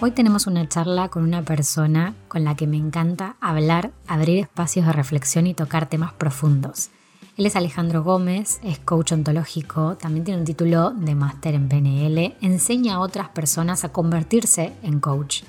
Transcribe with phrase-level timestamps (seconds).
[0.00, 4.86] Hoy tenemos una charla con una persona con la que me encanta hablar, abrir espacios
[4.86, 6.90] de reflexión y tocar temas profundos.
[7.36, 12.36] Él es Alejandro Gómez, es coach ontológico, también tiene un título de máster en PNL,
[12.40, 15.42] enseña a otras personas a convertirse en coach,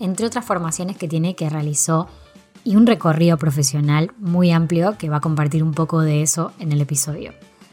[0.00, 2.08] entre otras formaciones que tiene que realizó
[2.64, 6.72] y un recorrido profesional muy amplio que va a compartir un poco de eso en
[6.72, 7.32] el episodio.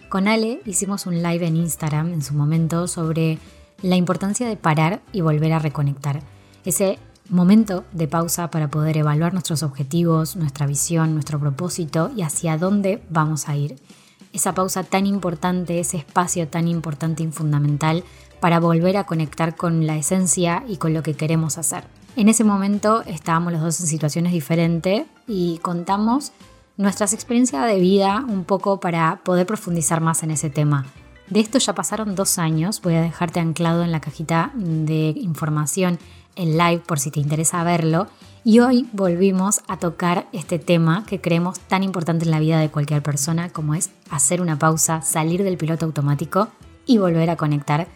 [0.09, 3.39] Con Ale hicimos un live en Instagram en su momento sobre
[3.81, 6.21] la importancia de parar y volver a reconectar.
[6.65, 12.57] Ese momento de pausa para poder evaluar nuestros objetivos, nuestra visión, nuestro propósito y hacia
[12.57, 13.77] dónde vamos a ir.
[14.33, 18.03] Esa pausa tan importante, ese espacio tan importante y fundamental
[18.39, 21.83] para volver a conectar con la esencia y con lo que queremos hacer.
[22.15, 26.31] En ese momento estábamos los dos en situaciones diferentes y contamos
[26.77, 30.85] nuestras experiencias de vida un poco para poder profundizar más en ese tema.
[31.29, 35.99] De esto ya pasaron dos años, voy a dejarte anclado en la cajita de información
[36.35, 38.07] en live por si te interesa verlo.
[38.43, 42.71] Y hoy volvimos a tocar este tema que creemos tan importante en la vida de
[42.71, 46.47] cualquier persona como es hacer una pausa, salir del piloto automático
[46.87, 47.87] y volver a conectar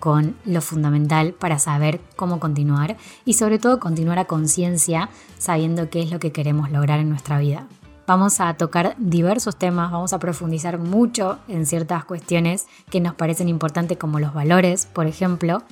[0.00, 6.02] con lo fundamental para saber cómo continuar y sobre todo continuar a conciencia sabiendo qué
[6.02, 7.68] es lo que queremos lograr en nuestra vida.
[8.10, 13.48] Vamos a tocar diversos temas, vamos a profundizar mucho en ciertas cuestiones que nos parecen
[13.48, 15.62] importantes como los valores, por ejemplo,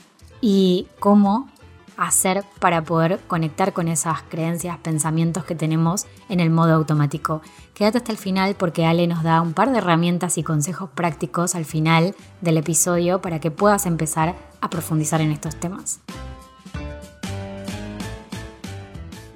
[0.41, 1.49] y cómo
[1.97, 7.43] hacer para poder conectar con esas creencias, pensamientos que tenemos en el modo automático.
[7.75, 11.57] Quédate hasta el final porque Ale nos da un par de herramientas y consejos prácticos
[11.57, 15.99] al final del episodio para que puedas empezar a profundizar en estos temas.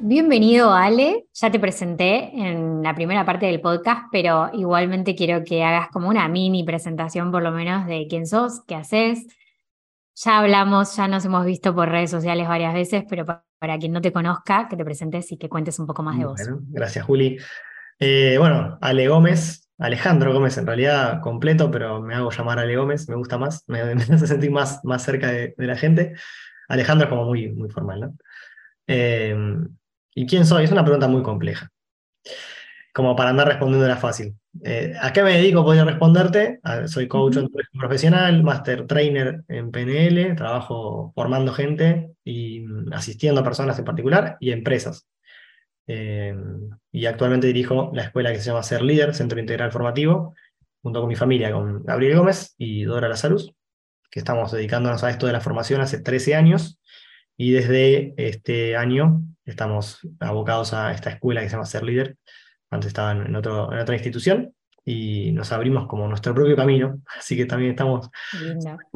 [0.04, 5.62] Bienvenido Ale, ya te presenté en la primera parte del podcast, pero igualmente quiero que
[5.62, 9.24] hagas como una mini presentación por lo menos de quién sos, qué haces.
[10.16, 13.24] Ya hablamos, ya nos hemos visto por redes sociales varias veces, pero
[13.60, 16.24] para quien no te conozca, que te presentes y que cuentes un poco más de
[16.24, 16.40] vos.
[16.70, 17.38] gracias Juli.
[18.00, 23.08] Eh, bueno, Ale Gómez, Alejandro Gómez en realidad completo, pero me hago llamar Ale Gómez,
[23.08, 26.14] me gusta más, me, hace sentir más, más cerca de, la gente.
[26.66, 28.14] Alejandro es como muy, muy formal, ¿no?
[28.88, 29.36] Eh,
[30.14, 30.64] ¿Y quién soy?
[30.64, 31.70] Es una pregunta muy compleja.
[32.92, 34.34] Como para andar respondiéndola fácil.
[34.62, 35.64] Eh, ¿A qué me dedico?
[35.64, 36.60] Podría responderte.
[36.86, 37.38] soy coach
[37.72, 44.36] profesional, master trainer en PNL, trabajo formando gente y mm, asistiendo a personas en particular
[44.40, 45.06] y empresas.
[45.86, 46.34] Eh,
[46.92, 50.34] y actualmente dirijo la escuela que se llama Ser Líder, Centro Integral Formativo,
[50.82, 53.54] junto con mi familia, con Gabriel Gómez y Dora Lazarus,
[54.10, 56.78] que estamos dedicándonos a esto de la formación hace 13 años.
[57.42, 62.16] Y desde este año estamos abocados a esta escuela que se llama Ser Líder.
[62.70, 64.54] Antes estaban en, otro, en otra institución
[64.84, 68.08] y nos abrimos como nuestro propio camino, así que también estamos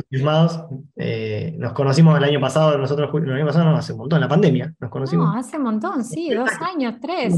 [0.08, 0.60] firmados.
[0.94, 4.28] Eh, nos conocimos el año pasado, nosotros el año pasado no, hace un montón, la
[4.28, 5.26] pandemia, nos conocimos.
[5.26, 7.34] No, hace un montón, sí, dos años, tres.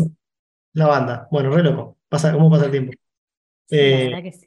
[0.74, 2.92] La banda, bueno, re loco, pasa, ¿cómo pasa el tiempo?
[3.70, 4.46] Eh, que sí.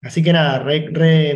[0.00, 1.34] Así que nada, re,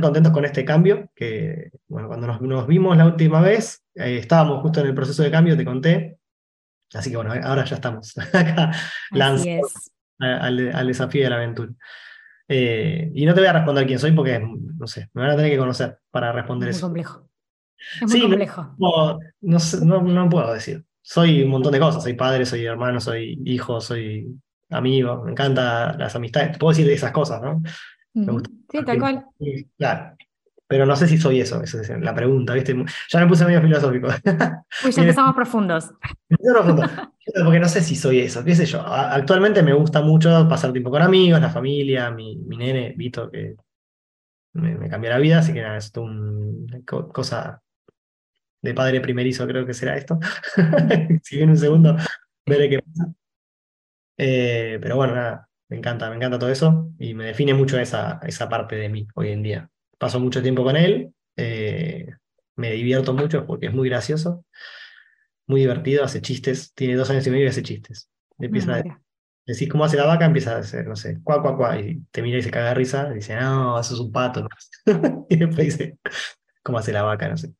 [0.00, 4.80] contentos con este cambio, que bueno, cuando nos, vimos la última vez, eh, estábamos justo
[4.80, 6.18] en el proceso de cambio, te conté.
[6.92, 8.72] Así que bueno, ahora ya estamos acá
[9.10, 11.72] lanzados al, desafío de la aventura.
[12.46, 15.36] Eh, y no te voy a responder quién soy porque, no sé, me van a
[15.36, 16.86] tener que conocer para responder eso.
[16.86, 17.28] Es muy complejo.
[18.02, 18.74] Es muy complejo.
[19.40, 20.84] No, no, puedo decir.
[21.00, 22.02] Soy un montón de cosas.
[22.02, 24.26] Soy padre, soy hermano, soy hijo, soy
[24.68, 25.22] amigo.
[25.24, 26.58] Me encantan las amistades.
[26.58, 27.62] Puedo decir esas cosas, ¿no?
[28.70, 29.26] Sí, tal cual.
[29.76, 30.16] Claro.
[30.70, 32.76] Pero no sé si soy eso, esa es la pregunta, ¿viste?
[33.08, 34.06] Ya me puse medio filosófico.
[34.82, 35.92] Pues ya empezamos profundos.
[36.28, 36.84] profundo.
[37.44, 38.80] Porque no sé si soy eso, qué sé yo.
[38.80, 43.56] Actualmente me gusta mucho pasar tiempo con amigos, la familia, mi, mi nene, Vito, que
[44.52, 47.60] me, me cambió la vida, así que nada, es una cosa
[48.62, 50.20] de padre primerizo, creo que será esto.
[51.24, 51.96] si viene un segundo,
[52.46, 53.12] veré qué pasa.
[54.16, 58.20] Eh, pero bueno, nada, me encanta, me encanta todo eso y me define mucho esa,
[58.24, 59.70] esa parte de mí hoy en día.
[59.98, 62.08] Paso mucho tiempo con él, eh,
[62.56, 64.44] me divierto mucho porque es muy gracioso,
[65.46, 68.10] muy divertido, hace chistes, tiene dos años y medio y hace chistes.
[68.38, 68.82] Empieza a
[69.46, 72.20] decir cómo hace la vaca, empieza a hacer, no sé, cuá, cuá, cuá, y te
[72.20, 74.48] mira y se caga de risa, y dice, no, eso es un pato.
[75.28, 75.98] y después dice,
[76.64, 77.28] ¿cómo hace la vaca?
[77.28, 77.54] No sé.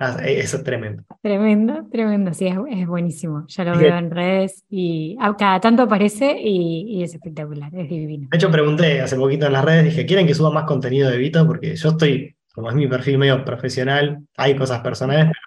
[0.00, 1.02] Ah, e, eso es tremendo.
[1.22, 3.44] Tremendo, tremendo, sí, es, buenísimo.
[3.48, 8.28] Ya lo veo en redes y cada tanto aparece y, es espectacular, es divino.
[8.30, 11.18] De hecho, pregunté hace poquito en las redes, dije, ¿quieren que suba más contenido de
[11.18, 11.44] Vito?
[11.46, 15.40] Porque yo estoy, como es mi perfil medio profesional, hay cosas personales, pero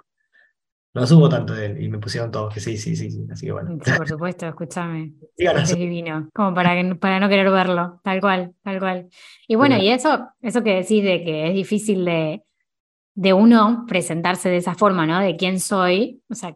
[0.93, 1.83] no subo tanto de él.
[1.83, 3.25] Y me pusieron todos que sí, sí, sí, sí.
[3.31, 3.77] Así que bueno.
[3.81, 5.13] Sí, por supuesto, escúchame.
[5.37, 6.29] es divino.
[6.33, 9.07] Como para, que, para no querer verlo, tal cual, tal cual.
[9.47, 12.43] Y bueno, y eso, eso que decís de que es difícil de
[13.13, 15.19] de uno presentarse de esa forma, ¿no?
[15.19, 16.55] De quién soy, o sea,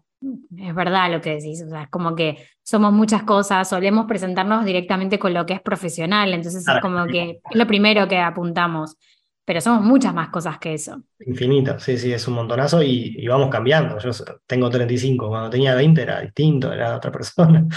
[0.58, 4.66] es verdad lo que decís, o sea, es como que somos muchas cosas, solemos presentarnos
[4.66, 8.98] directamente con lo que es profesional, entonces es como que es lo primero que apuntamos,
[9.46, 11.04] pero somos muchas más cosas que eso.
[11.20, 14.00] Infinito, sí, sí, es un montonazo y, vamos cambiando.
[14.00, 14.10] Yo
[14.48, 17.68] tengo 35, cuando tenía 20 era distinto, era otra persona.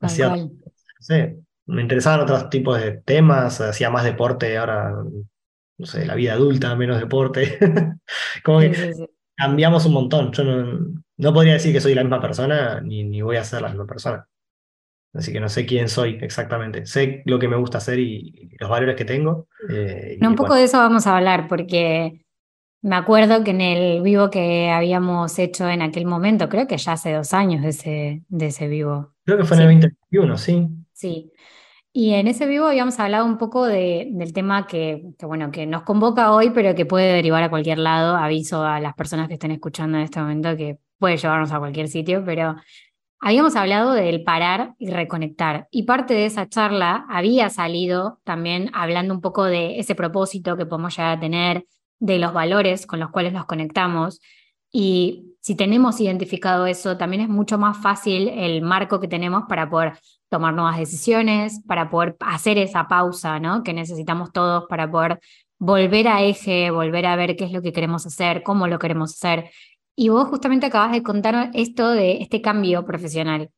[0.00, 0.50] Hacía, no
[0.98, 1.36] sé,
[1.66, 4.94] me interesaban otros tipos de temas, hacía más deporte, ahora,
[5.82, 7.58] no sé, la vida adulta, menos deporte.
[8.44, 8.94] como que
[9.36, 10.32] cambiamos un montón.
[10.32, 10.78] Yo no,
[11.16, 13.84] no podría decir que soy la misma persona, ni, ni voy a ser la misma
[13.84, 14.24] persona.
[15.12, 16.86] Así que no sé quién soy exactamente.
[16.86, 19.48] Sé lo que me gusta hacer y, los valores que tengo.
[19.68, 22.24] Eh, un poco de eso vamos a hablar, porque
[22.82, 26.92] me acuerdo que en el vivo que habíamos hecho en aquel momento, creo que ya
[26.92, 29.14] hace dos años de ese, de ese vivo.
[29.24, 30.68] Creo que fue en el 2021, sí.
[30.92, 31.32] Sí.
[31.94, 35.66] Y en ese vivo habíamos hablado un poco de, del tema que, que, bueno, que
[35.66, 38.16] nos convoca hoy, pero que puede derivar a cualquier lado.
[38.16, 41.88] Aviso a las personas que estén escuchando en este momento que puede llevarnos a cualquier
[41.88, 42.56] sitio, pero
[43.20, 45.68] habíamos hablado del parar y reconectar.
[45.70, 50.64] Y parte de esa charla había salido también hablando un poco de ese propósito que
[50.64, 51.66] podemos llegar a tener,
[51.98, 54.20] de los valores con los cuales nos conectamos.
[54.72, 59.68] Y si tenemos identificado eso, también es mucho más fácil el marco que tenemos para
[59.68, 59.92] poder
[60.32, 63.62] tomar nuevas decisiones, para poder hacer esa pausa ¿no?
[63.62, 65.20] que necesitamos todos para poder
[65.60, 69.12] volver a eje, volver a ver qué es lo que queremos hacer, cómo lo queremos
[69.12, 69.50] hacer.
[69.94, 73.50] Y vos justamente acabas de contar esto de este cambio profesional,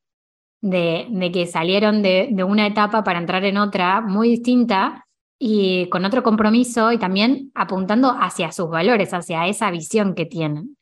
[0.60, 5.04] de, de que salieron de, de una etapa para entrar en otra muy distinta
[5.38, 10.76] y con otro compromiso y también apuntando hacia sus valores, hacia esa visión que tienen.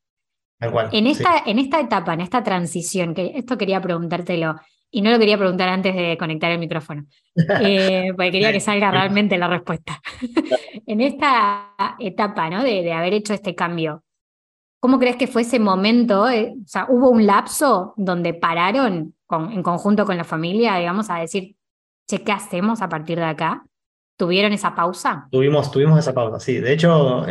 [0.61, 4.57] en, esta, en esta etapa, en esta transición, que esto quería preguntártelo,
[4.93, 7.07] y no lo quería preguntar antes de conectar el micrófono,
[7.61, 10.01] eh, porque quería que salga realmente la respuesta.
[10.87, 12.63] en esta etapa ¿no?
[12.63, 14.05] de, de haber hecho este cambio,
[14.83, 16.29] ¿Cómo crees que fue ese momento?
[16.29, 21.19] Eh, o sea, ¿hubo un lapso donde pararon en conjunto con la familia, digamos, a
[21.19, 21.55] decir,
[22.09, 23.65] che, ¿qué hacemos a partir de acá?
[24.19, 25.29] ¿Tuvieron esa pausa?
[25.31, 26.59] Tuvimos, tuvimos esa pausa, sí.
[26.59, 27.25] De hecho,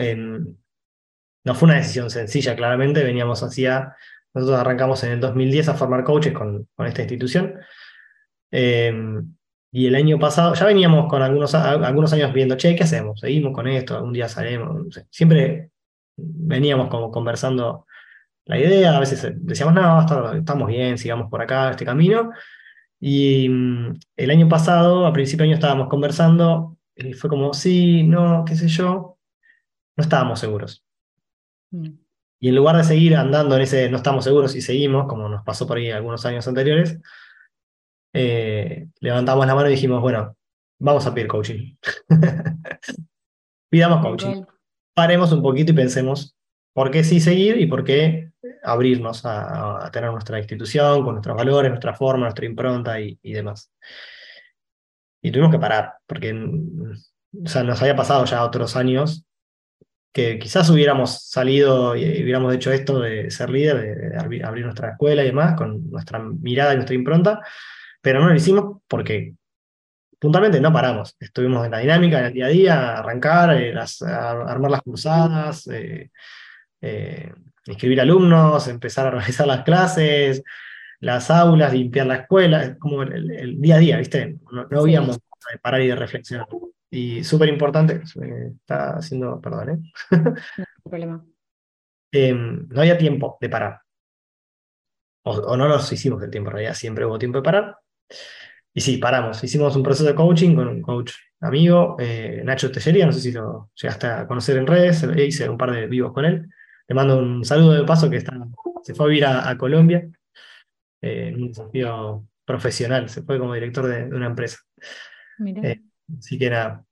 [1.44, 3.04] no fue una decisión sencilla, claramente.
[3.04, 3.98] Veníamos hacia.
[4.34, 7.56] Nosotros arrancamos en el 2010 a formar coaches con, esta institución.
[8.52, 9.36] Em,
[9.72, 13.20] y el año pasado, ya veníamos con algunos, algunos años viendo, che, ¿qué hacemos?
[13.22, 13.96] ¿Seguimos con esto?
[13.96, 14.88] ¿Algún día salimos?
[15.10, 15.72] Siempre
[16.18, 17.86] veníamos como conversando
[18.46, 20.02] la idea, a veces decíamos, no,
[20.36, 22.32] estamos bien, sigamos por acá, este camino.
[23.00, 28.04] Y mm, el año pasado, a principio de año, estábamos conversando y fue como, sí,
[28.04, 29.18] no, qué sé yo,
[29.96, 30.84] no estábamos seguros.
[31.72, 32.01] Mm.
[32.42, 35.44] Y en lugar de seguir andando en ese no estamos seguros y seguimos, como nos
[35.44, 37.00] pasó por ahí algunos años anteriores,
[38.14, 40.36] eh, levantamos la mano y dijimos, bueno,
[40.80, 41.76] vamos a pedir coaching.
[43.70, 44.44] Pidamos coaching
[44.94, 46.36] paremos un poquito y pensemos
[46.74, 48.32] por qué sí seguir y por qué
[48.64, 53.72] abrirnos a, tener nuestra institución con nuestros valores, nuestra forma, nuestra impronta y, demás.
[55.22, 59.26] Y tuvimos que parar, porque o sea, nos había pasado ya otros años
[60.14, 65.24] que quizás hubiéramos salido y hubiéramos hecho esto de ser líder, de, abrir nuestra escuela
[65.24, 67.42] y demás, con nuestra mirada y nuestra impronta,
[68.02, 69.36] pero no lo hicimos porque
[70.20, 71.16] puntualmente no paramos.
[71.20, 73.74] Estuvimos en la dinámica, en el día a día, arrancar, eh,
[74.06, 76.12] armar las cruzadas, eh,
[76.82, 77.32] eh,
[77.66, 80.44] inscribir alumnos, empezar a organizar las clases,
[81.00, 84.38] las aulas, limpiar la escuela, es como el, día a día, ¿viste?
[84.52, 86.48] No, no habíamos de parar y de reflexionar.
[86.92, 89.92] Y súper importante, está haciendo, perdón, ¿eh?
[90.84, 91.26] No problema.
[92.12, 93.80] Em, no había tiempo de parar.
[95.24, 97.78] O, o, no nos hicimos el tiempo, en realidad siempre hubo tiempo de parar.
[98.74, 99.44] Y sí, paramos.
[99.44, 103.32] Hicimos un proceso de coaching con un coach amigo, eh, Nacho Tellería, no sé si
[103.32, 106.48] lo llegaste a conocer en redes, hice un par de vivos con él.
[106.88, 108.34] Le mando un saludo de paso que está,
[108.84, 110.08] se fue a vivir a, Colombia
[111.02, 114.60] eh, en un desafío profesional, se fue como director de, una empresa.
[115.64, 115.82] Eh,
[116.18, 116.86] así que nada,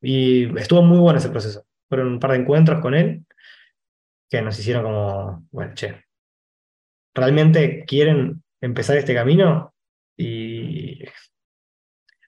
[0.00, 1.64] y estuvo muy bueno ese proceso.
[1.88, 3.24] Fueron un par de encuentros con él
[4.28, 6.04] que nos hicieron como, bueno, che,
[7.14, 9.74] ¿realmente quieren empezar este camino?
[10.16, 11.04] Y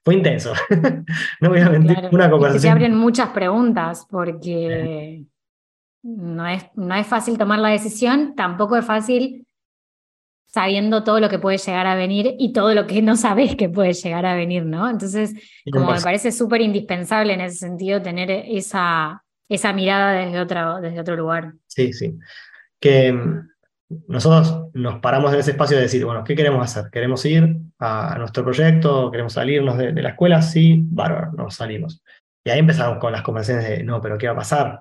[0.03, 0.55] fue intenso.
[1.41, 2.61] no voy a mentir, una conversación.
[2.63, 5.25] se abren muchas preguntas porque
[6.03, 9.47] no es, no es fácil tomar la decisión, tampoco es fácil
[10.53, 13.69] sabiendo todo lo que puede llegar a venir y todo lo que no sabes que
[13.69, 14.89] puede llegar a venir, ¿no?
[14.89, 15.35] Entonces,
[15.73, 21.01] como me parece súper indispensable en ese sentido tener esa, esa mirada desde otro, desde
[21.01, 21.53] otro lugar.
[21.67, 22.19] Sí, sí.
[22.79, 23.17] Que
[24.07, 26.91] nosotros nos paramos en ese espacio de decir, bueno, ¿qué queremos hacer?
[26.91, 29.11] ¿Queremos ir a, nuestro proyecto?
[29.11, 30.43] ¿Queremos salirnos de, la escuela?
[30.43, 32.03] Sí, bárbaro, nos salimos.
[32.45, 34.81] Y ahí empezamos con las conversaciones de, no, pero ¿qué va a pasar?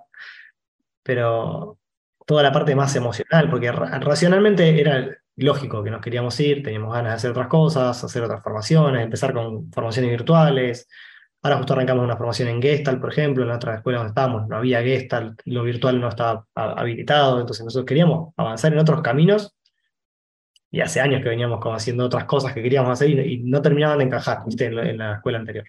[1.09, 1.79] pero
[2.27, 7.13] toda la parte más emocional, porque racionalmente era lógico que nos queríamos ir, teníamos ganas
[7.13, 10.87] de hacer otras cosas, hacer otras formaciones, empezar con formaciones virtuales.
[11.41, 14.47] Ahora justo arrancamos una formación en Gestalt, por ejemplo, en la otra escuela donde estábamos
[14.47, 19.55] no había Gestalt, lo virtual no estaba habilitado, entonces nosotros queríamos avanzar en otros caminos
[20.71, 23.99] y hace años que veníamos como haciendo otras cosas que queríamos hacer y, no terminaban
[23.99, 25.65] de encajar En, la escuela anterior.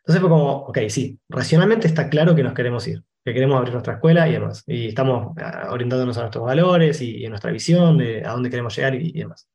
[0.00, 3.72] Entonces fue como, ok, sí, racionalmente está claro que nos queremos ir, que queremos abrir
[3.72, 4.64] nuestra escuela y demás.
[4.66, 8.76] Y estamos ah, orientándonos a nuestros valores y, a nuestra visión de a dónde queremos
[8.76, 9.48] llegar y, demás.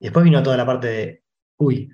[0.00, 1.22] Y después vino toda la parte de,
[1.58, 1.90] uy,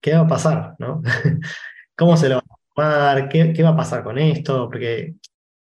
[0.00, 0.76] ¿qué va a pasar?
[1.96, 3.28] ¿Cómo se lo va a tomar?
[3.28, 4.66] ¿Qué, ¿Qué va a pasar con esto?
[4.66, 5.14] Porque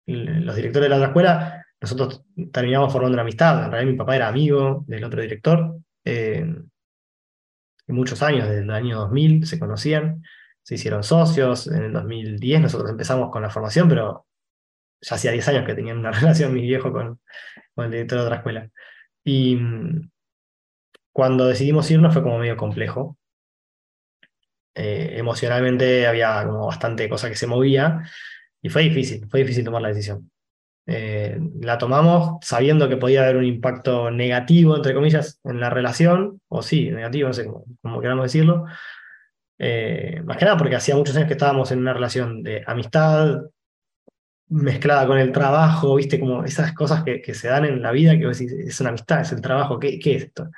[0.06, 3.64] los directores de la otra escuela nosotros terminamos formando una amistad.
[3.64, 5.78] En realidad mi papá era amigo del otro director.
[6.04, 6.46] Eh,
[7.88, 10.22] muchos años, desde el año 2000 se conocían,
[10.62, 11.66] se hicieron socios.
[11.68, 14.26] En el 2010 nosotros empezamos con la formación, pero
[15.00, 17.20] ya hacía 10 años que tenían una relación mi viejo con,
[17.74, 18.70] con el director de otra escuela.
[19.24, 20.10] Y mm,
[21.12, 23.18] cuando decidimos irnos fue como medio complejo.
[24.74, 28.08] Eh, emocionalmente había como bastante cosa que se movía
[28.62, 30.30] y fue difícil, fue difícil tomar la decisión.
[30.86, 36.40] Eh, la tomamos sabiendo que podía haber un impacto negativo, entre comillas, en la relación,
[36.48, 37.46] o sí, negativo, no sé
[37.82, 38.66] cómo, queramos decirlo.
[39.58, 43.42] Eh, más que nada porque hacía muchos años que estábamos en una relación de amistad
[44.48, 48.28] mezclada con el trabajo, viste, como esas cosas que, se dan en la vida, que
[48.30, 50.50] es una amistad, es el trabajo, ¿qué, qué es esto?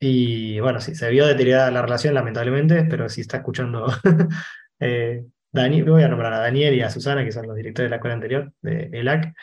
[0.00, 3.86] Y bueno, sí, se vio deteriorada la relación, lamentablemente, pero si está escuchando
[4.80, 7.90] eh, Dani, voy a nombrar a Daniel y a Susana, que son los directores de
[7.90, 9.34] la escuela anterior, de ELAC.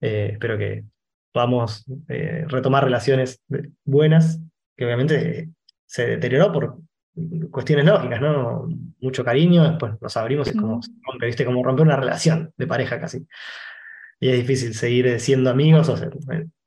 [0.00, 0.84] Eh, espero que
[1.32, 3.42] podamos eh, retomar relaciones
[3.84, 4.40] buenas,
[4.76, 5.50] que obviamente
[5.84, 6.78] se deterioró por
[7.50, 8.68] cuestiones lógicas, ¿no?
[9.00, 11.44] Mucho cariño, después nos abrimos y es como rompe, ¿viste?
[11.44, 13.26] Como romper una relación de pareja casi.
[14.18, 15.96] Y es difícil seguir siendo amigos, o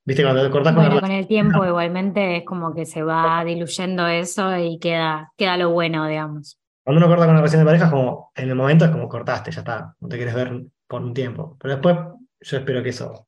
[0.05, 0.23] ¿viste?
[0.23, 4.79] Cuando cortas con, con el tiempo igualmente es como que se va diluyendo eso y
[4.79, 6.59] queda, queda lo bueno, digamos.
[6.83, 9.51] Cuando uno corta con una relación de pareja, como en el momento es como cortaste,
[9.51, 11.55] ya está, no te quieres ver por un tiempo.
[11.59, 11.97] Pero después
[12.41, 13.27] yo espero que eso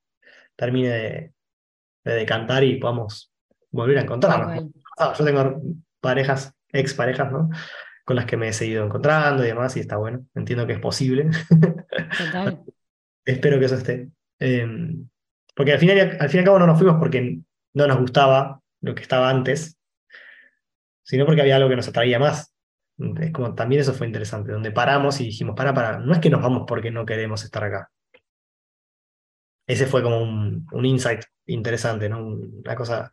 [0.56, 1.32] termine de,
[2.04, 3.32] decantar y podamos
[3.72, 4.66] volver a encontrarnos.
[5.18, 5.62] yo tengo
[6.00, 7.50] parejas, ex parejas, ¿no?
[8.04, 10.80] Con las que me he seguido encontrando y demás, y está bueno, entiendo que es
[10.80, 11.30] posible.
[13.26, 14.10] espero que eso esté.
[14.40, 15.08] Em,
[15.56, 17.40] porque al final, al fin y al cabo no nos fuimos porque
[17.74, 19.78] no nos gustaba lo que estaba antes,
[21.04, 22.54] sino porque había algo que nos atraía más.
[23.20, 26.30] Es como también eso fue interesante, donde paramos y dijimos, para, para, no es que
[26.30, 27.90] nos vamos porque no queremos estar acá.
[29.68, 32.26] Ese fue como un, un insight interesante, ¿no?
[32.26, 33.12] Una cosa,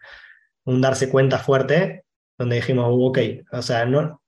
[0.64, 2.04] un darse cuenta fuerte,
[2.42, 3.18] donde dijimos, uh, ok,
[3.52, 4.22] o sea, no,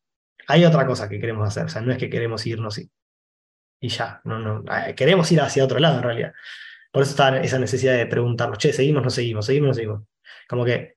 [0.47, 2.91] hay otra cosa que queremos hacer, o sea, no es que queremos irnos y,
[3.81, 6.33] y ya, no, no, eh, queremos ir hacia otro lado en realidad.
[6.93, 10.03] Por eso está esa necesidad de preguntarnos, che, seguimos, no seguimos, seguimos, no seguimos.
[10.49, 10.95] Como que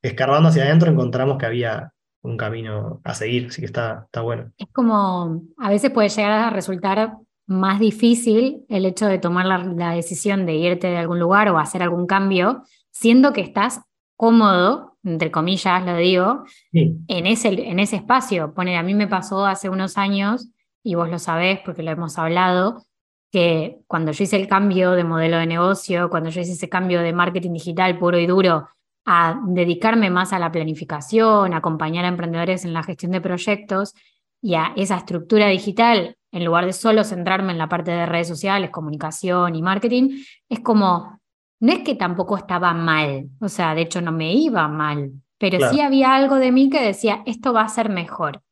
[0.00, 4.52] escarbando hacia adentro encontramos que había un camino a seguir, así que está, está bueno.
[4.56, 9.92] Es como, a veces puede llegar a resultar más difícil el hecho de tomar la,
[9.92, 13.80] decisión de irte de algún lugar o hacer algún cambio, siendo que estás
[14.16, 18.52] cómodo, entre comillas lo digo, en, ese, en ese espacio.
[18.52, 20.48] Pone, a mí me pasó hace unos años,
[20.82, 22.84] y vos lo sabés porque lo hemos hablado,
[23.30, 27.02] que cuando yo hice el cambio de modelo de negocio, cuando yo hice ese cambio
[27.02, 28.68] de marketing digital puro y duro
[29.04, 33.94] a dedicarme más a la planificación, a acompañar a emprendedores en la gestión de proyectos
[34.42, 38.28] y a esa estructura digital, en lugar de solo centrarme en la parte de redes
[38.28, 41.20] sociales, comunicación y marketing, es como,
[41.60, 45.70] no es que tampoco estaba mal, o sea, de hecho no me iba mal, pero
[45.70, 48.42] sí había algo de mí que decía, esto va a ser mejor.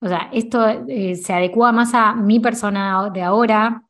[0.00, 3.84] O sea, esto eh, se adecua más a mi persona de ahora,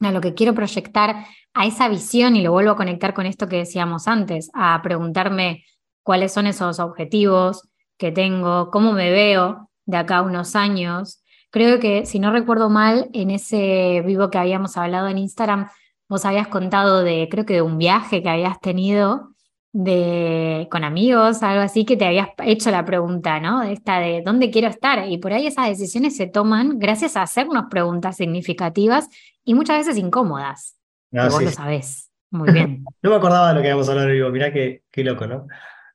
[0.00, 3.48] a lo que quiero proyectar, a esa visión, y lo vuelvo a conectar con esto
[3.48, 5.64] que decíamos antes, a preguntarme
[6.02, 11.22] cuáles son esos objetivos que tengo, cómo me veo de acá a unos años.
[11.50, 15.68] Creo que, si no recuerdo mal, en ese vivo que habíamos hablado en Instagram,
[16.08, 19.34] vos habías contado de, creo que de un viaje que habías tenido
[19.72, 23.62] de, con amigos, algo así, que te habías hecho la pregunta, ¿no?
[23.62, 25.08] De esta de dónde quiero estar.
[25.08, 29.08] Y por ahí esas decisiones se toman gracias a hacernos preguntas significativas
[29.44, 30.76] y muchas veces incómodas.
[31.10, 32.10] No, vos lo sabés.
[32.30, 32.84] Muy bien.
[33.02, 35.48] no me acordaba de lo que habíamos hablado vivo, mirá qué, qué loco, ¿no?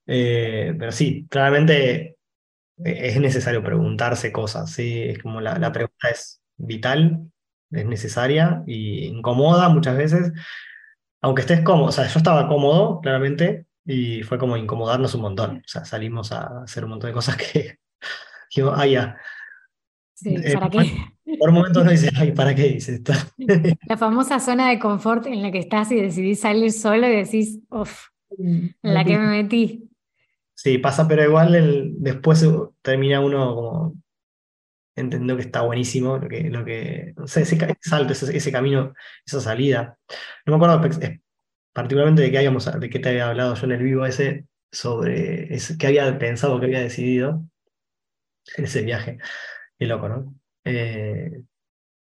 [0.05, 2.17] Eh, pero sí, claramente
[2.83, 5.03] eh, es necesario preguntarse cosas, ¿sí?
[5.03, 7.31] Es como la, la pregunta es vital,
[7.71, 10.31] es necesaria y incomoda muchas veces,
[11.21, 15.57] aunque estés cómodo, o sea, yo estaba cómodo, claramente, y fue como incomodarnos un montón,
[15.57, 17.79] o sea, salimos a hacer un montón de cosas que,
[18.55, 19.17] digo, ah, ya,
[20.21, 20.91] Sí, eh, ¿para qué?
[21.39, 23.13] Por momentos uno dice, ay, ¿para qué dice esto?
[23.87, 27.59] La famosa zona de confort en la que estás y decidís salir solo y decís,
[27.69, 28.07] uff,
[28.37, 29.89] en la que me metí.
[30.53, 32.45] Sí, pasa, pero igual el, después
[32.81, 33.95] termina uno como
[34.99, 38.93] entendiendo que está buenísimo lo que, lo que ese, salto, ese, camino,
[39.25, 39.97] esa salida.
[40.45, 40.89] No me acuerdo
[41.73, 45.49] particularmente de qué, habíamos, de qué te había hablado yo en el vivo ese, sobre
[45.77, 47.43] qué había pensado, qué había decidido
[48.57, 49.17] en ese viaje.
[49.77, 50.35] Qué loco, ¿no?
[50.65, 51.41] Eh,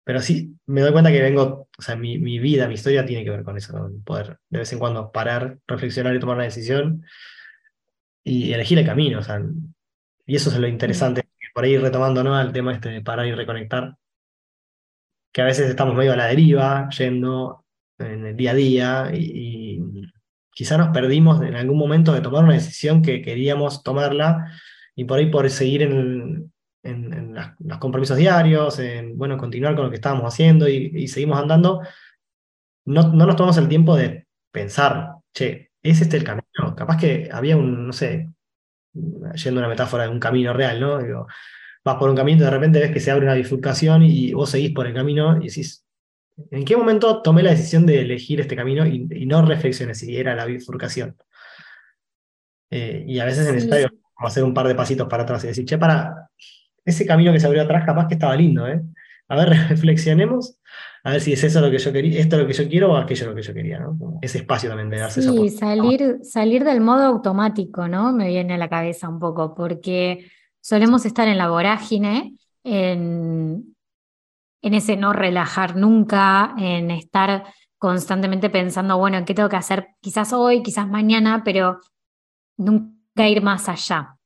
[0.05, 3.25] pero sí, me doy cuenta que vengo, o sea, mi, mi, vida, mi historia tiene
[3.25, 6.45] que ver con eso, con poder de vez en cuando parar, reflexionar y tomar una
[6.45, 7.05] decisión
[8.25, 9.43] y elegir el camino, o sea,
[10.27, 11.28] y eso es lo interesante,
[11.59, 12.41] por ahí retomando ¿no?
[12.41, 13.97] el tema este de parar y reconectar,
[15.33, 17.65] que a veces estamos medio a la deriva, yendo
[17.99, 19.83] en el día a día y,
[20.53, 24.53] quizá nos perdimos en algún momento de tomar una decisión que queríamos tomarla
[24.95, 26.53] y por ahí por seguir en,
[26.85, 31.81] en, los compromisos diarios, en bueno, continuar con lo que estábamos haciendo y, seguimos andando,
[32.85, 36.77] no, no, nos tomamos el tiempo de pensar, che, ¿es este el camino?
[36.77, 38.29] Capaz que había un, no sé,
[39.35, 40.99] yendo a una metáfora de un camino real, ¿no?
[40.99, 41.27] Digo,
[41.85, 44.51] vas por un camino y de repente ves que se abre una bifurcación y vos
[44.51, 45.85] seguís por el camino y decís,
[46.51, 50.35] ¿en qué momento tomé la decisión de elegir este camino y, no reflexioné si era
[50.35, 51.17] la bifurcación?
[52.71, 55.65] Eh, y a veces es necesario hacer un par de pasitos para atrás y decir,
[55.65, 56.29] che, para,
[56.85, 58.81] ese camino que se abrió atrás capaz que estaba lindo, ¿eh?
[59.29, 60.59] A ver, reflexionemos,
[61.05, 62.97] a ver si es eso lo que yo quería, esto lo que yo quiero o
[62.97, 64.19] aquello lo que yo quería, ¿no?
[64.21, 68.13] Ese espacio también de darse sí, salir, salir del modo automático, ¿no?
[68.13, 73.77] Me viene a la cabeza un poco, porque solemos estar en la vorágine, en,
[74.63, 77.45] en ese no relajar nunca, en estar
[77.79, 79.89] constantemente pensando, bueno, ¿qué tengo que hacer?
[80.01, 81.81] Quizás hoy, quizás mañana, pero
[82.57, 84.17] nunca ir más allá.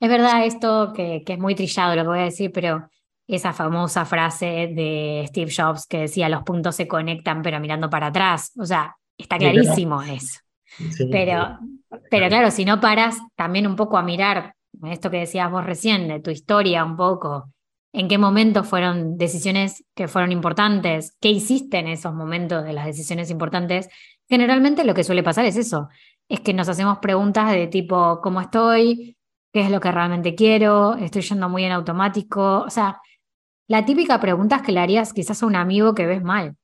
[0.00, 2.88] Es verdad esto que, que, es muy trillado lo que voy a decir, pero
[3.36, 8.08] esa famosa frase de Steve Jobs que decía los puntos se conectan pero mirando para
[8.08, 10.40] atrás, o sea, está clarísimo eso.
[11.10, 11.58] pero,
[12.10, 14.54] pero claro, si no paras también un poco a mirar
[14.84, 17.52] esto que decías vos recién, de tu historia un poco,
[17.92, 22.86] en qué momentos fueron decisiones que fueron importantes, qué hiciste en esos momentos de las
[22.86, 23.88] decisiones importantes,
[24.28, 25.88] generalmente lo que suele pasar es eso,
[26.28, 29.16] es que nos hacemos preguntas de tipo, ¿cómo estoy?
[29.52, 32.62] qué es lo que realmente quiero, estoy yendo muy en automático.
[32.62, 33.00] O sea,
[33.72, 36.56] la típica pregunta es que le harías quizás a un amigo que ves mal.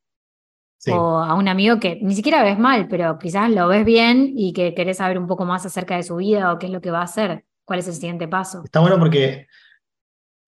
[0.90, 4.52] O a un amigo que ni siquiera ves mal, pero quizás lo ves bien y
[4.52, 6.90] que querés saber un poco más acerca de su vida o qué es lo que
[6.90, 8.60] va a hacer, cuál es el siguiente paso.
[8.62, 9.46] Está bueno porque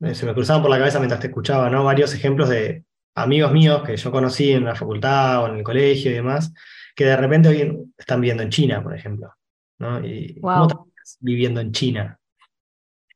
[0.01, 1.83] eh, se me cruzaban por la cabeza mientras te escuchaba, ¿no?
[1.83, 6.11] Varios ejemplos de amigos míos que yo conocí en la facultad o en el colegio
[6.11, 6.53] y demás,
[6.95, 9.33] que de repente hoy están viviendo en China, por ejemplo.
[9.79, 10.05] ¿no?
[10.05, 12.21] Y ¿Cómo estás viviendo en China?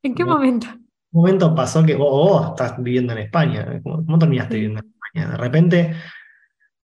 [0.01, 0.67] ¿En qué momento?
[1.15, 3.81] Momento pasó que vos, estás viviendo en España.
[3.81, 5.31] ¿Cómo, terminaste viviendo en España?
[5.31, 5.95] De repente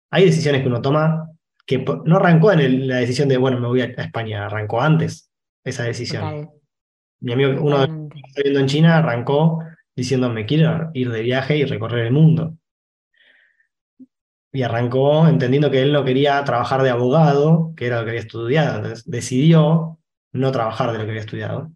[0.09, 1.29] hay decisiones que uno toma
[1.65, 5.29] que no arrancó en la decisión de, bueno, me voy a, España, arrancó antes
[5.65, 6.49] esa decisión.
[7.19, 9.59] Mi amigo, uno que está viviendo en China, arrancó
[9.97, 12.55] diciendo, me quiero ir de viaje y recorrer el mundo.
[14.53, 18.21] Y arrancó entendiendo que él no quería trabajar de abogado, que era lo que había
[18.21, 18.77] estudiado.
[18.77, 19.99] Entonces decidió
[20.31, 21.69] no trabajar de lo que había estudiado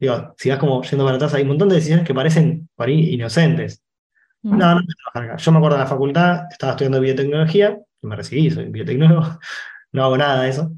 [0.00, 2.88] Digo, si vas como yendo para atrás, hay un montón de decisiones que parecen por
[2.88, 3.82] ahí inocentes.
[4.42, 4.56] Mm.
[4.56, 4.80] No, no
[5.12, 5.36] acá.
[5.36, 9.38] Yo me acuerdo de la facultad, estaba estudiando biotecnología, me recibí, soy biotecnólogo,
[9.92, 10.72] no hago nada de eso.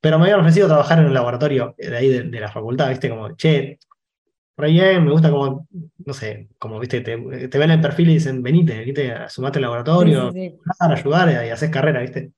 [0.00, 3.10] Pero me habían ofrecido trabajar en un laboratorio de ahí de, la facultad, ¿viste?
[3.10, 3.78] Como, che,
[4.54, 5.66] por ahí me gusta como,
[6.04, 7.02] no sé, como, ¿viste?
[7.02, 9.14] Te, ven el perfil y dicen, venite, ¿viste?
[9.28, 12.32] Sumate al laboratorio, sí, ayudar y haces carrera, ¿viste?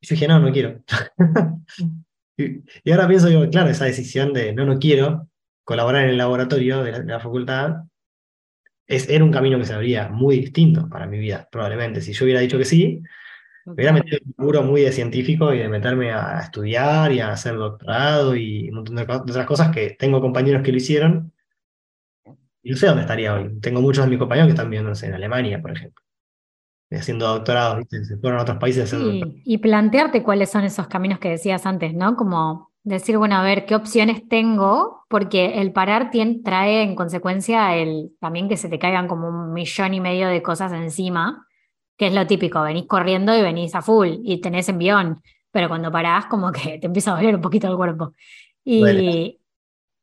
[0.00, 0.80] Y yo dije, no, no quiero.
[2.84, 5.28] Y, ahora pienso, digo, claro, esa decisión de no, no quiero
[5.64, 7.84] colaborar en el laboratorio de la, facultad,
[8.86, 12.00] es, era un camino que se abría muy distinto para mi vida, probablemente.
[12.00, 13.02] Si yo hubiera dicho que sí,
[13.66, 17.20] me hubiera metido en un muro muy de científico y de meterme a estudiar y
[17.20, 21.32] a hacer doctorado y un montón de, otras cosas que tengo compañeros que lo hicieron.
[22.62, 23.60] Y no sé dónde estaría hoy.
[23.60, 26.07] Tengo muchos de mis compañeros que están viviendo en Alemania, por ejemplo
[26.90, 28.94] haciendo doctorado, se fueron a otros países
[29.44, 32.16] Y plantearte cuáles son esos caminos que decías antes, ¿no?
[32.16, 35.04] Como decir, bueno, a ver, ¿qué opciones tengo?
[35.08, 36.10] Porque el parar
[36.42, 40.42] trae en consecuencia el, también que se te caigan como un millón y medio de
[40.42, 41.46] cosas encima,
[41.96, 45.20] que es lo típico, venís corriendo y venís a full y tenés envión,
[45.50, 48.14] pero cuando parás como que te empieza a doler un poquito el cuerpo.
[48.64, 49.38] Y,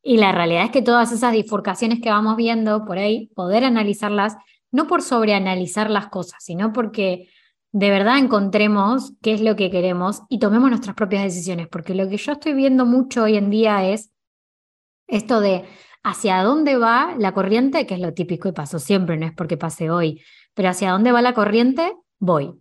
[0.02, 4.36] y la realidad es que todas esas bifurcaciones que vamos viendo por ahí, poder analizarlas
[4.72, 7.28] no por sobreanalizar las cosas, sino porque
[7.72, 12.08] de verdad encontremos qué es lo que queremos y tomemos nuestras propias decisiones, porque lo
[12.08, 14.10] que yo estoy viendo mucho hoy en día es
[15.06, 15.64] esto de
[16.02, 19.56] hacia dónde va la corriente, que es lo típico y pasó siempre, no es porque
[19.56, 20.22] pase hoy,
[20.54, 22.54] pero hacia dónde va la corriente, voy.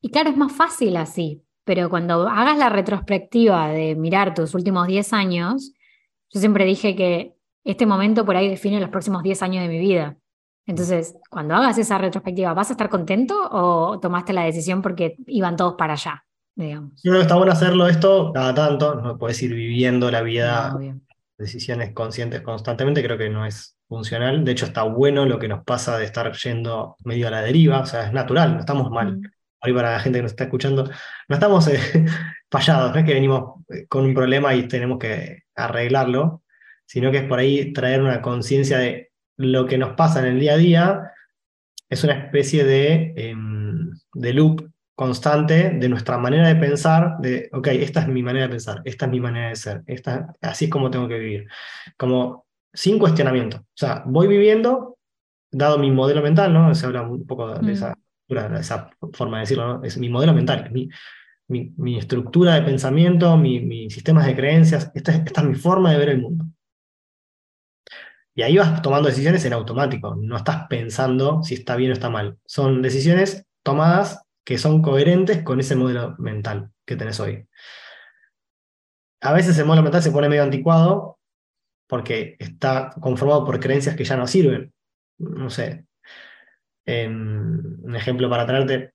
[0.00, 4.86] Y claro, es más fácil así, pero cuando hagas la retrospectiva de mirar tus últimos
[4.86, 5.74] 10 años,
[6.30, 9.78] yo siempre dije que este momento por ahí define los próximos 10 años de mi
[9.78, 10.16] vida.
[10.68, 15.56] Entonces, cuando hagas esa retrospectiva, ¿vas a estar contento o tomaste la decisión porque iban
[15.56, 16.26] todos para allá?
[16.54, 16.92] Digamos?
[17.02, 20.78] Yo creo que está bueno hacerlo esto cada tanto, no puedes ir viviendo la vida,
[21.38, 24.44] decisiones conscientes constantemente, creo que no es funcional.
[24.44, 27.80] De hecho, está bueno lo que nos pasa de estar yendo medio a la deriva,
[27.80, 29.16] o sea, es natural, no estamos mal.
[29.16, 29.22] Mm.
[29.62, 31.80] Hoy para la gente que nos está escuchando, no estamos eh,
[32.50, 36.42] fallados, no es que venimos eh, con un problema y tenemos que arreglarlo,
[36.84, 39.07] sino que es por ahí traer una conciencia de
[39.38, 41.12] lo que nos pasa en el día a día
[41.88, 47.68] es una especie de, em, de loop constante de nuestra manera de pensar, de, ok,
[47.68, 50.70] esta es mi manera de pensar, esta es mi manera de ser, esta, así es
[50.70, 51.48] como tengo que vivir.
[51.96, 53.58] Como sin cuestionamiento.
[53.58, 54.98] O sea, voy viviendo,
[55.50, 56.74] dado mi modelo mental, ¿no?
[56.74, 57.94] Se habla un poco de, esa,
[58.28, 58.54] mm.
[58.56, 59.84] esa, forma de decirlo, ¿no?
[59.84, 60.90] Es mi modelo mental, mi,
[61.46, 65.98] mi, estructura de pensamiento, mi, mis sistemas de creencias, esta, esta es mi forma de
[65.98, 66.44] ver el mundo.
[68.38, 72.08] Y ahí vas tomando decisiones en automático, no estás pensando si está bien o está
[72.08, 72.38] mal.
[72.46, 77.48] Son decisiones tomadas que son coherentes con ese modelo mental que tenés hoy.
[79.22, 81.18] A veces el modelo mental se pone medio anticuado
[81.88, 84.72] porque está conformado por creencias que ya no sirven.
[85.18, 85.86] No sé.
[86.86, 88.92] Em, un ejemplo para traerte.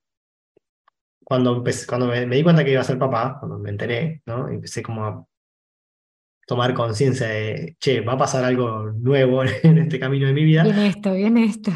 [1.22, 4.48] Cuando, cuando me, di cuenta que iba a ser papá, cuando me enteré, ¿no?
[4.48, 5.26] empecé como a
[6.46, 10.64] tomar conciencia de, che, va a pasar algo nuevo en este camino de mi vida.
[10.64, 11.72] Viene esto, viene esto.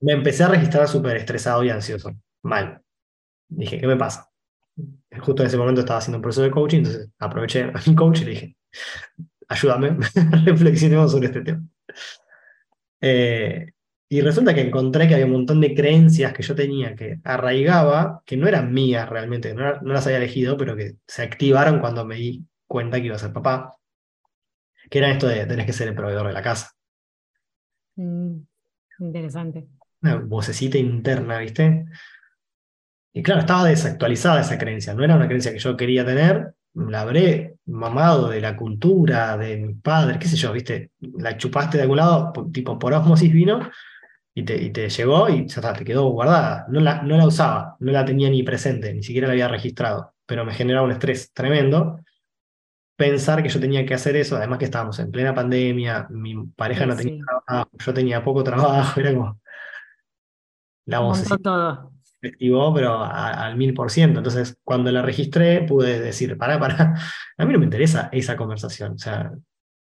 [0.00, 2.14] Me empecé a registrar súper estresado y ansioso.
[2.42, 2.80] Mal.
[3.48, 4.28] Dije, ¿qué me pasa?
[5.20, 8.20] Justo en ese momento estaba haciendo un proceso de coaching, entonces aproveché a mi coach
[8.20, 8.56] y le dije,
[9.48, 9.96] ayúdame,
[10.44, 11.62] reflexionemos sobre este tema.
[13.00, 13.72] Eh,
[14.10, 18.22] y resulta que encontré que había un montón de creencias que yo tenía que arraigaba,
[18.24, 22.04] que no eran mías realmente, no, no las había elegido, pero que se activaron cuando
[22.04, 23.77] me di cuenta que iba a ser papá
[24.90, 26.70] que era esto de tenés que ser el proveedor de la casa.
[27.96, 28.38] Mm,
[29.00, 29.68] interesante.
[30.02, 31.86] Una vocecita interna, ¿viste?
[33.12, 37.00] Y claro, estaba desactualizada esa creencia, no era una creencia que yo quería tener, la
[37.00, 40.92] habré mamado de la cultura, de mis padres, qué sé yo, ¿viste?
[41.00, 43.70] La chupaste de algún lado, tipo por osmosis vino,
[44.34, 46.66] y te, y te llegó y ya te quedó guardada.
[46.68, 50.14] No la, no la usaba, no la tenía ni presente, ni siquiera la había registrado,
[50.26, 51.98] pero me generaba un estrés tremendo
[52.98, 56.84] pensar que yo tenía que hacer eso, además que estábamos en plena pandemia, mi pareja
[56.84, 59.40] no tenía trabajo, yo tenía poco trabajo, era como
[60.84, 61.92] la voz todo.
[62.20, 64.18] efectivo, pero al mil por ciento.
[64.18, 66.94] Entonces, cuando la registré, pude decir, para para
[67.38, 68.94] a mí no me interesa esa conversación.
[68.94, 69.30] O sea,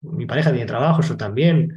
[0.02, 1.76] mi pareja tiene trabajo, yo también,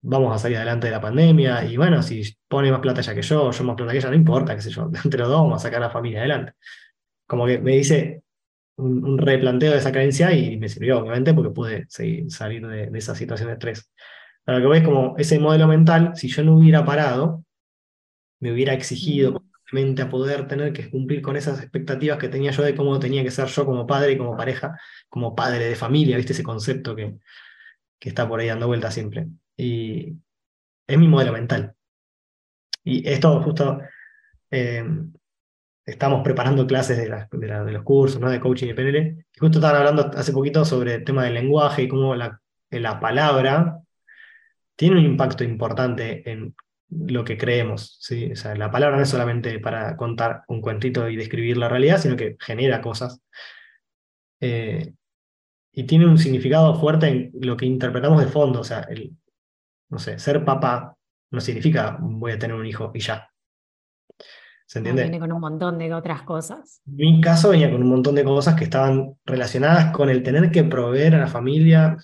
[0.00, 3.20] vamos a salir adelante de la pandemia, y bueno, si pone más plata ya que
[3.20, 5.60] yo, yo más plata que ella, no importa, qué sé yo, entre los dos vamos
[5.60, 6.54] a sacar a la familia adelante.
[7.26, 8.23] Como que me dice,
[8.76, 13.48] un, replanteo de esa creencia y me sirvió, obviamente, porque pude salir de, esa situación
[13.48, 13.90] de estrés.
[14.44, 17.44] Pero lo que ves como ese modelo mental, si yo no hubiera parado,
[18.40, 22.62] me hubiera exigido mente a poder tener que cumplir con esas expectativas que tenía yo
[22.62, 26.16] de cómo tenía que ser yo como padre y como pareja, como padre de familia,
[26.16, 26.32] ¿viste?
[26.32, 27.16] Ese concepto que,
[27.98, 29.26] que está por ahí dando vuelta siempre.
[29.56, 30.16] Y
[30.86, 31.74] es mi modelo mental.
[32.84, 33.80] Y esto justo
[34.50, 34.84] eh,
[35.86, 38.30] estamos preparando clases de, de, los cursos ¿no?
[38.30, 41.82] de coaching y PNL, y justo estaban hablando hace poquito sobre el tema del lenguaje
[41.82, 43.80] y cómo la, la palabra
[44.76, 46.54] tiene un impacto importante en
[46.90, 47.98] lo que creemos.
[48.00, 48.32] ¿sí?
[48.32, 51.98] O sea, la palabra no es solamente para contar un cuentito y describir la realidad,
[51.98, 53.20] sino que genera cosas.
[54.40, 54.92] Eh,
[55.72, 58.60] y tiene un significado fuerte en lo que interpretamos de fondo.
[58.60, 59.16] O sea, el,
[59.90, 60.96] no sé, ser papá
[61.30, 63.28] no significa voy a tener un hijo y ya.
[64.66, 65.02] ¿Se entiende?
[65.02, 66.80] Viene con un montón de otras cosas.
[66.86, 70.64] Mi caso venía con un montón de cosas que estaban relacionadas con el tener que
[70.64, 71.96] proveer a la familia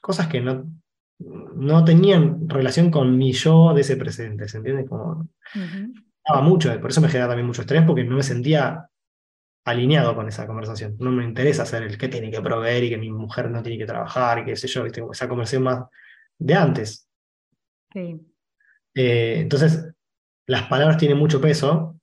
[0.00, 0.64] cosas que no,
[1.18, 4.86] no tenían relación con mi yo de ese presente, ¿se entiende?
[4.86, 5.28] Como,
[6.42, 8.88] mucho, por eso me genera también mucho estrés, porque no me sentía
[9.64, 10.96] alineado con esa conversación.
[10.98, 13.78] No me interesa ser el que tiene que proveer y que mi mujer no tiene
[13.78, 15.02] que trabajar y qué sé yo, ¿viste?
[15.12, 15.84] esa conversación más
[16.38, 17.08] de antes.
[17.92, 18.20] Sí.
[18.94, 19.92] Eh, entonces,
[20.48, 22.00] las palabras tienen mucho peso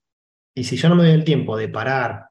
[0.56, 2.30] y si yo no me doy el tiempo de parar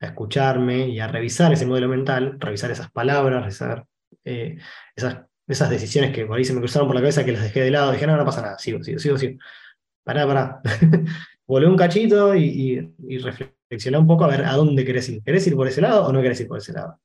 [0.00, 3.84] a escucharme y a revisar ese modelo mental, revisar esas palabras, revisar
[4.24, 4.58] eh,
[4.94, 7.62] esas, esas decisiones que por ahí se me cruzaron por la cabeza, que las dejé
[7.62, 9.40] de lado, dije, no, no pasa nada, sigo, sigo, sigo, sigo.
[10.04, 10.60] Pará, pará.
[11.46, 15.22] Volé un cachito y, y, reflexioné un poco a ver a dónde querés ir.
[15.22, 17.00] ¿Querés ir por ese lado o no querés ir por ese lado?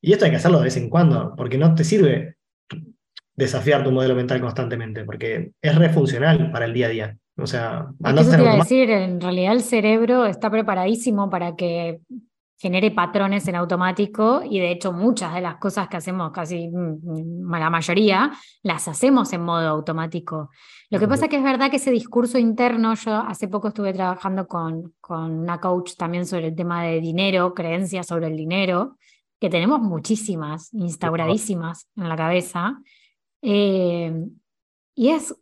[0.00, 2.36] Y esto hay que hacerlo de vez en cuando, porque no te sirve
[3.34, 7.18] desafiar tu modelo mental constantemente, porque es refuncional para el día a día.
[7.36, 12.00] O sea, eso te iba a decir, en realidad el cerebro está preparadísimo para que
[12.56, 17.48] genere patrones en automático y de hecho muchas de las cosas que hacemos, casi mm,
[17.48, 20.50] mm, la mayoría, las hacemos en modo automático.
[20.90, 24.46] Lo que pasa que es verdad que ese discurso interno, yo hace poco estuve trabajando
[24.46, 28.96] con, con una coach también sobre el tema de dinero, creencias sobre el dinero,
[29.40, 32.78] que tenemos muchísimas instauradísimas en la cabeza.
[33.42, 34.24] Eh,
[34.94, 35.34] y es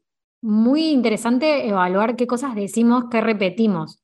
[0.42, 4.02] muy interesante evaluar qué cosas decimos, qué repetimos.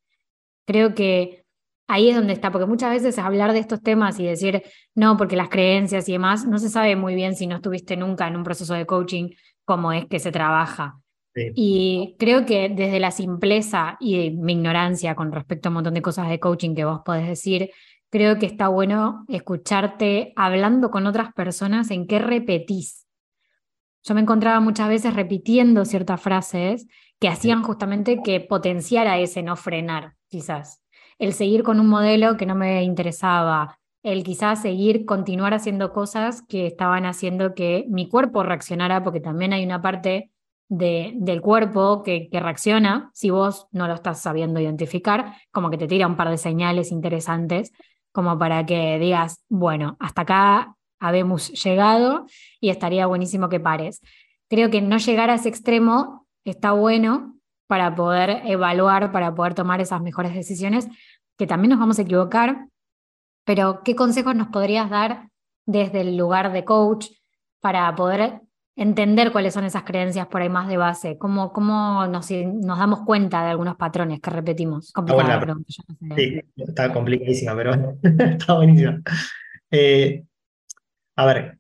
[0.65, 1.45] Creo que
[1.89, 4.63] ahí es donde está, porque muchas veces hablar de estos temas y decir,
[4.95, 8.29] no, porque las creencias y demás, no se sabe muy bien si no estuviste nunca
[8.29, 9.31] en un proceso de coaching,
[9.65, 11.01] cómo es que se trabaja.
[11.55, 16.03] Y creo que desde la simpleza y mi ignorancia con respecto a un montón de
[16.03, 17.71] cosas de coaching que vos podés decir,
[18.11, 23.08] creo que está bueno escucharte hablando con otras personas en qué repetís.
[24.03, 26.87] Yo me encontraba muchas veces repitiendo ciertas frases
[27.19, 30.83] que hacían justamente que potenciara ese no frenar, quizás.
[31.19, 36.43] El seguir con un modelo que no me interesaba, el quizás seguir, continuar haciendo cosas
[36.43, 40.31] que estaban haciendo que mi cuerpo reaccionara, porque también hay una parte
[40.69, 45.79] de, del cuerpo que, que, reacciona, si vos no lo estás sabiendo identificar, como que
[45.79, 47.73] te tira un par de señales interesantes,
[48.13, 52.27] como para que digas, bueno, hasta acá habemos llegado
[52.61, 54.01] y estaría buenísimo que pares.
[54.49, 59.81] Creo que no llegar a ese extremo está bueno para poder evaluar, para poder tomar
[59.81, 60.89] esas mejores decisiones,
[61.37, 62.67] que también nos vamos a equivocar,
[63.45, 65.29] pero ¿qué consejos nos podrías dar
[65.67, 67.09] desde el lugar de coach
[67.61, 68.41] para poder
[68.75, 71.19] entender cuáles son esas creencias por ahí más de base?
[71.19, 74.93] ¿Cómo, cómo nos, nos damos cuenta de algunos patrones que repetimos?
[74.93, 75.69] Complicada pregunta.
[76.17, 79.01] Sí, está complicadísima, pero está buenísima.
[79.71, 80.25] Eh,
[81.19, 81.59] a ver,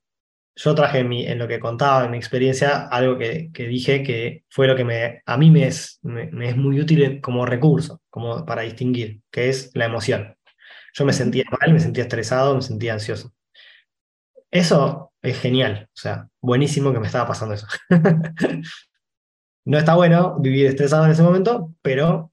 [0.55, 4.05] yo traje en, mi, en, lo que contaba, en mi experiencia, algo que, que dije
[4.05, 8.01] que fue lo que me, a mí me es, me, es muy útil como recurso,
[8.09, 10.37] como para distinguir, que es la emoción.
[10.94, 13.33] Yo me sentía mal, me sentía estresado, me sentía ansioso.
[14.49, 17.66] Eso es genial, o sea, buenísimo que me estaba pasando eso.
[19.64, 22.31] no está bueno vivir estresado en ese momento, pero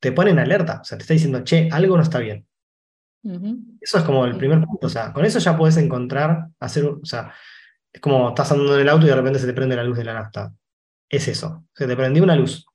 [0.00, 2.46] te pone en alerta, o sea, te está diciendo, che, algo no está bien.
[3.80, 7.04] Eso es como el primer punto, o sea, con eso ya puedes encontrar, hacer, o
[7.04, 7.32] sea,
[7.92, 9.96] es como estás andando en el auto y de repente se te prende la luz
[9.96, 10.52] de la nafta.
[11.08, 12.66] Es eso, se te prendió una luz.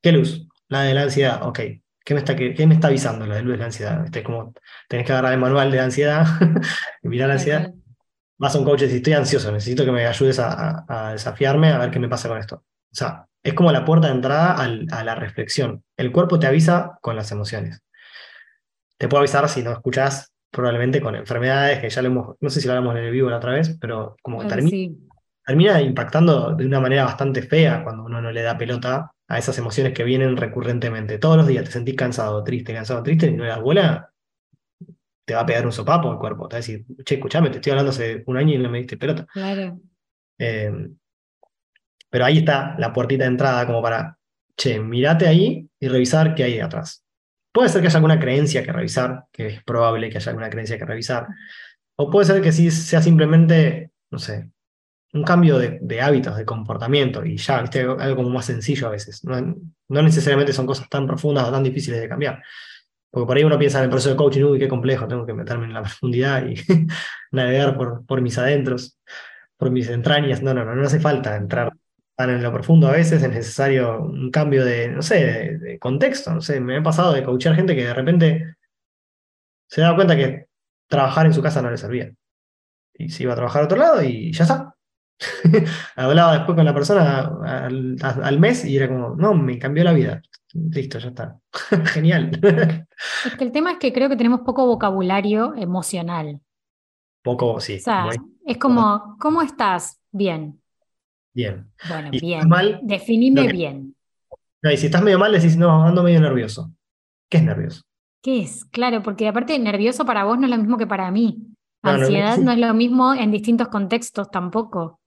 [0.00, 0.46] ¿Qué luz?
[0.68, 1.60] La de la ansiedad, ok.
[2.04, 4.04] ¿Qué me está, qué, me está avisando la de luz de la ansiedad?
[4.04, 4.52] Este, es como,
[4.88, 6.26] tenés que agarrar el manual de ansiedad
[7.02, 7.72] y mirar la ansiedad.
[8.38, 11.90] Vas a un coach y estoy ansioso, necesito que me ayudes a, desafiarme a ver
[11.90, 12.56] qué me pasa con esto.
[12.56, 15.84] O sea, es como la puerta de entrada a la reflexión.
[15.96, 17.82] El cuerpo te avisa con las emociones.
[19.02, 22.60] Te puedo avisar si no escuchas probablemente con enfermedades que ya lo hemos, no sé
[22.60, 24.94] si lo hablamos en el vivo la otra vez, pero como que termina,
[25.44, 29.58] termina impactando de una manera bastante fea cuando uno no le da pelota a esas
[29.58, 31.18] emociones que vienen recurrentemente.
[31.18, 34.08] Todos los días te sentís cansado, triste, cansado, triste, y no le das bola,
[35.24, 36.46] te va a pegar un sopapo el cuerpo.
[36.46, 38.78] Te va a decir, che, escuchame, te estoy hablando hace un año y no me
[38.78, 39.26] diste pelota.
[39.32, 39.80] Claro.
[40.38, 40.90] Eh,
[42.08, 44.16] pero ahí está la puertita de entrada como para,
[44.56, 47.01] che, mirate ahí y revisar qué hay atrás.
[47.52, 50.78] Puede ser que haya alguna creencia que revisar, que es probable que haya alguna creencia
[50.78, 51.28] que revisar.
[51.96, 54.50] O puede ser que sí sea simplemente, no sé,
[55.12, 59.22] un cambio de, hábitos, de comportamiento, y ya, algo como más sencillo a veces.
[59.24, 62.42] No, necesariamente son cosas tan profundas o tan difíciles de cambiar.
[63.10, 65.34] Porque por ahí uno piensa en el proceso de coaching, uy, qué complejo, tengo que
[65.34, 66.54] meterme en la profundidad y
[67.32, 68.98] navegar por, por mis adentros,
[69.58, 70.42] por mis entrañas.
[70.42, 71.72] No, no, no, no hace falta entrar
[72.18, 76.32] en lo profundo a veces, es necesario un cambio de, no sé, de, contexto.
[76.32, 78.56] No sé, me ha pasado de coachar gente que de repente
[79.68, 80.46] se da cuenta que
[80.88, 82.12] trabajar en su casa no le servía.
[82.94, 84.74] Y se iba a trabajar a otro lado y ya está.
[85.96, 90.22] Hablaba después con la persona al, mes y era como, no, me cambió la vida.
[90.52, 91.38] Listo, ya está.
[91.86, 92.30] Genial.
[93.24, 96.40] es que el tema es que creo que tenemos poco vocabulario emocional.
[97.22, 97.80] Poco, sí.
[98.46, 100.00] es como, ¿cómo estás?
[100.10, 100.61] Bien.
[101.34, 101.70] Bien.
[101.88, 102.48] Bueno, bien.
[102.48, 103.94] Mal, Definime bien.
[104.62, 106.72] y si estás medio mal, decís, no, ando medio nervioso.
[107.28, 107.82] ¿Qué es nervioso?
[108.22, 108.64] ¿Qué es?
[108.66, 111.38] Claro, porque aparte nervioso para vos no es lo mismo que para mí.
[111.82, 115.00] Ansiedad no, es lo mismo en distintos contextos tampoco.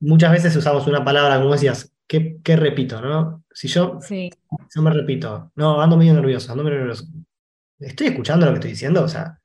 [0.00, 3.00] Muchas veces usamos una palabra, como decías, ¿qué, repito?
[3.00, 3.44] ¿no?
[3.52, 4.30] Si yo, sí.
[4.74, 7.06] yo me repito, no, ando medio nervioso, ando medio nervioso.
[7.78, 9.02] ¿Estoy escuchando lo que estoy diciendo?
[9.02, 9.38] O sea,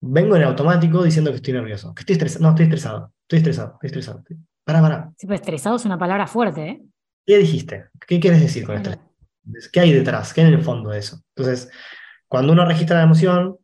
[0.00, 2.42] vengo en automático diciendo que estoy nervioso, que estoy estresado.
[2.42, 4.24] No, estoy estresado, estoy estresado, estoy estresado.
[4.66, 5.12] Para, para.
[5.16, 6.82] Sí, pues estresado es una palabra fuerte, ¿eh?
[7.24, 7.86] ¿Qué dijiste?
[8.04, 8.90] ¿Qué quieres decir con esto?
[9.72, 10.34] ¿Qué hay detrás?
[10.34, 11.22] ¿Qué hay en el fondo de eso?
[11.36, 11.70] Entonces,
[12.26, 13.58] cuando uno registra la emoción,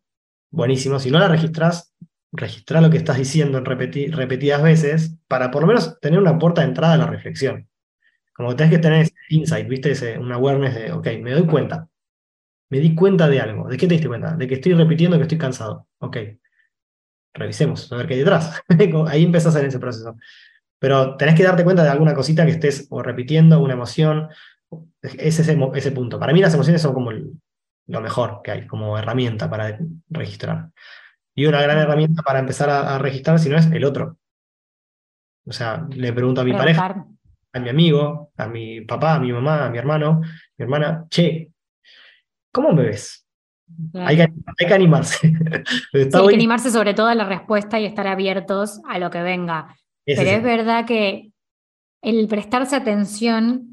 [0.53, 1.01] buenísimo.
[1.01, 1.93] Si no la registras,
[2.31, 6.61] registrar lo que estás diciendo en repetidas veces para por lo menos tener una puerta
[6.61, 7.69] de entrada a la reflexión.
[8.33, 9.91] Como que tenés que tener ese insight, ¿viste?
[9.91, 11.89] Ese, un awareness de, ok, me doy cuenta.
[12.71, 13.69] Me di cuenta de algo.
[13.69, 14.37] ¿De qué te diste cuenta?
[14.37, 15.89] De que estoy repitiendo que estoy cansado.
[15.99, 16.17] Ok.
[17.35, 18.63] Revisemos, a ver qué hay detrás.
[19.09, 20.17] Ahí empezás en ese proceso.
[20.83, 24.31] Pero tenés que darte cuenta de alguna cosita que estés o repitiendo, una emoción.
[25.01, 26.19] Es ese, ese punto.
[26.19, 29.79] Para mí las emociones son como lo mejor que hay, como herramienta para
[30.11, 30.71] registrar.
[31.37, 34.19] Y una gran herramienta para empezar a, registrar, si no es el otro.
[35.47, 37.07] O sea, le pregunto a mi pareja,
[37.53, 41.53] a mi amigo, a mi papá, a mi mamá, a mi hermano, mi hermana, che,
[42.51, 43.25] ¿cómo me ves?
[43.95, 45.33] Hay, que, animarse.
[45.93, 49.77] hay que animarse sobre todo a la respuesta y estar abiertos a lo que venga.
[50.05, 51.33] Pero es verdad que
[52.03, 53.73] el prestarse atención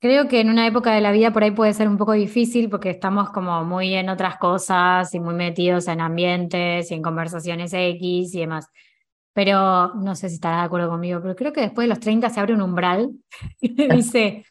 [0.00, 2.70] Creo que en una época de la vida por ahí puede ser un poco difícil
[2.70, 7.74] porque estamos como muy en otras cosas y muy metidos en ambientes y en conversaciones
[7.74, 8.68] X y demás.
[9.34, 12.30] Pero no sé si estará de acuerdo conmigo, pero creo que después de los 30
[12.30, 13.10] se abre un umbral
[13.60, 14.46] y dice,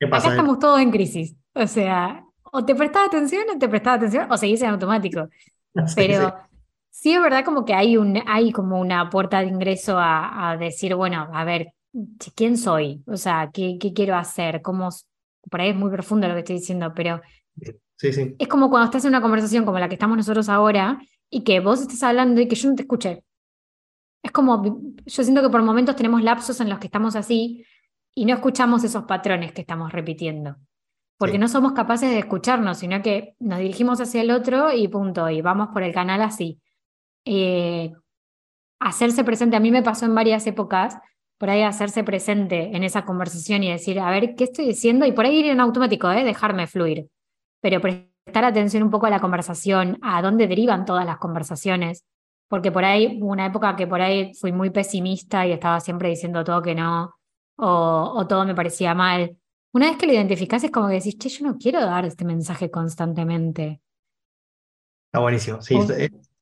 [0.00, 1.36] ¿Qué pasa, acá estamos todos en crisis.
[1.52, 5.28] O sea, o te prestás atención o te prestás atención o seguís en automático.
[5.96, 6.53] pero sí.
[7.12, 10.94] Es verdad como que hay, un, hay como una puerta de ingreso a, a decir,
[10.94, 11.74] bueno, a ver,
[12.34, 14.88] quién soy, o sea, qué, qué quiero hacer, cómo,
[15.50, 17.20] por ahí es muy profundo lo que estoy diciendo, pero
[17.96, 18.34] sí, sí.
[18.38, 20.98] es como cuando estás en una conversación como la que estamos nosotros ahora
[21.30, 23.22] y que vos estés hablando y que yo no te escuché.
[24.22, 24.62] Es como,
[25.04, 27.64] yo siento que por momentos tenemos lapsos en los que estamos así
[28.14, 30.56] y no escuchamos esos patrones que estamos repitiendo.
[31.16, 35.30] Porque no somos capaces de escucharnos, sino que nos dirigimos hacia el otro y punto,
[35.30, 36.60] y vamos por el canal así.
[37.24, 37.92] Eh,
[38.80, 40.98] hacerse presente, a mí me pasó en varias épocas
[41.38, 45.04] por ahí hacerse presente en esa conversación y decir, a ver, ¿qué estoy diciendo?
[45.04, 46.24] Y por ahí ir en automático, ¿eh?
[46.24, 47.08] dejarme fluir.
[47.60, 52.04] Pero prestar atención un poco a la conversación, a dónde derivan todas las conversaciones,
[52.48, 56.08] porque por ahí hubo una época que por ahí fui muy pesimista y estaba siempre
[56.08, 57.14] diciendo todo que no,
[57.56, 59.36] o, todo me parecía mal.
[59.72, 62.24] Una vez que lo identificás es como que decís, che, yo no quiero dar este
[62.24, 63.80] mensaje constantemente.
[65.08, 65.76] Está buenísimo, sí,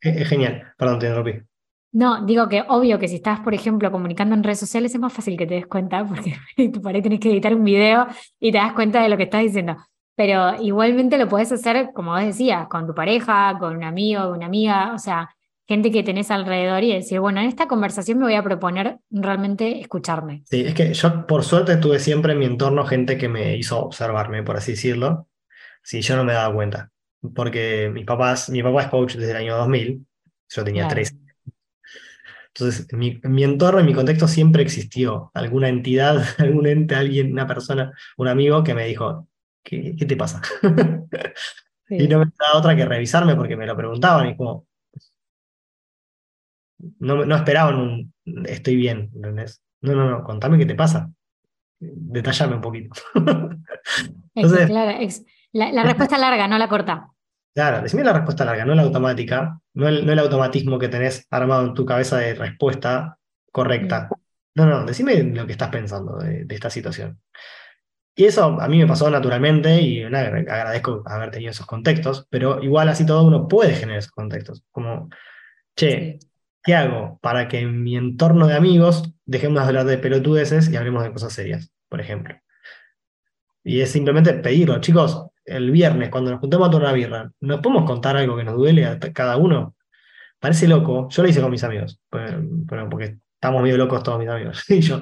[0.03, 0.75] es, es, genial.
[0.77, 1.47] Perdón, te interrumpí.
[1.93, 5.13] No, digo que obvio que si estás, por ejemplo, comunicando en redes sociales es más
[5.13, 6.35] fácil que te des cuenta, porque
[6.83, 8.07] por ahí tenés que editar un video
[8.41, 9.77] y te das cuenta de lo que estás diciendo.
[10.15, 14.47] Pero igualmente lo puedes hacer, como vos decías, con tu pareja, con un amigo, una
[14.47, 15.31] amiga, o sea,
[15.67, 19.81] gente que tenés alrededor y decir, bueno, en esta conversación me voy a proponer realmente
[19.81, 20.43] escucharme.
[20.47, 23.79] Sí, es que yo por suerte tuve siempre en mi entorno gente que me hizo
[23.81, 25.29] observarme, por así decirlo,
[25.83, 26.91] si yo no me daba cuenta.
[27.35, 30.07] Porque mis papás, mi papá es coach desde el año 2000,
[30.49, 31.15] yo tenía tres
[32.55, 32.99] entonces, en
[33.33, 38.29] mi, entorno, en mi contexto siempre existió alguna entidad, algún ente, alguien, una persona, un
[38.29, 39.27] amigo que me dijo,
[39.63, 40.41] ¿qué, te pasa?
[41.89, 44.67] Y no me daba otra que revisarme porque me lo preguntaban y como,
[47.01, 48.15] no, no esperaban un,
[48.47, 49.63] estoy bien, ¿entendés?
[49.83, 51.13] No, no, no, contame qué te pasa.
[51.79, 52.95] Detallame un poquito.
[54.35, 55.07] Entonces, claro,
[55.53, 57.13] la, la respuesta larga, no la corta.
[57.55, 61.27] Claro, decime la respuesta larga, no la automática, no el, no el automatismo que tenés
[61.31, 63.19] armado en tu cabeza de respuesta
[63.51, 64.09] correcta.
[64.11, 64.23] Mm.
[64.55, 67.21] No, no, decime lo que estás pensando de, esta situación.
[68.15, 72.89] Y eso a mí me pasó naturalmente y agradezco haber tenido esos contextos, pero igual
[72.89, 74.65] así todo uno puede generar esos contextos.
[74.71, 75.09] Como,
[75.77, 76.19] che,
[76.63, 80.77] ¿qué hago para que en mi entorno de amigos dejemos de hablar de pelotudeces y
[80.77, 82.37] hablemos de cosas serias, por ejemplo?
[83.65, 87.61] Y es simplemente pedirlo, chicos, el viernes, cuando nos juntemos a tomar una birra, ¿nos
[87.61, 89.75] podemos contar algo que nos duele a cada uno?
[90.39, 92.35] Parece loco, yo lo hice con mis amigos, pues,
[92.91, 95.01] porque estamos medio locos todos mis amigos, y yo.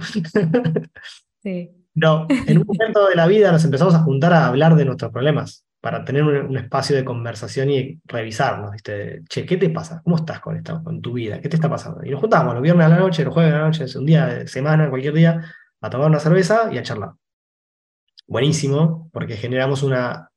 [1.42, 1.70] Sí.
[1.92, 5.10] Pero en un momento de la vida nos empezamos a juntar a hablar de nuestros
[5.10, 9.22] problemas, para tener un, espacio de conversación y revisarnos, ¿viste?
[9.28, 10.02] Che, ¿qué te pasa?
[10.04, 11.40] ¿Cómo estás con, esto, con tu vida?
[11.40, 12.04] ¿Qué te está pasando?
[12.04, 14.26] Y nos juntamos los viernes a la noche, los jueves a la noche, un día
[14.26, 15.40] de semana, cualquier día,
[15.80, 17.12] a tomar una cerveza y a charlar.
[18.26, 20.29] Buenísimo, porque generamos una,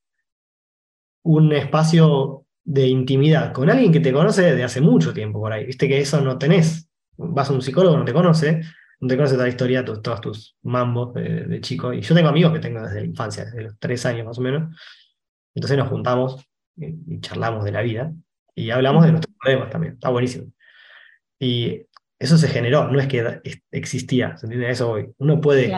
[1.24, 5.66] un espacio de intimidad con alguien que te conoce desde hace mucho tiempo por ahí.
[5.66, 6.90] Viste que eso no tenés.
[7.18, 8.62] Vas a un psicólogo, no te conoce,
[9.00, 11.94] no te conoce toda la historia, todos tus mambos de, chico.
[11.94, 14.42] Y yo tengo amigos que tengo desde la infancia, desde los tres años más o
[14.42, 14.76] menos.
[15.54, 16.46] Entonces nos juntamos
[16.78, 18.14] y, charlamos de la vida
[18.56, 19.94] y hablamos de nuestros problemas también.
[19.94, 20.52] Está buenísimo.
[21.40, 21.82] Y
[22.18, 23.42] eso se generó, no es que
[23.72, 24.70] existía, ¿se entiende?
[24.70, 25.10] Eso hoy.
[25.18, 25.72] Uno puede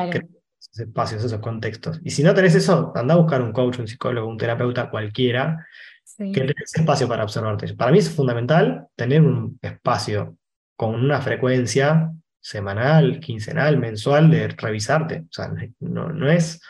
[0.72, 2.00] esos espacios, esos contextos.
[2.04, 5.66] Y si no tenés eso, anda a buscar un coach, un psicólogo, un terapeuta, cualquiera,
[6.18, 7.74] que tenga ese espacio para observarte.
[7.74, 10.38] Para mí es fundamental tener un espacio
[10.78, 15.22] con una frecuencia semanal, quincenal, mensual de revisarte.
[15.22, 16.62] O sea, no, no es.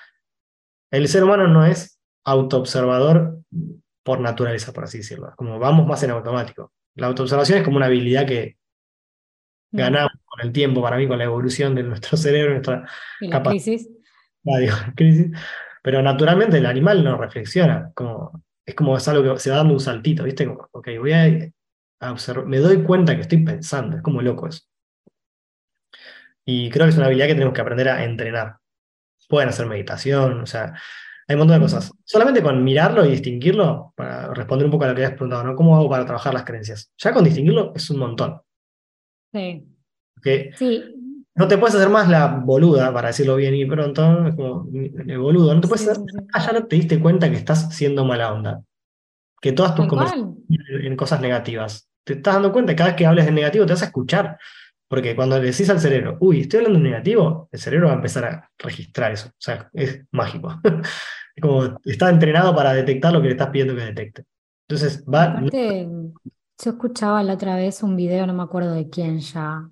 [0.89, 3.39] El ser humano no es autoobservador
[4.03, 5.33] por naturaleza, por así decirlo.
[5.35, 6.71] Como vamos más en automático.
[6.95, 8.57] La autoobservación es como una habilidad que
[9.75, 12.87] Ganamos con el tiempo, para mí, con la evolución de nuestro cerebro, nuestra
[13.19, 13.63] ¿Y la capacidad.
[13.63, 13.89] crisis?
[14.45, 15.31] Ah, digo, crisis.
[15.81, 19.73] Pero naturalmente el animal no reflexiona, como, es como es algo que se va dando
[19.73, 20.45] un saltito, ¿viste?
[20.45, 21.25] Como, ok, voy a,
[21.99, 24.61] a observar, me doy cuenta que estoy pensando, es como loco eso.
[26.45, 28.57] Y creo que es una habilidad que tenemos que aprender a entrenar.
[29.27, 30.73] Pueden hacer meditación, o sea,
[31.27, 31.91] hay un montón de cosas.
[32.03, 35.55] Solamente con mirarlo y distinguirlo, para responder un poco a lo que habías preguntado, ¿no?
[35.55, 36.91] ¿Cómo hago para trabajar las creencias?
[36.97, 38.41] Ya con distinguirlo es un montón.
[39.35, 40.49] Sí.
[40.57, 40.95] Sí,
[41.35, 45.19] no te puedes hacer más la boluda, para decirlo bien y pronto, es como el
[45.19, 47.75] boludo, no te puedes Sí, hacer, sí, ah, ya no te diste cuenta que estás
[47.75, 48.61] siendo mala onda.
[49.41, 51.89] Que todas tus conversaciones en cosas negativas.
[52.03, 54.37] Te estás dando cuenta, cada vez que hables de negativo te vas a escuchar.
[54.87, 57.97] Porque cuando le decís al cerebro, uy, estoy hablando de negativo, el cerebro va a
[57.97, 59.29] empezar a registrar eso.
[59.29, 60.59] O sea, es mágico.
[61.37, 64.23] Es como está entrenado para detectar lo que le estás pidiendo que detecte.
[64.69, 65.23] Entonces, va.
[65.23, 65.89] Aparte,
[66.63, 69.69] yo escuchaba la otra vez un video, no me acuerdo de quién ya.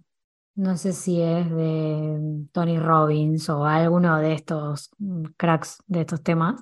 [0.55, 6.21] No sé si es de Tony Robbins o alguno de estos mm, cracks de estos
[6.21, 6.61] temas,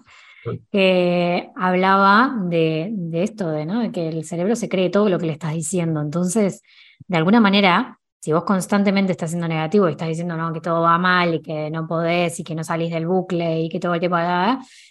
[0.72, 3.82] que hablaba de, de esto, de, ¿no?
[3.82, 6.02] de que el cerebro se cree todo lo que le estás diciendo.
[6.02, 6.62] Entonces,
[7.08, 10.82] de alguna manera, si vos constantemente estás siendo negativo y estás diciendo no, que todo
[10.82, 13.94] va mal y que no podés y que no salís del bucle y que todo
[13.96, 14.18] el tiempo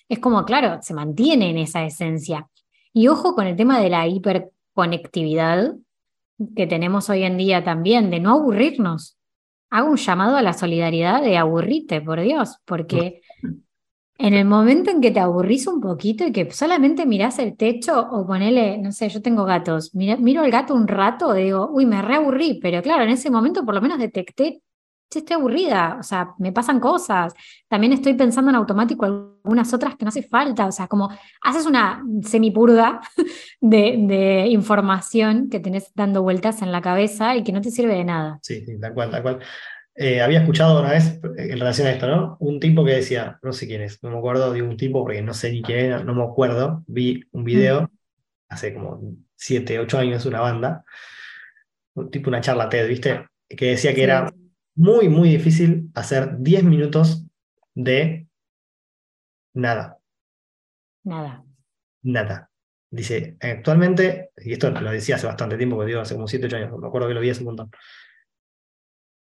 [0.08, 2.48] es como, claro, se mantiene en esa esencia.
[2.92, 4.06] Y ojo con el tema de la
[4.74, 5.74] hiperconectividad
[6.56, 9.18] que tenemos hoy en día también, de no aburrirnos.
[9.70, 13.20] Hago un llamado a la solidaridad de aburrite, por Dios, porque
[14.18, 18.00] en el momento en que te aburrís un poquito y que solamente mirás el techo
[18.10, 21.70] o ponele, no sé, yo tengo gatos, mira- miro al gato un rato y digo,
[21.72, 24.62] uy, me reaburrí, pero claro, en ese momento por lo menos detecté,
[25.10, 27.34] che, estoy aburrida, o sea, me pasan cosas,
[27.68, 31.10] también estoy pensando en automático algunas otras que no hace falta, o sea, como
[31.42, 33.00] haces una semipurga
[33.60, 37.94] de, de información que tenés dando vueltas en la cabeza y que no te sirve
[37.96, 38.38] de nada.
[38.42, 39.38] Sí, sí, tal cual, tal cual.
[39.96, 42.36] Eh, había escuchado una vez eh, en relación a esto, ¿no?
[42.40, 45.20] Un tipo que decía, no sé quién es, no me acuerdo de un tipo porque
[45.20, 46.84] no sé ni quién era, no me acuerdo.
[46.86, 47.90] Vi un video
[48.48, 49.00] hace como
[49.34, 50.84] 7, 8 años, una banda,
[51.94, 53.26] un tipo una charla TED, ¿viste?
[53.48, 54.02] Que decía que Sí.
[54.02, 54.32] era
[54.80, 57.26] muy, muy difícil hacer 10 minutos
[57.74, 58.26] de
[59.54, 59.98] nada,
[61.04, 61.44] Nada.
[62.02, 62.50] nada.
[62.90, 66.56] Dice, actualmente, y esto lo decía hace bastante tiempo, que digo, hace como 7, 8
[66.56, 67.70] años, me acuerdo que lo vi hace un montón.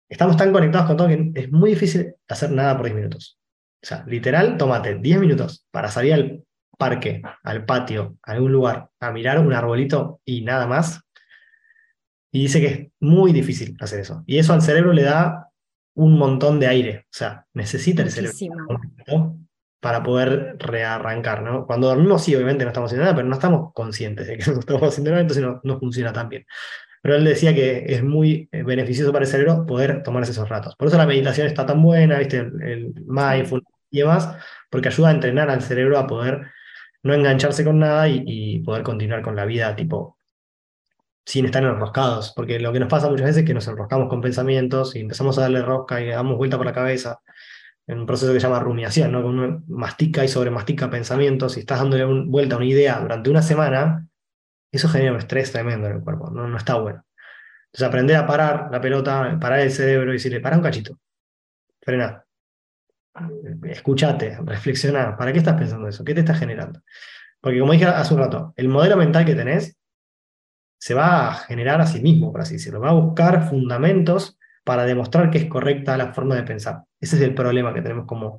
[0.10, 3.38] Estamos tan conectados con todo que es muy difícil hacer nada por 10 minutos.
[3.84, 6.44] O sea, literal, tómate 10 minutos para salir al
[6.78, 11.03] parque, al patio, a algún lugar, a mirar un arbolito y nada más.
[12.34, 14.24] Y dice que es muy difícil hacer eso.
[14.26, 15.52] Y eso al cerebro le da
[15.94, 17.06] un montón de aire.
[17.06, 19.38] O sea, necesita el cerebro
[19.80, 21.68] para poder rearrancar, ¿no?
[21.68, 24.60] Cuando dormimos, sí, obviamente no estamos haciendo nada, pero no estamos conscientes de que no
[24.60, 26.44] estamos haciendo nada, entonces no, no funciona tan bien.
[27.04, 30.76] Pero él decía que es muy eh, beneficioso para el cerebro poder tomarse esos ratos.
[30.76, 32.38] Por eso la meditación está tan buena, ¿viste?
[32.38, 34.36] El, el mindfulness y demás,
[34.72, 36.48] porque ayuda a entrenar al cerebro a poder
[37.04, 40.18] no engancharse con nada y, y poder continuar con la vida, tipo,
[41.26, 42.34] sin estar enroscados.
[42.36, 45.38] Porque lo que nos pasa muchas veces es que nos enroscamos con pensamientos y empezamos
[45.38, 47.20] a darle rosca y damos vuelta por la cabeza
[47.88, 49.26] en un proceso que se llama rumiación, ¿no?
[49.26, 53.42] Uno mastica y sobremastica pensamientos y estás dándole un- vuelta a una idea durante una
[53.42, 54.08] semana,
[54.72, 57.04] eso genera un estrés tremendo en el cuerpo, no, no está bueno.
[57.68, 61.00] Entonces aprender a parar la pelota, parar el cerebro y decirle, para un cachito,
[61.82, 62.24] frena,
[63.64, 66.04] escúchate, reflexiona, ¿para qué estás pensando eso?
[66.04, 66.82] ¿Qué te está generando?
[67.42, 69.78] Porque como dije hace un rato, el modelo mental que tenés
[70.84, 74.84] se va a generar a sí mismo, por así decirlo, va a buscar fundamentos para
[74.84, 76.84] demostrar que es correcta la forma de pensar.
[77.00, 78.38] Ese es el problema que tenemos como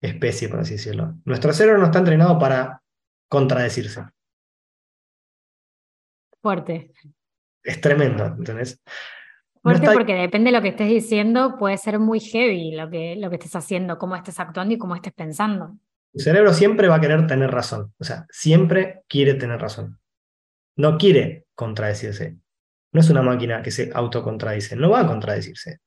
[0.00, 1.14] especie, por así decirlo.
[1.24, 2.82] Nuestro cerebro no está entrenado para
[3.28, 4.02] contradecirse.
[6.42, 6.90] Fuerte.
[7.62, 8.80] Es tremendo, ¿entendés?
[8.84, 12.90] No Fuerte está- porque depende de lo que estés diciendo, puede ser muy heavy lo
[12.90, 15.78] que, lo que estés haciendo, cómo estés actuando y cómo estés pensando.
[16.12, 17.94] Tu cerebro siempre va a querer tener razón.
[18.00, 20.00] O sea, siempre quiere tener razón.
[20.74, 22.36] No quiere contradecirse.
[22.92, 24.76] No es una máquina que se autocontradice.
[24.76, 25.80] No va a contradecirse.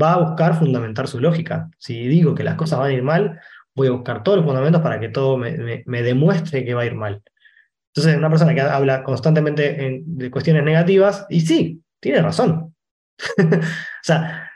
[0.00, 1.68] Va a buscar fundamentar su lógica.
[1.76, 3.40] Si digo que las cosas van a ir mal,
[3.74, 6.94] voy a buscar todos los fundamentos para que todo me, demuestre que va a ir
[6.94, 7.20] mal.
[7.88, 12.74] Entonces, una persona que habla constantemente en- de cuestiones negativas, y sí, tiene razón.
[13.38, 14.50] o sea,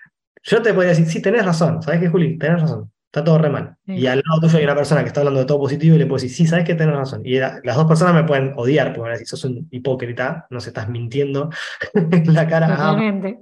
[0.44, 1.82] yo te podría decir, sí, tenés razón.
[1.82, 2.38] ¿Sabes qué, Juli?
[2.38, 2.92] Tenés razón.
[3.16, 3.74] Está todo re mal.
[3.86, 3.94] Sí.
[3.94, 6.04] Y al lado tuyo hay una persona que está hablando de todo positivo y le
[6.04, 7.22] puedo decir, sí, sabes que tenés razón.
[7.24, 10.66] Y la- las dos personas me pueden odiar, porque a decir, sos un hipócrita, nos
[10.66, 11.48] estás mintiendo
[11.94, 12.66] en la cara.
[12.66, 13.02] a ambos".
[13.02, 13.38] Totalmente.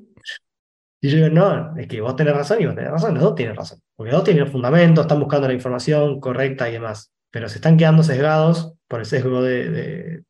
[1.01, 3.35] Y yo digo, no, es que vos tenés razón y vos tenés razón, los dos
[3.35, 3.81] tienen razón.
[3.97, 7.11] Porque los dos tienen fundamentos, están buscando la información correcta y demás.
[7.33, 10.22] Pero se están quedando sesgados por el sesgo de, de-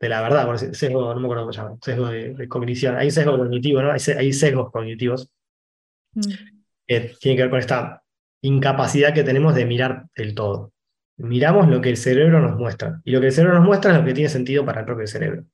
[0.00, 3.36] de la verdad, sesgo, no me acuerdo cómo se llama, sesgo de, cognición, hay sesgo
[3.36, 3.90] cognitivo, ¿no?
[3.90, 5.28] Hay, hay sesgos cognitivos
[6.14, 6.20] mm.
[6.86, 8.00] que tienen que ver con esta
[8.42, 10.72] incapacidad que tenemos de mirar el todo.
[11.16, 13.98] Miramos lo que el cerebro nos muestra, y lo que el cerebro nos muestra es
[13.98, 15.44] lo que tiene sentido para el propio cerebro.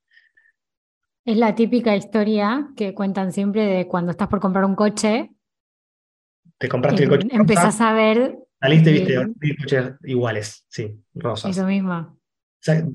[1.24, 5.30] Es la típica historia que cuentan siempre de cuando estás por comprar un coche.
[6.58, 7.28] Te compraste el coche.
[7.30, 8.36] Empezás a ver.
[8.60, 11.56] Saliste y viste coches iguales, sí, rosas.
[11.56, 12.18] Eso mismo.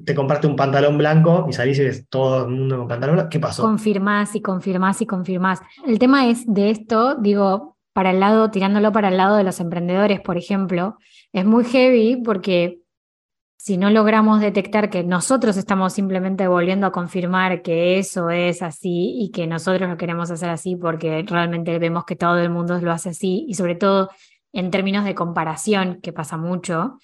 [0.05, 3.29] te compraste un pantalón blanco y salís y ves todo el mundo con pantalón blanco.
[3.31, 3.63] ¿Qué pasó?
[3.63, 5.61] Confirmás y confirmás y confirmás.
[5.87, 9.59] El tema es de esto, digo, para el lado, tirándolo para el lado de los
[9.59, 10.97] emprendedores, por ejemplo,
[11.33, 12.79] es muy heavy porque
[13.57, 19.15] si no logramos detectar que nosotros estamos simplemente volviendo a confirmar que eso es así
[19.19, 22.91] y que nosotros lo queremos hacer así porque realmente vemos que todo el mundo lo
[22.91, 24.09] hace así y sobre todo
[24.53, 26.99] en términos de comparación, que pasa mucho,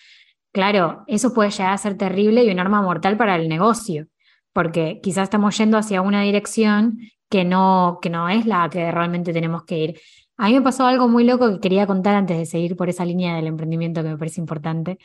[0.52, 4.08] claro, eso puede llegar a ser terrible y un arma mortal para el negocio,
[4.54, 6.98] porque quizás estamos yendo hacia una dirección
[7.30, 10.00] que no, que no es la que realmente tenemos que ir.
[10.38, 13.06] A mí me pasó algo muy loco que quería contar antes de seguir por esa
[13.06, 14.98] línea del emprendimiento que me parece importante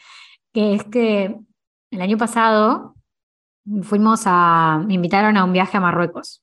[0.52, 1.36] que es que
[1.90, 2.94] el año pasado
[3.82, 6.42] fuimos a, me invitaron a un viaje a Marruecos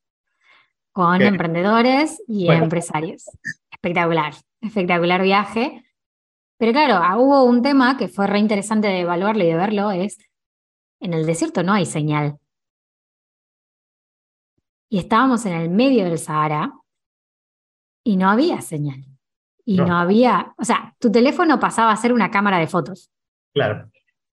[0.92, 3.26] con emprendedores y empresarios.
[3.72, 5.84] Espectacular, espectacular viaje.
[6.58, 9.92] Pero claro, ah, hubo un tema que fue re interesante de evaluarlo y de verlo,
[9.92, 10.18] es
[11.00, 12.40] en el desierto no hay señal.
[14.90, 16.74] Y estábamos en el medio del Sahara
[18.08, 19.04] y no había señal.
[19.66, 23.12] Y no había, o sea, tu teléfono pasaba a ser una cámara de fotos.
[23.54, 23.92] Claro.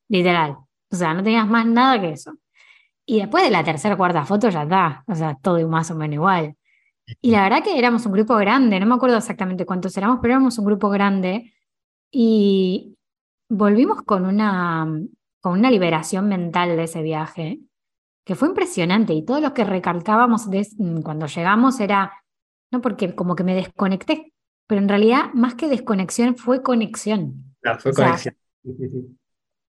[0.08, 0.58] Literal.
[0.92, 2.34] O sea, no tenías más nada que eso.
[3.04, 5.02] Y después de la tercera o cuarta foto ya está.
[5.08, 6.56] O sea, todo más o menos igual.
[7.20, 10.34] Y la verdad que éramos un grupo grande, no me acuerdo exactamente cuántos éramos, pero
[10.34, 11.52] éramos un grupo grande
[12.12, 12.96] y
[13.48, 14.86] volvimos con una,
[15.40, 17.58] con una liberación mental de ese viaje
[18.24, 20.48] que fue impresionante y todo lo que recalcábamos
[21.02, 22.23] cuando llegamos era,
[22.74, 24.32] no porque como que me desconecté,
[24.66, 27.54] pero en realidad más que desconexión fue conexión.
[27.78, 28.36] Fue conexión.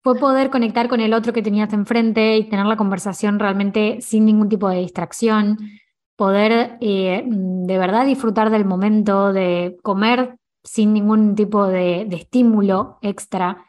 [0.03, 4.25] Fue poder conectar con el otro que tenías enfrente y tener la conversación realmente sin
[4.25, 5.57] ningún tipo de distracción,
[6.15, 12.97] poder eh, de verdad disfrutar del momento, de comer sin ningún tipo de, de, estímulo
[13.01, 13.65] extra,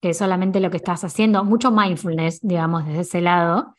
[0.00, 3.74] que es solamente lo que estás haciendo, mucho mindfulness, digamos, desde ese lado,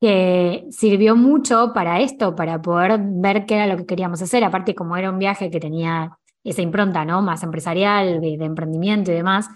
[0.00, 4.74] que sirvió mucho para esto, para poder ver qué era lo que queríamos hacer, aparte
[4.74, 7.22] como era un viaje que tenía esa impronta, ¿no?
[7.22, 9.48] Más empresarial, de, de emprendimiento y demás,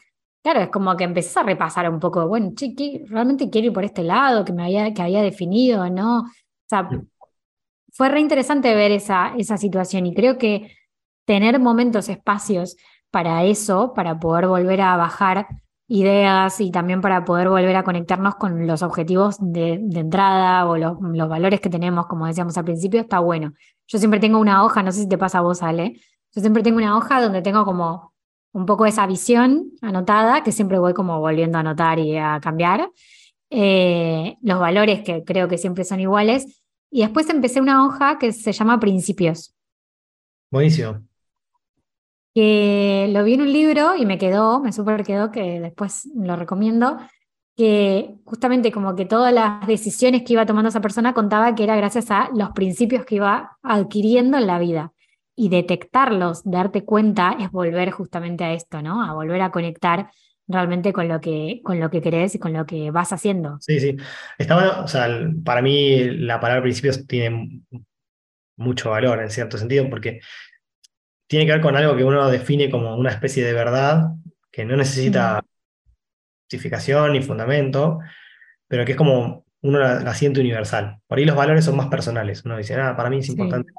[0.43, 3.85] Claro, es como que empezás a repasar un poco, bueno, chiqui, realmente quiero ir por
[3.85, 6.21] este lado que me había, que había definido, ¿no?
[6.21, 6.25] O
[6.67, 6.89] sea,
[7.93, 10.75] fue re interesante ver esa, esa situación y creo que
[11.27, 12.77] tener momentos, espacios
[13.11, 15.47] para eso, para poder volver a bajar
[15.91, 20.97] ideas y también para poder volver a conectarnos con los objetivos de, entrada o los,
[21.29, 23.55] valores que tenemos, como decíamos al principio, está bueno.
[23.89, 26.01] Yo siempre tengo una hoja, no sé si te pasa a vos, Ale,
[26.33, 28.15] yo siempre tengo una hoja donde tengo como
[28.53, 32.89] un poco esa visión anotada, que siempre voy como volviendo a anotar y a cambiar,
[33.51, 38.31] eh, los valores que creo que siempre son iguales, y después empecé una hoja que
[38.31, 39.57] se llama Principios.
[40.53, 41.10] Buenísimo.
[42.35, 46.37] Que lo vi en un libro y me quedó, me súper quedó, que después lo
[46.37, 46.99] recomiendo,
[47.57, 51.77] que justamente como que todas las decisiones que iba tomando esa persona contaba que era
[51.77, 54.93] gracias a los principios que iba adquiriendo en la vida
[55.37, 59.03] y detectarlos, darte cuenta, es volver justamente a esto, ¿no?
[59.03, 60.11] A volver a conectar
[60.47, 63.57] realmente con lo que, con lo que querés y con lo que vas haciendo.
[63.61, 63.97] Sí, sí.
[64.37, 65.09] Está bueno, o sea,
[65.45, 67.63] para mí la palabra principios tiene
[68.57, 70.21] mucho valor en cierto sentido, porque
[71.31, 74.15] tiene que ver con algo que uno define como una especie de verdad,
[74.51, 75.41] que no necesita
[76.43, 78.01] justificación ni fundamento,
[78.67, 80.99] pero que es como uno la, siente universal.
[81.07, 82.45] Por ahí los valores son más personales.
[82.45, 83.73] Uno dice, ah, para mí es importante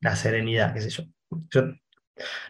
[0.00, 1.04] la serenidad, qué sé yo.
[1.50, 1.70] Yo,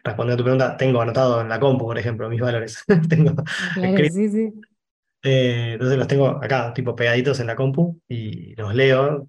[0.03, 2.82] respondiendo a tu pregunta, tengo anotado en la compu, por ejemplo, mis valores.
[3.11, 3.34] tengo
[4.11, 4.53] sí, sí.
[5.24, 9.28] Eh, entonces los tengo acá, tipo pegaditos en la compu, y los leo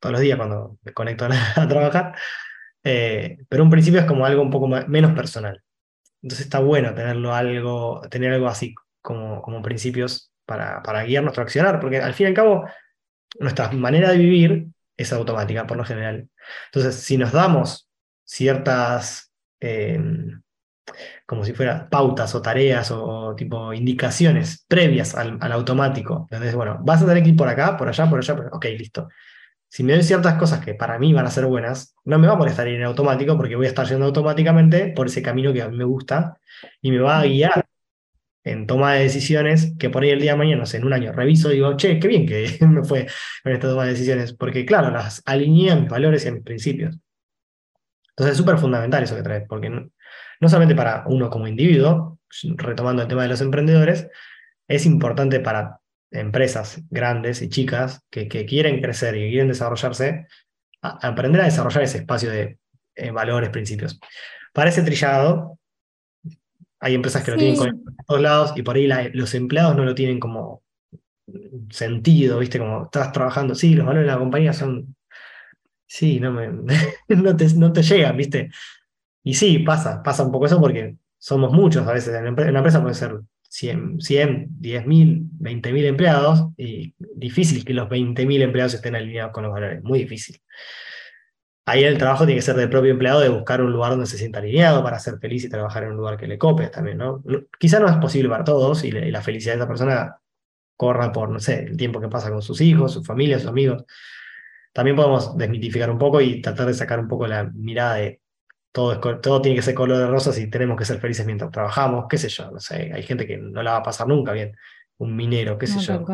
[0.00, 1.28] todos los días cuando me conecto a,
[1.68, 2.16] trabajar.
[2.88, 5.60] Eh, pero un principio es como algo un poco menos personal.
[6.22, 11.42] Entonces está bueno tenerlo algo, tener algo así como, como principios para, para guiar nuestro
[11.42, 12.64] accionar, porque al fin y al cabo
[13.40, 16.28] nuestra manera de vivir es automática por lo general.
[16.66, 17.90] Entonces, si nos damos
[18.22, 20.40] ciertas, em,
[21.26, 27.02] como si fuera pautas o tareas o, tipo indicaciones previas al, automático, entonces, bueno, vas
[27.02, 29.08] a tener que ir por acá, por allá, por allá, ok, listo.
[29.68, 32.34] Si me doy ciertas cosas que para mí van a ser buenas, no me va
[32.34, 35.62] a molestar ir en automático porque voy a estar yendo automáticamente por ese camino que
[35.62, 36.38] a mí me gusta
[36.80, 37.66] y me va a guiar
[38.44, 40.92] en toma de decisiones que por ahí el día de mañana, no sé, en un
[40.92, 43.06] año reviso y digo, che, qué bien que me fue
[43.42, 46.44] con esta toma de decisiones, porque claro, las alineé a mis valores y a mis
[46.44, 46.96] principios.
[48.10, 49.90] Entonces es súper fundamental eso que traes, porque no,
[50.40, 52.20] no solamente para uno como individuo,
[52.56, 54.08] retomando el tema de los emprendedores,
[54.68, 55.80] es importante para
[56.10, 60.26] empresas grandes y chicas que, quieren crecer y quieren desarrollarse,
[60.80, 62.58] aprender a desarrollar ese espacio de
[62.94, 63.98] eh, valores, principios.
[64.52, 65.58] Parece trillado,
[66.80, 69.94] hay empresas que lo tienen con todos lados y por ahí los empleados no lo
[69.94, 70.62] tienen como
[71.70, 72.58] sentido, ¿viste?
[72.58, 74.96] Como estás trabajando, sí, los valores de la compañía son,
[75.86, 76.48] sí, no, me,
[77.08, 78.50] no, te, no te llegan, ¿viste?
[79.22, 82.14] Y sí, pasa, pasa un poco eso porque somos muchos a veces.
[82.14, 83.20] En una empresa puede ser
[83.56, 89.52] 100, 100 10.000, 20.000 empleados y difícil que los 20.000 empleados estén alineados con los
[89.52, 90.38] valores, muy difícil.
[91.64, 94.18] Ahí el trabajo tiene que ser del propio empleado de buscar un lugar donde se
[94.18, 97.24] sienta alineado para ser feliz y trabajar en un lugar que le cope también, ¿no?
[97.58, 100.16] Quizá no es posible para todos y, la felicidad de esa persona
[100.76, 103.84] corra por, no sé, el tiempo que pasa con sus hijos, su familia, sus amigos.
[104.72, 108.20] También podemos desmitificar un poco y tratar de sacar un poco la mirada de
[108.76, 112.04] todo, todo tiene que ser color de rosas y tenemos que ser felices mientras trabajamos,
[112.10, 114.54] qué sé yo, no sé, hay gente que no la va a pasar nunca bien,
[114.98, 116.04] un minero, qué sé yo.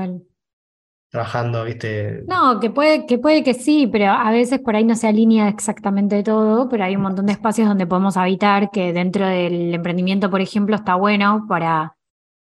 [1.10, 2.22] Trabajando, viste.
[2.28, 5.48] No, que puede, que puede que sí, pero a veces por ahí no se alinea
[5.48, 10.30] exactamente todo, pero hay un montón de espacios donde podemos habitar que dentro del emprendimiento,
[10.30, 11.96] por ejemplo, está bueno para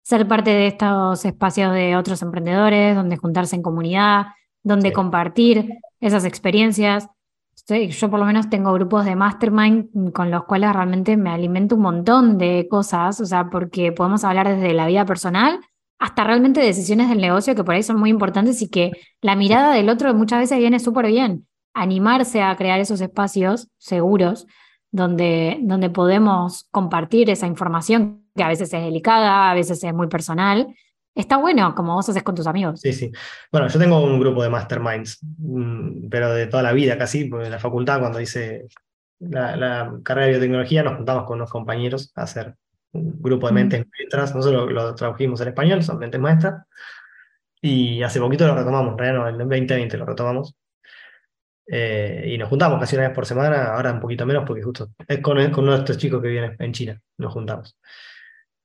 [0.02, 4.26] ser parte de estos espacios de otros emprendedores, donde juntarse en comunidad,
[4.64, 7.08] donde compartir esas experiencias
[7.68, 11.82] yo por lo menos tengo grupos de mastermind con los cuales realmente me alimento un
[11.82, 15.60] montón de cosas, o sea, porque podemos hablar desde la vida personal
[15.98, 19.74] hasta realmente decisiones del negocio que por ahí son muy importantes y que la mirada
[19.74, 21.46] del otro muchas veces viene súper bien.
[21.74, 24.46] Animarse a crear esos espacios seguros
[24.90, 30.08] donde, donde podemos compartir esa información que a veces es delicada, a veces es muy
[30.08, 30.68] personal
[31.20, 32.80] está bueno, como vos haces con tus amigos.
[32.80, 33.10] Sí, sí.
[33.50, 37.46] Bueno, yo tengo un grupo de masterminds, mm, pero de toda la vida casi, porque
[37.46, 38.66] en la facultad cuando hice
[39.18, 42.54] la, carrera de biotecnología nos juntamos con unos compañeros a hacer
[42.92, 43.54] un grupo de mm.
[43.54, 46.64] mentes maestras, nosotros lo, tradujimos en español, son mentes maestras,
[47.60, 50.54] y hace poquito lo retomamos, en el 2020 lo retomamos.
[51.70, 54.88] Eh, y nos juntamos casi una vez por semana, ahora un poquito menos porque justo
[55.06, 57.76] es con, uno de estos chicos que viven en China, nos juntamos.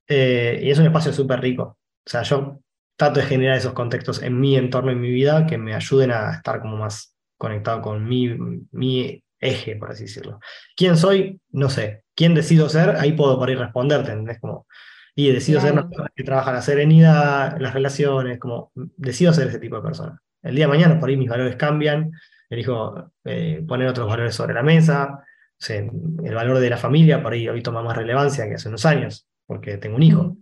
[0.07, 2.59] Eh, y es un espacio súper rico, o sea, yo
[2.95, 6.33] trato de generar esos contextos en mi entorno, en mi vida, que me ayuden a
[6.33, 8.29] estar como más conectado con mi,
[8.71, 10.39] mi eje, por así decirlo.
[10.75, 11.39] ¿Quién soy?
[11.51, 12.03] No sé.
[12.15, 12.95] ¿Quién decido ser?
[12.97, 14.39] Ahí puedo por ahí responderte, ¿entendés?
[14.39, 14.67] Como,
[15.15, 19.59] y decido ser una persona que trabaja la serenidad, las relaciones, como, decido ser ese
[19.59, 20.21] tipo de persona.
[20.41, 22.11] El día de mañana por ahí mis valores cambian,
[22.49, 25.23] elijo eh, poner otros valores sobre la mesa,
[25.69, 29.27] el valor de la familia por ahí hoy toma más relevancia que hace unos años,
[29.45, 30.37] porque tengo un hijo,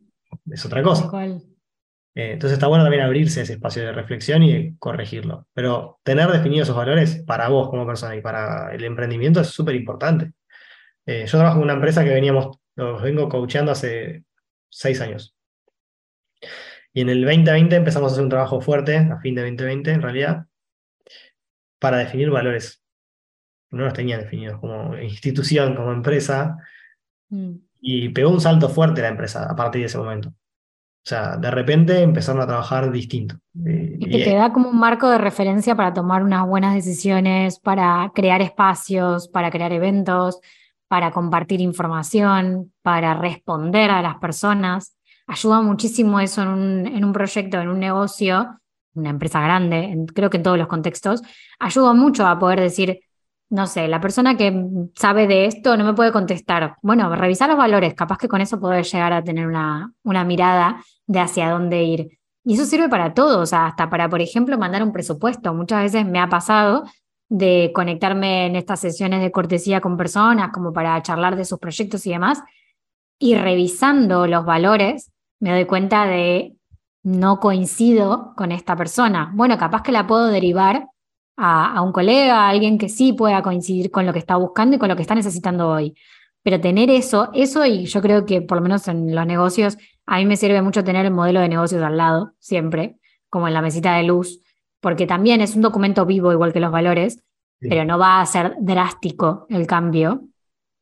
[0.50, 1.10] es otra cosa.
[2.14, 5.48] Eh, entonces está bueno también abrirse ese espacio de reflexión y corregirlo.
[5.54, 9.76] Pero tener definidos esos valores para vos como persona y para el emprendimiento es súper
[9.76, 10.34] importante.
[11.06, 14.24] Eh, yo trabajo en una empresa que veníamos, los vengo coacheando hace
[14.70, 15.36] seis años.
[16.94, 20.02] Y en el 2020 empezamos a hacer un trabajo fuerte, a fin de 2020 en
[20.02, 20.46] realidad,
[21.80, 22.84] para definir valores.
[23.70, 26.58] No los tenía definidos como institución, como empresa.
[27.30, 27.56] Mm.
[27.80, 30.34] Y pegó un salto fuerte la empresa a partir de ese momento.
[31.04, 33.36] O sea, de repente empezaron a trabajar distinto.
[33.56, 38.12] Y que te da como un marco de referencia para tomar unas buenas decisiones, para
[38.14, 40.40] crear espacios, para crear eventos,
[40.88, 44.96] para compartir información, para responder a las personas.
[45.26, 48.60] Ayuda muchísimo eso en un, en un proyecto, en un negocio,
[48.94, 51.22] una empresa grande, creo que en todos los contextos.
[51.60, 53.00] Ayuda mucho a poder decir,
[53.52, 56.78] no sé, la persona que sabe de esto no me puede contestar.
[56.82, 60.82] Bueno, revisar los valores, capaz que con eso puedo llegar a tener una, una mirada
[61.06, 62.18] de hacia dónde ir.
[62.46, 65.54] Y eso sirve para todo, o sea, hasta para, por ejemplo, mandar un presupuesto.
[65.54, 66.86] Muchas veces me ha pasado
[67.28, 72.08] de conectarme en estas sesiones de cortesía con personas, como para charlar de sus proyectos
[72.08, 72.42] y demás,
[73.20, 76.56] y revisando los valores, me doy cuenta de
[77.04, 79.30] no coincido con esta persona.
[79.36, 80.88] Bueno, capaz que la puedo derivar
[81.44, 84.80] a, un colega, a alguien que sí pueda coincidir con lo que está buscando y
[84.80, 85.96] con lo que está necesitando hoy.
[86.44, 90.18] Pero tener eso, eso y yo creo que por lo menos en los negocios, a
[90.18, 92.98] mí me sirve mucho tener el modelo de negocios al lado, siempre,
[93.30, 94.40] como en la mesita de luz,
[94.80, 97.24] porque también es un documento vivo igual que los valores,
[97.60, 100.24] pero no va a ser drástico el cambio,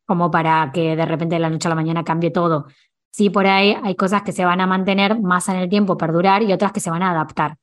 [0.06, 2.68] como para que de repente de la noche a la mañana cambie todo.
[3.12, 6.42] Sí, por ahí hay cosas que se van a mantener más en el tiempo, perdurar,
[6.44, 7.58] y otras que se van a adaptar.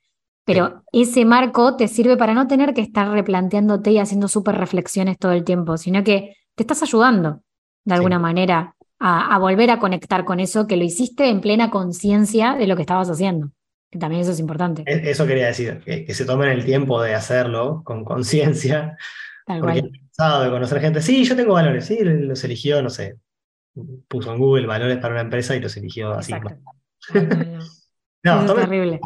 [0.47, 5.19] Pero ese marco te sirve para no tener que estar replanteándote y haciendo súper reflexiones
[5.19, 7.43] todo el tiempo, sino que te estás ayudando
[7.85, 12.55] de alguna manera a, volver a conectar con eso, que lo hiciste en plena conciencia
[12.55, 13.51] de lo que estabas haciendo.
[13.91, 14.85] Que también eso es importante.
[14.87, 18.97] E, eso quería decir, que, se tomen el tiempo de hacerlo con conciencia.
[19.47, 23.17] Porque he pensado de conocer gente, sí, yo tengo valores, sí, los eligió, no sé,
[24.07, 26.33] puso en Google valores para una empresa y los eligió así.
[28.23, 29.01] no, es terrible.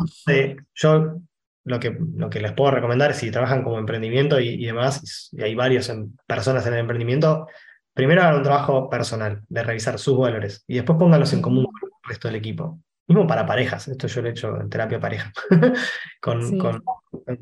[0.74, 1.20] yo
[1.64, 5.54] lo que, lo que les puedo recomendar, si trabajan como emprendimiento y, demás, y hay
[5.54, 5.92] varios
[6.26, 7.46] personas en el emprendimiento,
[7.94, 11.90] primero hagan un trabajo personal de revisar sus valores y después pónganlos en común con
[11.90, 12.80] el resto del equipo.
[13.06, 15.32] Mismo para parejas, esto yo lo he hecho en terapia pareja,
[16.20, 16.82] con, con,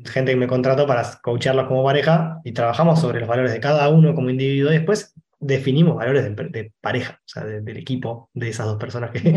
[0.05, 3.87] gente que me contrató para coacharlos como pareja y trabajamos sobre los valores de cada
[3.89, 8.65] uno como individuo y después definimos valores de, pareja, o sea, del equipo, de esas
[8.67, 9.35] dos personas que,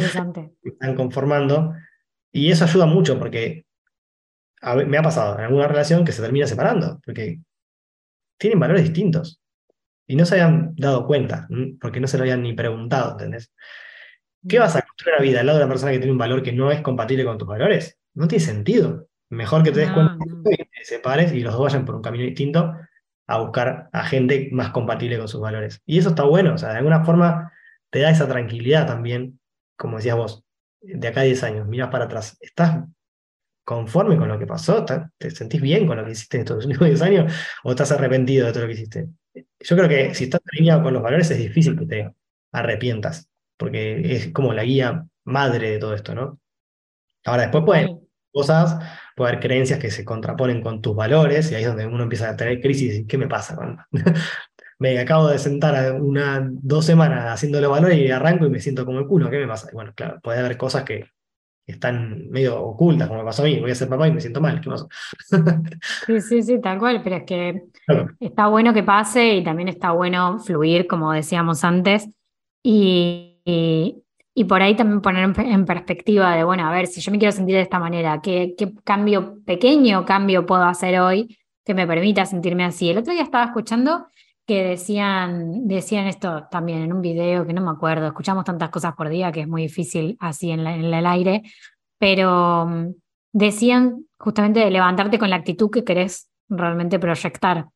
[0.64, 1.74] están conformando.
[2.32, 3.66] Y eso ayuda mucho porque
[4.86, 7.40] me ha pasado en alguna relación que se termina separando, porque
[8.38, 9.40] tienen valores distintos
[10.06, 11.48] y no se habían dado cuenta,
[11.80, 13.52] porque no se lo habían ni preguntado, ¿entendés?
[14.48, 16.42] ¿Qué vas a construir la vida al lado de una persona que tiene un valor
[16.42, 17.98] que no es compatible con tus valores?
[18.14, 19.08] No tiene sentido.
[19.30, 20.16] Mejor que te des cuenta
[20.50, 22.74] y te separes y los dos vayan por un camino distinto
[23.26, 25.80] a buscar a gente más compatible con sus valores.
[25.86, 27.52] Y eso está bueno, o sea, de alguna forma
[27.90, 29.40] te da esa tranquilidad también,
[29.76, 30.44] como decías vos,
[30.80, 32.84] de acá a 10 años, miras para atrás, ¿estás
[33.64, 34.84] conforme con lo que pasó?
[34.84, 37.32] ¿Te sentís bien con lo que hiciste en estos últimos 10 años
[37.64, 39.08] o estás arrepentido de todo lo que hiciste?
[39.60, 42.14] Yo creo que si estás alineado con los valores es difícil que te
[42.52, 46.40] arrepientas, porque es como la guía madre de todo esto, ¿no?
[47.24, 48.00] Ahora, después pueden
[48.32, 48.78] cosas,
[49.14, 52.30] puede haber creencias que se contraponen con tus valores, y ahí es donde uno empieza
[52.30, 53.86] a tener crisis y ¿qué me pasa?
[54.78, 58.84] me acabo de sentar una, dos semanas haciendo los valores y arranco y me siento
[58.84, 59.68] como el culo, ¿qué me pasa?
[59.72, 61.06] bueno, claro, puede haber cosas que
[61.66, 64.40] están medio ocultas, como me pasó a mí, voy a ser papá y me siento
[64.40, 64.88] mal, ¿qué pasó?
[66.06, 67.62] sí, sí, sí, tal cual, pero es que
[68.20, 72.08] está bueno que pase y también está bueno fluir, como decíamos antes,
[72.64, 77.18] y, y, por ahí también poner en, perspectiva de, bueno, a ver, si yo me
[77.18, 81.86] quiero sentir de esta manera, ¿qué, qué cambio, pequeño cambio puedo hacer hoy que me
[81.86, 82.90] permita sentirme así?
[82.90, 84.06] El otro día estaba escuchando
[84.46, 88.94] que decían, decían esto también en un video que no me acuerdo, escuchamos tantas cosas
[88.94, 91.42] por día que es muy difícil así en, en el aire,
[91.98, 92.94] pero mm,
[93.32, 97.66] decían justamente de levantarte con la actitud que querés realmente proyectar.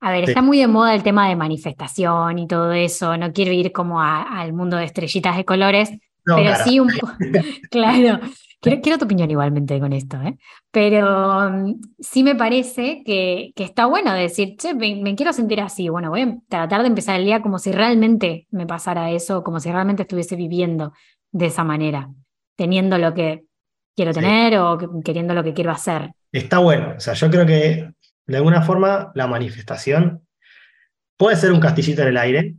[0.00, 3.52] A ver, está muy de moda el tema de manifestación y todo eso, no quiero
[3.52, 5.90] ir como al mundo de estrellitas de colores,
[6.24, 7.12] pero sí un poco,
[7.70, 8.20] claro,
[8.60, 10.36] Quiero, tu opinión igualmente con esto, ¿eh?
[10.72, 15.88] pero mm, sí me parece que, que, está bueno decir, che, me, quiero sentir así.
[15.88, 19.60] Bueno, voy a tratar de empezar el día como si realmente me pasara eso, como
[19.60, 20.92] si realmente estuviese viviendo
[21.30, 22.10] de esa manera,
[22.56, 23.44] teniendo lo que
[23.94, 26.10] quiero tener o queriendo lo que quiero hacer.
[26.32, 27.92] Está bueno, o sea, yo creo que
[28.26, 30.26] de alguna forma la manifestación
[31.16, 32.54] puede ser un castillito en el aire.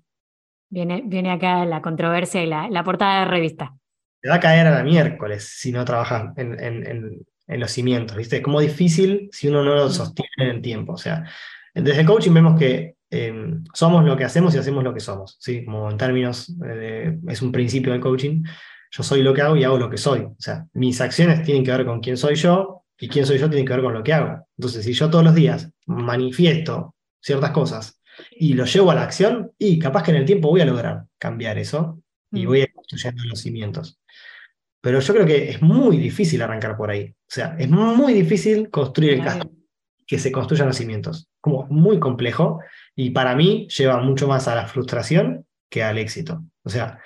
[0.70, 3.76] Viene, viene acá la controversia y la, la portada de revista
[4.22, 8.38] te va a caer a la miércoles si no trabajas en, los cimientos, ¿viste?
[8.38, 10.94] Es como difícil si uno no lo sostiene en el tiempo.
[10.94, 11.26] O sea,
[11.74, 15.38] desde el coaching vemos que em, somos lo que hacemos y hacemos lo que somos,
[15.40, 15.66] ¿sí?
[15.66, 16.54] Como en términos,
[17.28, 18.44] es un principio del coaching.
[18.92, 20.22] Yo soy lo que hago y hago lo que soy.
[20.22, 23.50] O sea, mis acciones tienen que ver con quién soy yo y quién soy yo
[23.50, 24.48] tiene que ver con lo que hago.
[24.58, 28.00] Entonces, si yo todos los días manifiesto ciertas cosas
[28.32, 31.06] y lo llevo a la acción, y capaz que en el tiempo voy a lograr
[31.18, 32.02] cambiar eso
[32.32, 32.48] y mm.
[32.48, 34.00] voy construyendo los cimientos.
[34.82, 37.10] Pero yo creo que es muy difícil arrancar por ahí.
[37.10, 39.54] O sea, es muy difícil construir el castillo,
[40.08, 41.30] que se construyan los cimientos.
[41.42, 42.60] Como muy complejo
[42.96, 46.44] y para mí lleva mucho más a la frustración que al éxito.
[46.64, 47.00] O sea,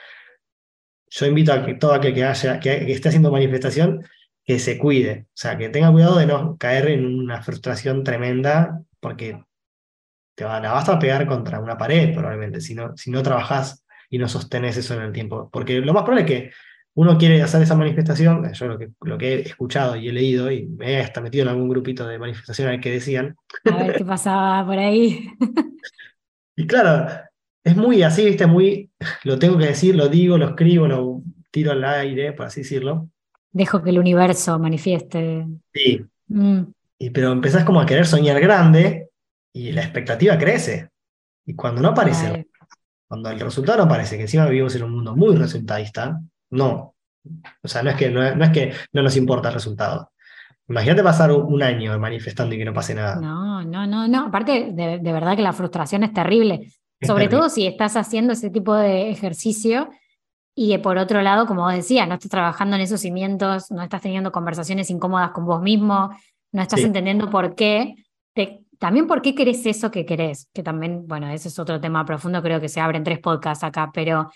[1.09, 4.03] yo invito a que todo aquel que, haya, que, esté haciendo manifestación
[4.45, 5.25] que se cuide.
[5.29, 9.43] O sea, que tenga cuidado de no caer en una frustración tremenda porque
[10.35, 13.85] te va, la vas a pegar contra una pared probablemente si no, si no trabajas
[14.09, 15.49] y no sostenes eso en el tiempo.
[15.51, 16.51] Porque lo más probable es que
[16.95, 20.51] uno quiere hacer esa manifestación, yo lo que, lo que he escuchado y he leído,
[20.51, 23.35] y me he hasta metido en algún grupito de manifestación al que decían.
[23.65, 25.31] A ver qué pasaba por ahí.
[26.55, 27.07] y claro,
[27.63, 28.91] es muy así, viste, muy,
[29.23, 33.09] lo tengo que decir, lo digo, lo escribo, lo tiro al aire, por así decirlo.
[33.51, 35.47] Dejo que el universo manifieste.
[35.73, 36.05] Sí.
[36.27, 36.61] Mm.
[36.99, 39.09] Y, pero empezás como a querer soñar grande
[39.51, 40.89] y la expectativa crece.
[41.45, 42.47] Y cuando no aparece,
[43.07, 46.21] cuando el resultado no aparece, que encima vivimos en un mundo muy resultadista,
[46.53, 46.95] no.
[47.61, 50.11] O sea, no es que no, es que no nos importa el resultado.
[50.67, 53.15] Imagínate pasar un año manifestando y que no pase nada.
[53.15, 54.27] No, no, no, no.
[54.27, 56.71] Aparte, de, verdad que la frustración es terrible.
[57.01, 59.89] Sobre todo si estás haciendo ese tipo de ejercicio
[60.55, 64.01] y por otro lado, como vos decías, no estás trabajando en esos cimientos, no estás
[64.01, 66.15] teniendo conversaciones incómodas con vos mismo,
[66.53, 67.95] no estás entendiendo por qué
[68.33, 72.05] te, también por qué querés eso que querés, que también, bueno, ese es otro tema
[72.05, 74.29] profundo, creo que se abren tres podcasts acá, pero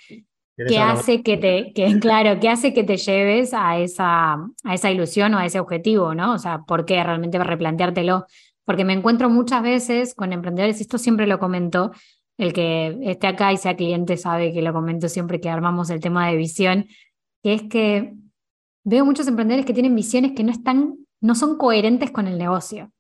[0.58, 4.34] ¿qué hace que te, que, claro, qué hace que te lleves a esa,
[4.64, 6.34] a esa ilusión o a ese objetivo, ¿no?
[6.34, 8.26] O sea, ¿por qué realmente replanteártelo?
[8.66, 11.92] Porque me encuentro muchas veces con emprendedores, esto siempre lo comento,
[12.38, 16.00] el que esté acá y sea cliente sabe que lo comento siempre que armamos el
[16.00, 16.88] tema de visión,
[17.44, 18.14] que es que
[18.84, 22.92] veo muchos emprendedores que tienen visiones que no están, no son coherentes con el negocio.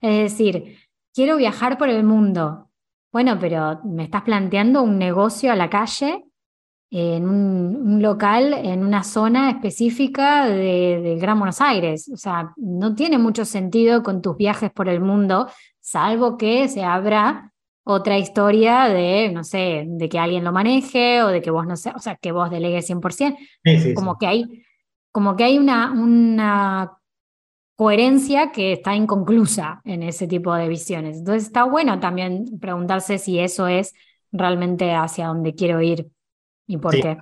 [0.00, 0.78] Es decir,
[1.12, 2.70] quiero viajar por el mundo.
[3.12, 6.24] Bueno, pero me estás planteando un negocio a la calle,
[6.90, 12.10] en un, local, en una zona específica del de Gran Buenos Aires.
[12.12, 15.48] O sea, no tiene mucho sentido con tus viajes por el mundo,
[15.80, 17.52] salvo que se abra
[17.84, 21.76] otra historia de, no sé, de que alguien lo maneje o de que vos no
[21.76, 23.36] sé, o sea, que vos delegues 100%.
[23.94, 24.64] como que hay,
[25.12, 26.98] como que hay una, una
[27.76, 31.18] coherencia que está inconclusa en ese tipo de visiones.
[31.18, 33.94] Entonces está bueno también preguntarse si eso es
[34.32, 36.10] realmente hacia donde quiero ir
[36.70, 37.16] y por qué.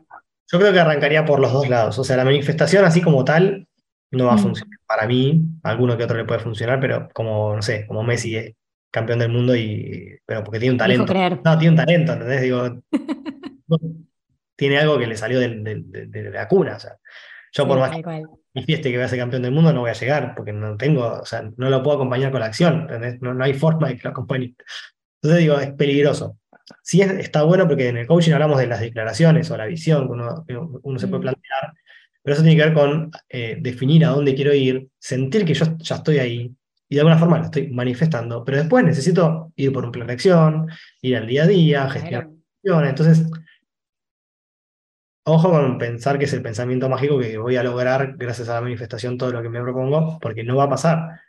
[0.50, 1.98] Yo creo que arrancaría por los dos lados.
[1.98, 3.66] O sea, la manifestación así como tal
[4.10, 4.40] no va a mm.
[4.40, 4.78] funcionar.
[4.86, 8.54] Para mí, alguno que otro le puede funcionar, pero como, no sé, como Messi es
[8.90, 11.14] campeón del mundo y, pero porque tiene un talento.
[11.44, 12.42] No, tiene un talento, ¿entendés?
[12.42, 12.82] Digo,
[14.56, 16.76] tiene algo que le salió de, la cuna.
[16.76, 16.96] O sea,
[17.52, 17.90] yo por más
[18.66, 21.20] fieste que voy a ser campeón del mundo no voy a llegar, porque no tengo,
[21.20, 22.86] o sea, no lo puedo acompañar con la acción,
[23.20, 24.54] no, no, hay forma de que lo acompañe.
[25.22, 26.37] Entonces digo, es peligroso.
[26.82, 30.56] Sí está bueno porque en el coaching hablamos de las declaraciones o la visión que
[30.56, 31.22] uno, se puede mm.
[31.22, 31.72] plantear,
[32.22, 35.76] pero eso tiene que ver con eh, definir a dónde quiero ir, sentir que yo
[35.78, 36.54] ya estoy ahí,
[36.88, 40.14] y de alguna forma lo estoy manifestando, pero después necesito ir por un plan de
[40.14, 40.68] acción,
[41.02, 42.28] ir al día a día, gestionar
[42.62, 43.24] entonces
[45.30, 48.62] Ojo con pensar que es el pensamiento mágico que voy a lograr gracias a la
[48.62, 51.20] manifestación todo lo que me propongo, porque no va a pasar.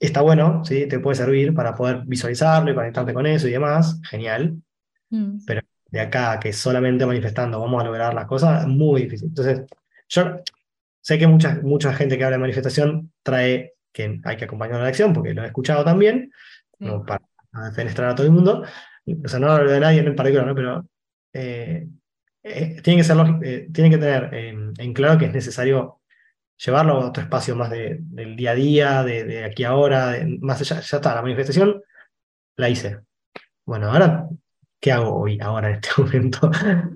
[0.00, 0.86] Está bueno, ¿sí?
[0.86, 4.56] te puede servir para poder visualizarlo y conectarte con eso y demás, genial.
[5.10, 5.38] Mm.
[5.46, 9.28] Pero de acá que solamente manifestando vamos a lograr las cosas, muy difícil.
[9.28, 9.62] Entonces,
[10.08, 10.36] yo
[11.00, 14.82] sé que mucha, mucha gente que habla de manifestación trae que hay que acompañar a
[14.82, 16.32] la acción, porque lo he escuchado también,
[16.80, 17.22] no para
[17.66, 18.64] defenestrar a todo el mundo.
[19.24, 20.54] O sea, no hablo de nadie en particular, ¿no?
[20.54, 20.84] pero
[21.32, 21.86] eh,
[22.42, 24.34] eh, tiene, que ser, eh, tiene que tener
[24.78, 26.00] en claro que es necesario
[26.56, 30.80] llevarlo a otro espacio más del día a día, de, aquí a ahora, más allá,
[30.80, 31.82] ya está, la manifestación
[32.56, 33.00] la hice.
[33.66, 34.28] Bueno, ahora,
[34.80, 36.50] ¿qué hago hoy, ahora en este momento?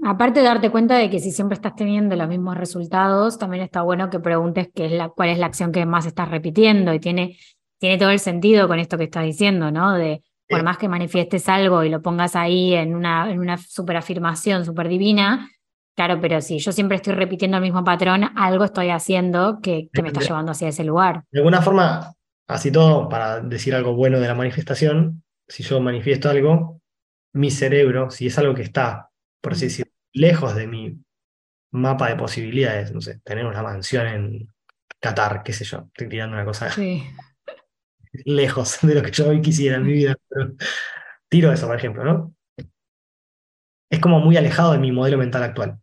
[0.04, 3.82] Aparte de darte cuenta de que si siempre estás teniendo los mismos resultados, también está
[3.82, 7.00] bueno que preguntes qué es la, cuál es la acción que más estás repitiendo y
[7.00, 7.38] tiene,
[7.78, 9.94] tiene todo el sentido con esto que estás diciendo, ¿no?
[9.94, 13.98] De por más que manifiestes algo y lo pongas ahí en una, en una super
[13.98, 15.50] afirmación, súper divina,
[15.99, 20.09] claro, pero si yo siempre estoy repitiendo el mismo patrón, algo estoy haciendo que, me
[20.09, 21.24] está llevando hacia ese lugar.
[21.32, 22.14] De alguna forma,
[22.46, 26.80] así todo, para decir algo bueno de la manifestación, si yo manifiesto algo,
[27.32, 29.68] mi cerebro, si es algo que está, por así mm.
[29.68, 30.96] decirlo, lejos de mi
[31.72, 34.49] mapa de posibilidades, no sé, tener una mansión en
[35.01, 36.70] Qatar, qué sé yo, estoy tirando una cosa.
[36.70, 37.03] Sí
[38.24, 40.16] lejos de lo que yo hoy quisiera en mi vida.
[41.28, 42.34] tiro eso, por ejemplo, ¿no?
[43.90, 45.80] Es como muy alejado de mi modelo mental actual.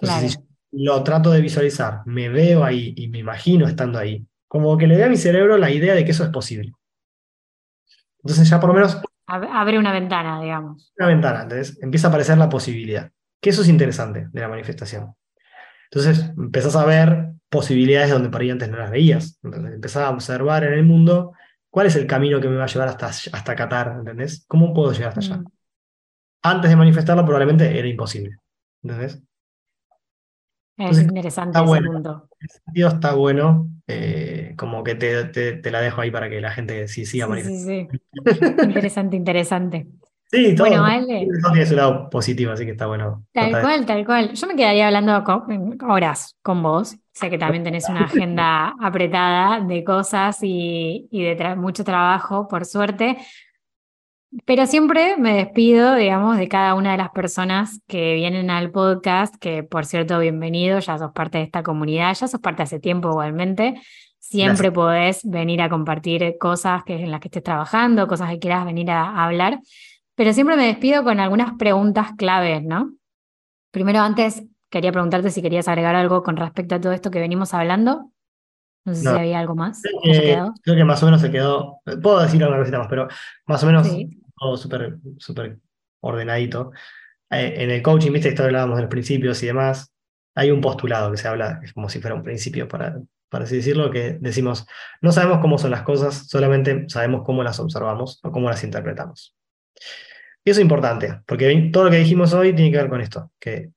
[0.00, 0.40] Entonces,
[0.70, 4.86] si lo trato de visualizar, me veo ahí y me imagino estando ahí, como que
[4.86, 6.72] le dé a mi cerebro la idea de que eso es posible.
[8.22, 9.00] Entonces ya por lo menos...
[9.26, 10.92] Abre una ventana, digamos.
[10.98, 13.10] Una ventana, entonces empieza a aparecer la posibilidad.
[13.40, 15.14] Que eso es interesante de la manifestación.
[15.90, 19.38] Entonces empezás a ver posibilidades donde por ahí antes no las veías.
[19.42, 21.32] Entonces empezás a observar en el mundo
[21.68, 24.44] cuál es el camino que me va a llevar hasta, hasta Qatar, ¿entendés?
[24.48, 25.36] ¿Cómo puedo llegar hasta allá?
[25.42, 25.46] Mm.
[26.42, 28.38] Antes de manifestarlo probablemente era imposible,
[28.82, 29.22] ¿entendés?
[30.76, 32.28] Es interesante está ese bueno.
[32.64, 36.88] sentido está bueno, eh, como que te, te, la dejo ahí para que la gente
[36.88, 37.90] sí siga manifestando.
[37.92, 39.86] Sí, sí, interesante, interesante.
[40.32, 41.26] Sí, todo, bueno, vale.
[41.52, 43.24] tiene su lado positivo, así que está bueno.
[43.32, 44.32] Tal cual, tal cual.
[44.32, 45.24] Yo me quedaría hablando
[45.88, 46.96] horas con vos.
[47.12, 53.16] Sé que también tenés una agenda apretada de cosas y, de mucho trabajo, por suerte.
[54.44, 59.34] Pero siempre me despido, digamos, de cada una de las personas que vienen al podcast,
[59.36, 63.10] que por cierto, bienvenido, ya sos parte de esta comunidad, ya sos parte hace tiempo
[63.10, 63.80] igualmente.
[64.20, 68.64] Siempre podés venir a compartir cosas que, en las que estés trabajando, cosas que quieras
[68.64, 69.58] venir a hablar.
[70.14, 72.92] Pero siempre me despido con algunas preguntas claves, ¿no?
[73.72, 77.52] Primero, antes quería preguntarte si querías agregar algo con respecto a todo esto que venimos
[77.52, 78.12] hablando.
[78.84, 79.82] No sé si había algo más.
[80.62, 81.80] creo que más o menos se quedó.
[82.02, 83.08] Puedo decir alguna cosita más, pero
[83.46, 83.88] más o menos
[84.40, 85.58] todo súper súper
[86.00, 86.72] ordenadito.
[87.30, 89.92] Eh, en el coaching, viste, esto hablábamos de los principios y demás.
[90.34, 92.96] Hay un postulado que se habla, es como si fuera un principio para
[93.30, 94.66] para así decirlo, que decimos,
[95.00, 99.36] no sabemos cómo son las cosas, solamente sabemos cómo las observamos o cómo las interpretamos.
[100.44, 103.30] Y eso es importante, porque todo lo que dijimos hoy tiene que ver con esto,
[103.38, 103.70] que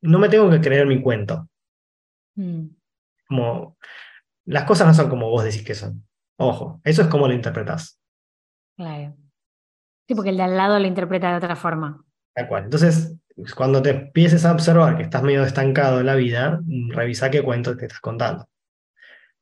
[0.00, 1.48] no me tengo que creer mi cuento.
[2.36, 2.68] Mm.
[3.26, 3.76] Como,
[4.44, 6.06] las cosas no son como vos decís que son.
[6.38, 7.98] Ojo, eso es como lo interpretás.
[8.76, 9.16] Claro.
[10.06, 12.04] Sí, porque el de al lado lo interpreta de otra forma.
[12.34, 12.64] Tal cual.
[12.64, 13.16] Entonces,
[13.54, 17.76] cuando te empieces a observar que estás medio estancado en la vida, revisa qué cuento
[17.76, 18.48] te estás contando.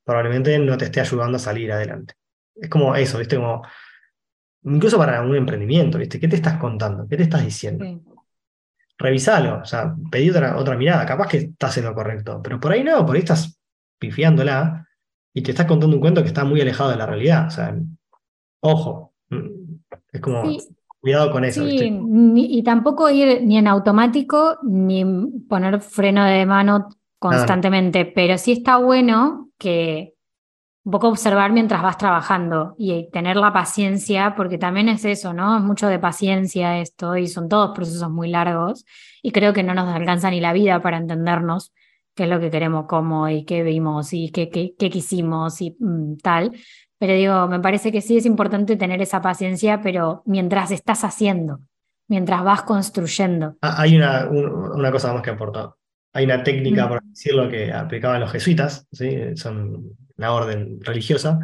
[0.05, 2.15] Probablemente no te esté ayudando a salir adelante.
[2.55, 3.37] Es como eso, ¿viste?
[3.37, 3.63] Como,
[4.65, 6.19] incluso para un emprendimiento, ¿viste?
[6.19, 7.07] ¿Qué te estás contando?
[7.09, 7.85] ¿Qué te estás diciendo?
[8.97, 11.05] Revisalo, o sea, pedí otra, otra mirada.
[11.05, 13.59] Capaz que estás en lo correcto, pero por ahí no, por ahí estás
[13.99, 14.87] pifiándola
[15.33, 17.49] y te estás contando un cuento que está muy alejado de la realidad.
[17.49, 17.77] O sea,
[18.61, 19.15] ojo,
[20.13, 20.43] es como,
[21.01, 21.65] cuidado con eso.
[21.67, 22.01] Sí,
[22.37, 25.05] y tampoco ir ni en automático ni
[25.49, 26.89] poner freno de mano
[27.19, 30.15] constantemente, pero sí está bueno que
[30.85, 35.57] un poco observar mientras vas trabajando y tener la paciencia, porque también es eso, ¿no?
[35.57, 38.85] Es mucho de paciencia esto y son todos procesos muy largos
[39.23, 41.73] y creo que no nos alcanza ni la vida para entendernos
[42.15, 45.77] qué es lo que queremos, cómo y qué vimos y qué, qué, qué quisimos y
[45.79, 46.53] mm, tal.
[47.05, 51.61] Pero digo, me parece que sí es importante tener esa paciencia, pero mientras estás haciendo,
[52.09, 53.59] mientras vas construyendo.
[53.61, 55.75] Ah, hay una, una cosa más que aportar.
[56.15, 56.89] Hay una técnica, mm.
[56.89, 59.37] por decirlo, que aplicaban los jesuitas, ¿sí?
[59.37, 61.41] son una orden religiosa,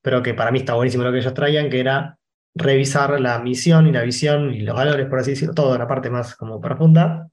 [0.00, 2.16] pero que para mí está buenísimo lo que ellos traían, que era
[2.54, 6.08] revisar la misión y la visión y los valores, por así decirlo, toda la parte
[6.08, 7.28] más como profunda,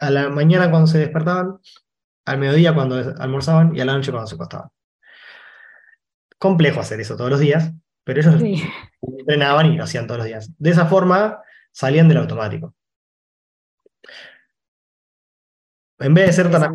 [0.00, 1.60] a la mañana cuando se despertaban,
[2.26, 4.70] al mediodía cuando almorzaban y a la noche cuando se acostaban.
[6.38, 7.72] Complejo hacer eso todos los días,
[8.04, 8.34] pero ellos
[9.02, 10.52] entrenaban y lo hacían todos los días.
[10.58, 12.74] De esa forma salían del automático.
[15.98, 16.72] En vez de ser tan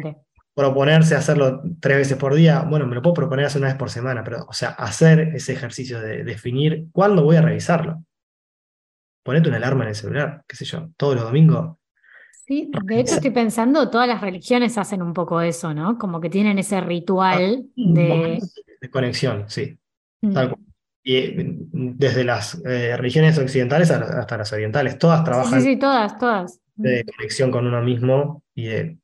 [0.54, 3.90] proponerse hacerlo tres veces por día, bueno, me lo puedo proponer hacer una vez por
[3.90, 8.04] semana, pero, o sea, hacer ese ejercicio de definir cuándo voy a revisarlo.
[9.24, 11.78] Ponete una alarma en el celular, qué sé yo, todos los domingos
[12.46, 15.98] Sí, de hecho estoy pensando, todas las religiones hacen un poco eso, ¿no?
[15.98, 18.40] Como que tienen ese ritual ah, de...
[18.84, 19.80] de conexión, sí.
[20.22, 20.38] Mm.
[21.06, 21.36] Y eh,
[21.72, 25.62] desde las eh, religiones occidentales hasta las orientales, todas trabajan.
[25.62, 26.60] Sí, sí, todas, todas.
[26.76, 28.98] De conexión con uno mismo y de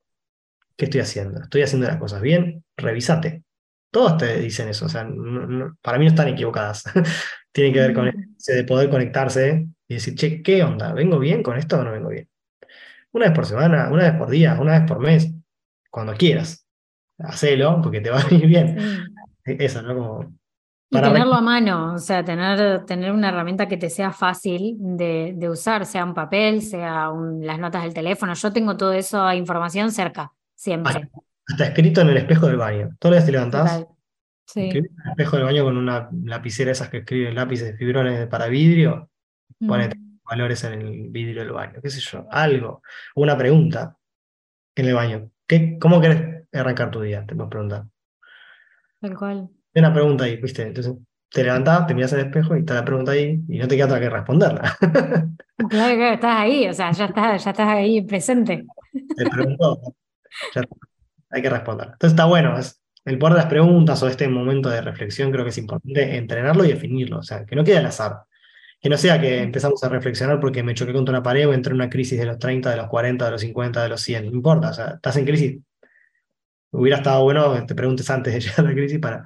[0.75, 1.41] ¿qué estoy haciendo?
[1.41, 2.63] ¿Estoy haciendo las cosas bien?
[2.75, 3.43] Revísate.
[3.89, 5.07] Todos te dicen eso, o sea,
[5.81, 6.83] para mí no están equivocadas.
[7.53, 8.35] Tiene que ver con mm.
[8.37, 10.91] ese de poder conectarse y decir, che, ¿qué onda?
[10.93, 12.27] ¿Vengo bien con esto o no vengo bien?
[13.13, 15.31] Una vez por semana, una vez por día, una vez por mes,
[15.89, 16.65] cuando quieras.
[17.17, 18.77] Hacelo, porque te va a ir bien.
[19.57, 19.95] Eso, ¿no?
[19.95, 20.39] Como
[20.91, 25.33] y tenerlo a mano, o sea, tener, tener una herramienta que te sea fácil de,
[25.37, 28.33] de usar, sea un papel, sea las notas del teléfono.
[28.33, 31.09] Yo tengo toda esa información cerca, siempre.
[31.47, 32.89] Hasta, escrito en el espejo del baño.
[32.97, 33.85] Todos los días te levantás,
[34.45, 34.61] sí.
[34.61, 39.11] en el espejo del baño con una lapicera esas que escriben lápices fibrones para vidrio,
[39.59, 39.67] mm.
[39.67, 42.81] ponete valores en el vidrio del baño, qué sé yo, algo,
[43.15, 43.95] una pregunta
[44.75, 45.29] en el baño.
[45.45, 47.23] ¿Qué, ¿Cómo querés arrancar tu día?
[47.27, 47.85] Te puedo preguntar.
[49.01, 49.49] Tal cual.
[49.73, 50.63] Hay una pregunta ahí, ¿viste?
[50.63, 50.93] Entonces
[51.31, 53.85] te levantás, te miras al espejo y está la pregunta ahí y no te queda
[53.85, 54.77] otra que responderla.
[55.69, 58.65] Claro, claro, estás ahí, o sea, ya estás, ya estás ahí presente.
[58.93, 59.81] Te preguntó,
[61.29, 61.87] hay que responder.
[61.87, 65.43] Entonces está bueno, es, el poder de las preguntas o este momento de reflexión creo
[65.43, 68.23] que es importante entrenarlo y definirlo, o sea, que no quede al azar.
[68.81, 71.71] Que no sea que empezamos a reflexionar porque me choqué contra una pared o entré
[71.71, 74.25] en una crisis de los 30, de los 40, de los 50, de los 100.
[74.25, 75.59] No importa, o sea, estás en crisis.
[76.71, 79.25] Hubiera estado bueno que te preguntes antes de llegar a la crisis para.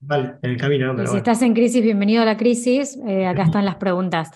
[0.00, 0.92] Vale, en el camino.
[0.92, 1.06] ¿no?
[1.06, 2.98] si estás en crisis, bienvenido a la crisis.
[3.06, 4.30] Eh, acá están las preguntas.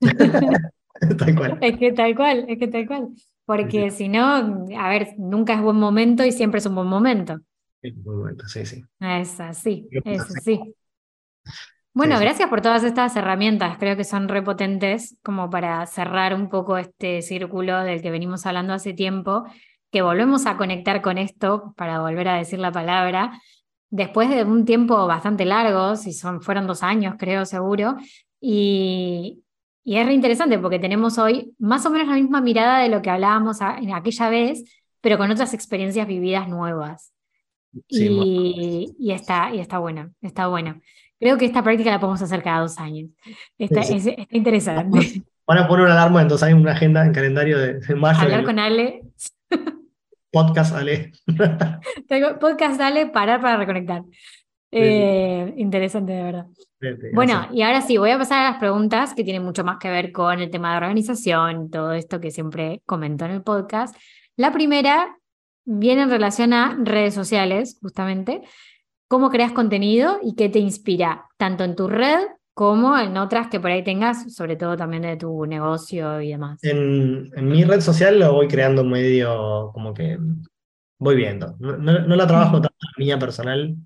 [0.00, 1.58] tal cual.
[1.60, 3.08] Es que tal cual, es que tal cual.
[3.44, 7.40] Porque si no, a ver, nunca es buen momento y siempre es un buen momento.
[7.80, 8.82] Es un buen momento, sí, sí.
[8.98, 10.60] Es así, es así.
[11.92, 16.76] Bueno, gracias por todas estas herramientas, creo que son repotentes como para cerrar un poco
[16.76, 19.44] este círculo del que venimos hablando hace tiempo,
[19.96, 23.40] que volvemos a conectar con esto para volver a decir la palabra,
[23.88, 27.96] después de un tiempo bastante largo, si son, fueron dos años creo seguro,
[28.38, 29.42] y,
[29.84, 33.00] y es re interesante porque tenemos hoy más o menos la misma mirada de lo
[33.00, 34.64] que hablábamos en aquella vez,
[35.00, 37.14] pero con otras experiencias vividas nuevas.
[37.88, 40.78] y, y, está, y está bueno, está bueno.
[41.18, 43.08] Creo que esta práctica la podemos hacer cada dos años.
[43.56, 43.80] Está,
[44.28, 45.22] interesante.
[45.46, 48.20] Van a poner una alarma en dos años, una agenda en calendario de, de mayo.
[48.20, 49.00] Hablar con Ale.
[50.36, 51.12] Podcast Ale.
[52.40, 54.02] Podcast Ale, parar para reconectar.
[54.70, 56.46] Eh, interesante, de verdad.
[57.14, 59.88] Bueno, y ahora sí, voy a pasar a las preguntas que tienen mucho más que
[59.88, 63.96] ver con el tema de organización, todo esto que siempre comento en el podcast.
[64.36, 65.16] La primera
[65.64, 68.42] viene en relación a redes sociales, justamente.
[69.08, 72.26] ¿Cómo creas contenido y qué te inspira, tanto en tu red
[72.56, 76.58] como en otras que por ahí tengas, sobre todo también de tu negocio y demás?
[76.64, 80.18] En, mi red social lo voy creando medio como que
[80.98, 81.54] voy viendo.
[81.58, 81.76] No,
[82.16, 83.76] la trabajo tanto la mía personal,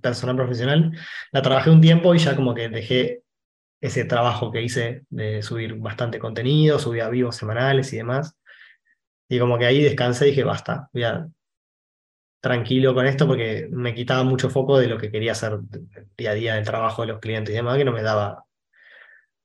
[0.00, 0.92] personal profesional,
[1.32, 3.24] la trabajé un tiempo y ya como que dejé
[3.80, 8.36] ese trabajo que hice de subir bastante contenido, subía vivos semanales y demás.
[9.28, 11.26] Y como que ahí descansé y dije, basta, voy a
[12.42, 15.60] tranquilo con esto porque me quitaba mucho foco de lo que quería hacer
[16.18, 18.44] día a día del trabajo de los clientes y demás, que no me daba,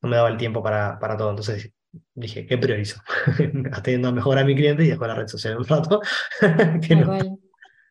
[0.02, 1.30] no me daba el tiempo para, para todo.
[1.30, 1.72] Entonces
[2.16, 3.00] dije, ¿qué priorizo?
[3.72, 6.02] Atendiendo mejor a mi cliente y después la red social un rato.
[6.88, 7.20] que no,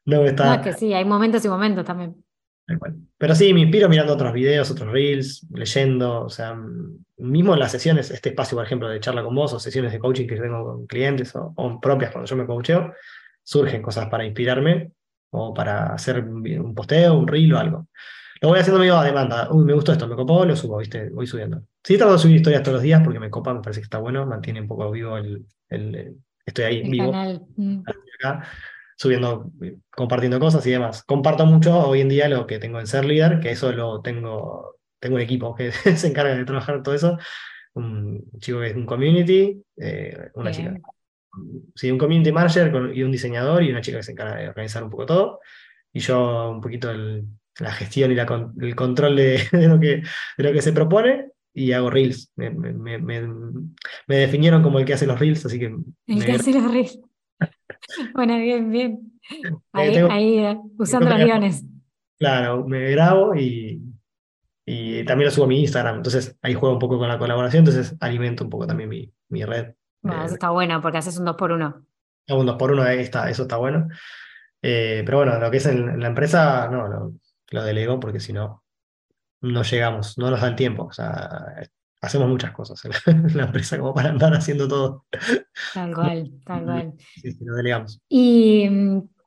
[0.07, 0.61] no, me está...
[0.61, 2.25] que sí, hay momentos y momentos también.
[3.17, 6.59] Pero sí, me inspiro mirando otros videos, otros reels, leyendo, o sea,
[7.17, 10.01] mismo en las sesiones, este espacio, por ejemplo, de charla con vos, o sesiones de
[10.01, 12.93] coaching que tengo con clientes o, o propias cuando yo me coacheo,
[13.45, 14.91] surgen cosas para inspirarme
[15.31, 17.89] o para hacer un posteo, un reel o algo.
[18.41, 19.49] Lo voy haciendo medio a demanda.
[19.51, 21.09] Uy, me gustó esto, me copó, lo subo, ¿viste?
[21.11, 21.63] Voy subiendo.
[21.83, 23.99] Sí, trato de subir historias todos los días porque me copa, me parece que está
[23.99, 25.47] bueno, mantiene un poco vivo el.
[25.69, 27.13] el, estoy ahí vivo.
[27.57, 27.83] Mm.
[28.21, 28.47] Acá,
[28.97, 29.51] subiendo,
[29.91, 31.03] compartiendo cosas y demás.
[31.05, 34.77] Comparto mucho hoy en día lo que tengo en ser líder, que eso lo tengo.
[34.99, 37.19] Tengo un equipo que se encarga de trabajar todo eso.
[37.75, 40.75] Un chico que es un community, eh, una chica
[41.75, 44.83] sí, un community manager y un diseñador y una chica que se encarga de organizar
[44.83, 45.41] un poco todo.
[45.93, 48.27] Y yo un poquito la gestión y la,
[48.61, 50.03] el control de, lo que,
[50.37, 52.33] de lo que se propone y hago reels.
[52.37, 55.75] Me, me, me, definieron como el que hace los reels, así que...
[56.07, 57.01] El que hace los reels.
[58.15, 59.21] bueno, bien, bien.
[59.73, 61.65] Ahí, ahí eh, usando los guiones.
[62.19, 63.83] Claro, me grabo y,
[64.67, 65.97] y también lo subo a mi Instagram.
[65.97, 69.45] Entonces ahí juego un poco con la colaboración, entonces alimento un poco también mi, mi
[69.45, 69.75] red
[70.25, 71.83] eso está bueno porque haces un 2 por 1
[72.29, 73.89] Un 2 por 1 está, eso está bueno.
[74.63, 77.13] Eh, pero bueno, lo que es en, la empresa, no,
[77.51, 78.65] lo, delego porque si no,
[79.43, 80.85] no llegamos, no nos da el tiempo.
[80.85, 81.69] O sea,
[82.01, 85.05] hacemos muchas cosas en la, empresa como para andar haciendo todo.
[85.75, 86.95] Tal cual, tal cual.
[86.99, 88.01] Sí, sí, lo delegamos.
[88.09, 88.69] Y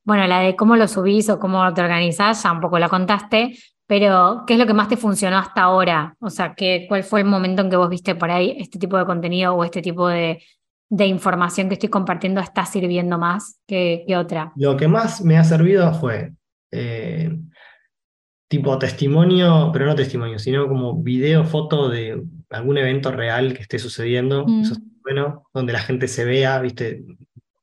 [0.03, 3.55] bueno, la de cómo lo subís o cómo te organizás, ya un poco la contaste,
[3.85, 6.15] pero ¿qué es lo que más te funcionó hasta ahora?
[6.19, 8.97] O sea, ¿qué, ¿cuál fue el momento en que vos viste por ahí este tipo
[8.97, 10.43] de contenido o este tipo de,
[10.89, 14.51] de información que estoy compartiendo está sirviendo más que, otra?
[14.55, 16.33] Lo que más me ha servido fue
[16.71, 17.39] eh,
[18.47, 23.77] tipo testimonio, pero no testimonio, sino como video, foto de algún evento real que esté
[23.77, 24.61] sucediendo, mm.
[24.61, 27.03] eso es bueno, donde la gente se vea, viste,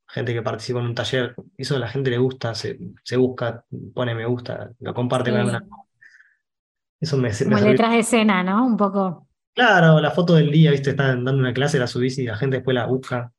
[0.09, 2.79] gente que participa en un taller, eso a la gente le gusta, se,
[3.17, 3.65] busca,
[3.95, 5.65] pone me gusta, lo comparte con alguna
[7.01, 8.67] Eso me, Como letras de escena, ¿no?
[8.67, 9.26] Un poco.
[9.57, 12.59] Claro, la foto del día, viste, están dando una clase, la subís y la gente
[12.59, 13.33] después la busca.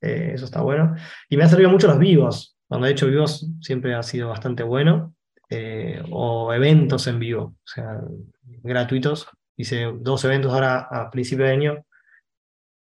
[0.00, 0.96] Eh, eso está bueno.
[1.28, 2.56] Y me ha servido mucho los vivos.
[2.66, 5.14] Cuando he hecho vivos siempre ha sido bastante bueno.
[5.48, 8.00] Eh, o eventos en vivo, o sea,
[8.64, 9.28] gratuitos.
[9.56, 11.86] Hice dos eventos ahora a principio de año,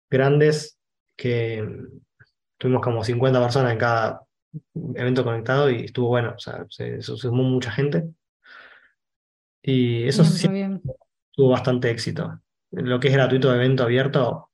[0.09, 0.79] grandes,
[1.15, 1.63] que
[2.57, 4.21] tuvimos como 50 personas en cada
[4.95, 8.09] evento conectado y estuvo bueno, o sea, se, sumó mucha gente.
[9.61, 10.49] Y eso sí,
[11.35, 12.41] tuvo bastante éxito
[12.73, 14.49] lo que es gratuito de evento abierto,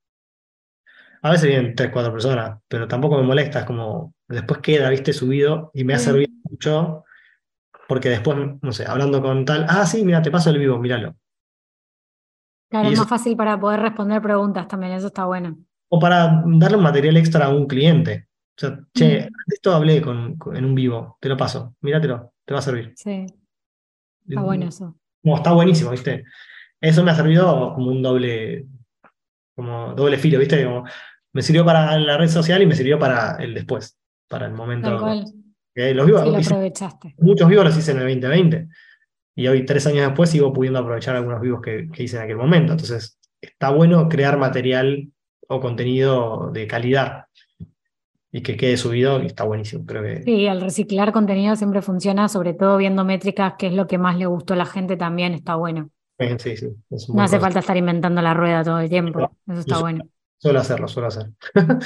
[1.21, 5.13] a veces vienen tres, cuatro personas, pero tampoco me molesta, es como, después queda, viste,
[5.13, 7.03] subido y me ha servido mucho,
[7.87, 11.15] porque después, no sé, hablando con tal, ah, sí, mira, te paso el vivo, míralo.
[12.69, 15.57] Claro, es más fácil para poder responder preguntas también, eso está bueno.
[15.89, 18.27] O para darle un material extra a un cliente.
[18.55, 22.59] O sea, che, esto hablé con, en un vivo, te lo paso, míratelo, te va
[22.59, 22.93] a servir.
[22.95, 23.25] Sí.
[24.27, 24.95] Está bueno eso.
[25.23, 26.23] No, está buenísimo, ¿viste?
[26.81, 28.65] Eso me ha servido como un doble,
[29.55, 30.65] como doble filo, ¿viste?
[31.33, 33.97] me sirvió para la red social y me sirvió para el después,
[34.27, 34.89] para el momento.
[34.89, 37.15] los vivos, aprovechaste.
[37.19, 38.67] Muchos vivos los hice en el 2020.
[39.35, 42.73] Y hoy, tres años después, sigo pudiendo aprovechar algunos vivos que, hice en aquel momento.
[42.73, 45.09] Entonces, está bueno crear material
[45.47, 47.25] o contenido de calidad
[48.31, 49.85] y que quede subido y está buenísimo.
[49.85, 50.23] Creo que...
[50.23, 54.17] Sí, al reciclar contenido siempre funciona, sobre todo viendo métricas, que es lo que más
[54.17, 55.89] le gustó a la gente también, está bueno
[56.19, 59.31] no hace falta estar inventando la rueda todo el tiempo.
[59.47, 60.03] Eso está bueno.
[60.37, 61.31] Suelo hacerlo, suelo hacer.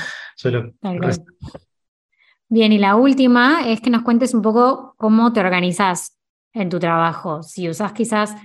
[2.49, 6.17] Bien, y la última es que nos cuentes un poco cómo te organizas
[6.53, 7.41] en tu trabajo.
[7.41, 8.35] Si usas quizás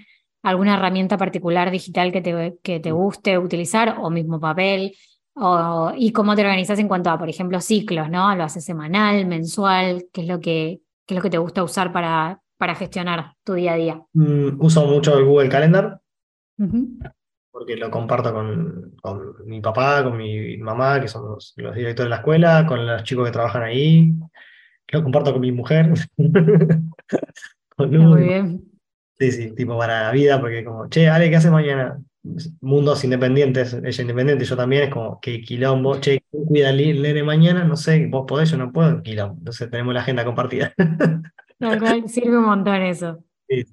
[0.43, 4.97] alguna herramienta particular digital que te, que te guste utilizar o mismo papel.
[5.35, 8.35] O, y cómo te organizas en cuanto a, por ejemplo, ciclos, ¿no?
[8.35, 10.07] ¿Lo haces semanal, mensual?
[10.13, 13.55] ¿Qué es lo que, qué es lo que te gusta usar para, para gestionar tu
[13.55, 14.03] día a día?
[14.13, 16.01] Mm, uso mucho el Google Calendar,
[17.59, 18.95] porque lo comparto con,
[19.47, 23.27] mi papá, con mi mamá, que son los, directores de la escuela, con los chicos
[23.27, 24.15] que trabajan ahí.
[24.93, 25.93] lo comparto con mi mujer.
[27.77, 28.63] con Muy bien.
[29.19, 32.01] Sí, sí, tipo para la vida, porque como, che, Ale, ¿qué haces mañana?
[32.61, 37.65] Mundos independientes, ella independiente, yo también, es como, que quilombo, che, cuida nene mañana?
[37.65, 39.39] No sé, vos podés, yo no puedo, quilombo.
[39.39, 40.73] Entonces tenemos la agenda compartida.
[42.09, 43.25] sirve un montón eso.
[43.49, 43.65] Sí,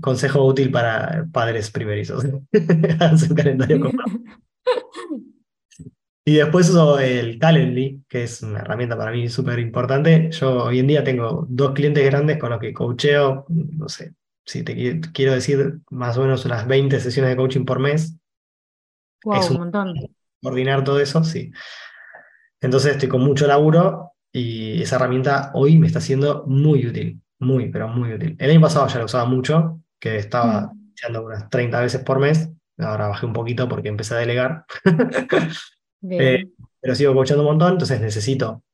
[0.00, 2.24] Consejo útil para padres primerizos.
[2.24, 3.90] un calendario
[6.24, 10.30] Y después uso el Calendly, que es una herramienta para mí súper importante.
[10.30, 14.14] Yo hoy en día tengo dos clientes grandes con los que coacheo, no sé,
[14.44, 18.16] si te quiero decir, más o menos unas 20 sesiones de coaching por mes.
[19.24, 19.94] Wow, un, montón.
[20.40, 21.50] Coordinar todo eso, sí.
[22.60, 27.70] Entonces estoy con mucho laburo y esa herramienta hoy me está siendo muy útil, muy,
[27.70, 28.36] pero muy útil.
[28.38, 30.92] El año pasado ya la usaba mucho, que estaba mm.
[30.92, 32.50] echando unas 30 veces por mes.
[32.78, 34.64] Ahora bajé un poquito porque empecé a delegar.
[36.10, 36.48] Eh,
[36.80, 38.64] pero sigo coachando un montón, entonces necesito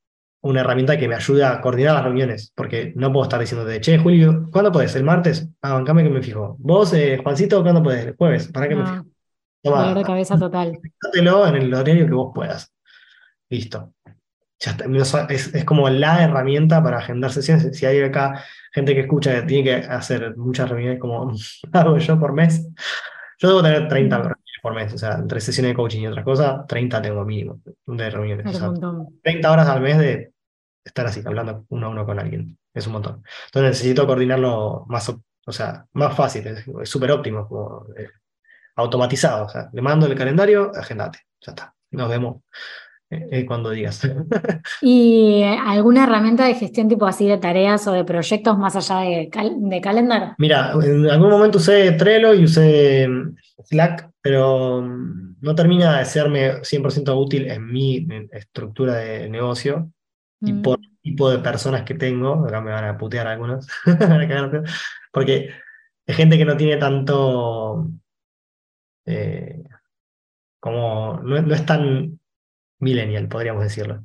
[0.41, 3.83] una herramienta que me ayude a coordinar las reuniones, porque no puedo estar diciendo de,
[3.83, 4.95] che, Julio, ¿cuándo puedes?
[4.97, 5.47] ¿El martes?
[5.61, 6.57] Ah, bancame que me fijo.
[6.59, 8.07] Vos, eh, Juancito, ¿cuándo puedes?
[8.07, 8.49] ¿El jueves?
[8.49, 9.05] ¿Para qué me fijo?
[9.63, 10.79] Toma, de cabeza total.
[11.13, 12.73] en el horario que vos puedas.
[13.51, 13.93] Listo.
[14.61, 14.77] Ya
[15.29, 17.77] Es, es, como la herramienta para agendar sesiones.
[17.77, 21.33] Si hay acá gente que escucha que tiene que hacer muchas reuniones como
[21.73, 22.69] hago yo por mes,
[23.39, 26.25] yo debo tener 30 reuniones por mes, o sea, entre sesiones de coaching y otras
[26.25, 28.47] cosas, 30 tengo mínimo de reuniones.
[28.47, 28.73] O sea,
[29.23, 30.33] 30 horas al mes de
[30.85, 32.59] estar así, hablando uno a uno con alguien.
[32.75, 33.23] Es un montón.
[33.47, 38.09] Entonces necesito coordinarlo más, o sea, más fácil, es súper óptimo, como, eh,
[38.75, 39.47] automatizado.
[39.47, 41.75] O sea, le mando el calendario, agendate, ya está.
[41.91, 42.43] Nos vemos
[43.11, 44.03] eh, eh, cuando digas.
[44.83, 49.31] ¿Y alguna herramienta de gestión tipo así de tareas o de proyectos más allá de,
[49.57, 50.35] de calendar?
[50.37, 56.05] Mira, en algún momento usé Trello y usé mm, Slack, pero mm, no termina de
[56.05, 59.91] serme 100% útil en mi estructura de negocio
[60.43, 60.63] y mm.
[60.63, 62.45] por el tipo de personas que tengo.
[62.47, 63.67] Acá me van a putear algunos,
[65.13, 65.51] porque
[66.07, 67.89] hay gente que no tiene tanto.
[69.07, 69.65] Eh,
[70.61, 72.18] como no, no es tan
[72.79, 74.05] millennial, podríamos decirlo.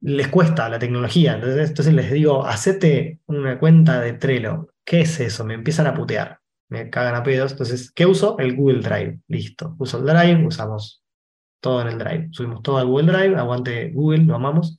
[0.00, 4.68] Les cuesta la tecnología, entonces, les digo, hacete una cuenta de Trello.
[4.84, 5.44] ¿Qué es eso?
[5.44, 6.38] Me empiezan a putear,
[6.68, 7.52] me cagan a pedos.
[7.52, 8.38] Entonces, ¿qué uso?
[8.38, 9.18] El Google Drive.
[9.26, 9.74] Listo.
[9.78, 11.02] Uso el Drive, usamos
[11.60, 12.28] todo en el Drive.
[12.30, 14.78] Subimos todo al Google Drive, aguante Google, lo amamos.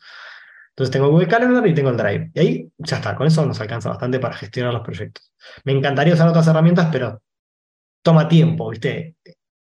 [0.69, 2.31] Entonces tengo Google Calendar y tengo el Drive.
[2.33, 5.33] Y ahí ya está, con eso nos alcanza bastante para gestionar los proyectos.
[5.65, 7.21] Me encantaría usar otras herramientas, pero
[8.01, 9.17] toma tiempo, ¿viste?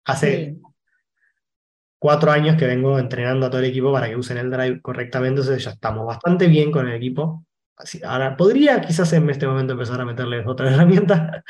[0.06, 0.56] Hace
[2.04, 5.40] cuatro años que vengo entrenando a todo el equipo para que usen el drive correctamente,
[5.40, 7.46] entonces ya estamos bastante bien con el equipo.
[7.78, 11.42] Así, ahora, podría quizás en este momento empezar a meterles otra herramienta,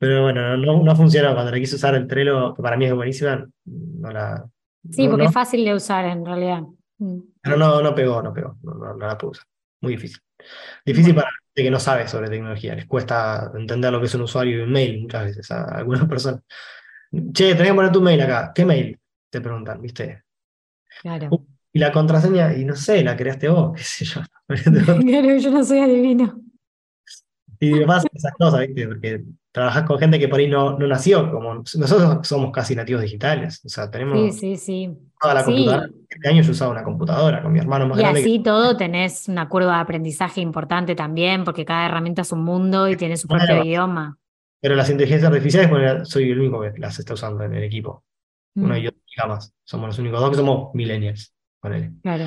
[0.00, 1.32] pero bueno, no, no funciona.
[1.32, 4.44] Cuando le quise usar el Trello, que para mí es buenísima, no la...
[4.90, 6.62] Sí, porque es fácil de usar en realidad.
[6.98, 7.20] Mm.
[7.40, 9.46] Pero no, no pegó, no pegó, no, la puedo usar.
[9.80, 10.18] Muy difícil.
[10.84, 14.22] Difícil para gente que no sabe sobre tecnología, les cuesta entender lo que es un
[14.22, 16.40] usuario y un mail muchas veces a algunas personas.
[17.32, 18.50] Che, tenés que poner tu mail acá.
[18.52, 18.98] ¿Qué mail?
[19.32, 20.24] Te preguntan, ¿viste?
[21.00, 21.28] Claro.
[21.30, 24.20] Uh, y la contraseña, y no sé, la creaste vos, qué sé yo.
[25.00, 26.38] claro, yo no soy adivino.
[27.58, 28.86] Y además esas cosas, ¿viste?
[28.86, 33.02] Porque trabajas con gente que por ahí no, no nació, como nosotros somos casi nativos
[33.02, 34.90] digitales, o sea, tenemos sí, sí, sí.
[35.20, 35.90] toda la computadora.
[36.08, 38.20] Este año yo usaba una computadora con mi hermano más y grande.
[38.20, 42.42] Y así todo tenés una curva de aprendizaje importante también, porque cada herramienta es un
[42.44, 44.18] mundo y tiene su propio idioma.
[44.60, 48.04] Pero las inteligencias artificiales, bueno, soy el único que las está usando en el equipo.
[48.54, 48.90] Uno y mm.
[49.64, 51.34] Somos los únicos dos que somos millennials.
[52.02, 52.26] Claro.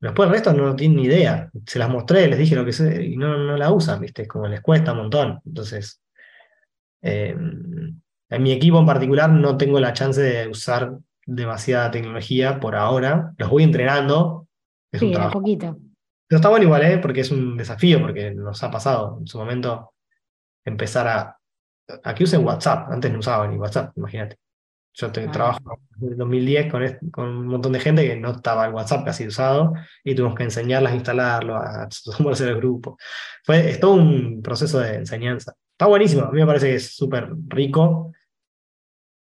[0.00, 1.50] después el resto no tienen ni idea.
[1.66, 4.26] Se las mostré, les dije lo que sé, y no, no la usan, ¿viste?
[4.28, 5.40] Como les cuesta un montón.
[5.44, 6.00] Entonces,
[7.02, 7.36] eh,
[8.32, 13.34] en mi equipo en particular no tengo la chance de usar demasiada tecnología por ahora.
[13.36, 14.48] Los voy entrenando.
[14.90, 15.76] Es sí, un poquito.
[16.26, 16.98] Pero está bueno igual, ¿eh?
[16.98, 19.92] Porque es un desafío, porque nos ha pasado en su momento
[20.64, 21.38] empezar a...
[22.04, 22.90] A que usen WhatsApp.
[22.90, 24.38] Antes no usaban ni WhatsApp, imagínate.
[24.94, 25.60] Yo trabajo
[26.02, 29.72] en 2010 con, con, un montón de gente que no estaba el WhatsApp casi usado
[30.04, 32.98] y tuvimos que enseñarlas a instalarlo, a sumarse al grupo.
[33.44, 35.54] Fue, es todo un proceso de enseñanza.
[35.72, 38.12] Está buenísimo, a mí me parece que es súper rico.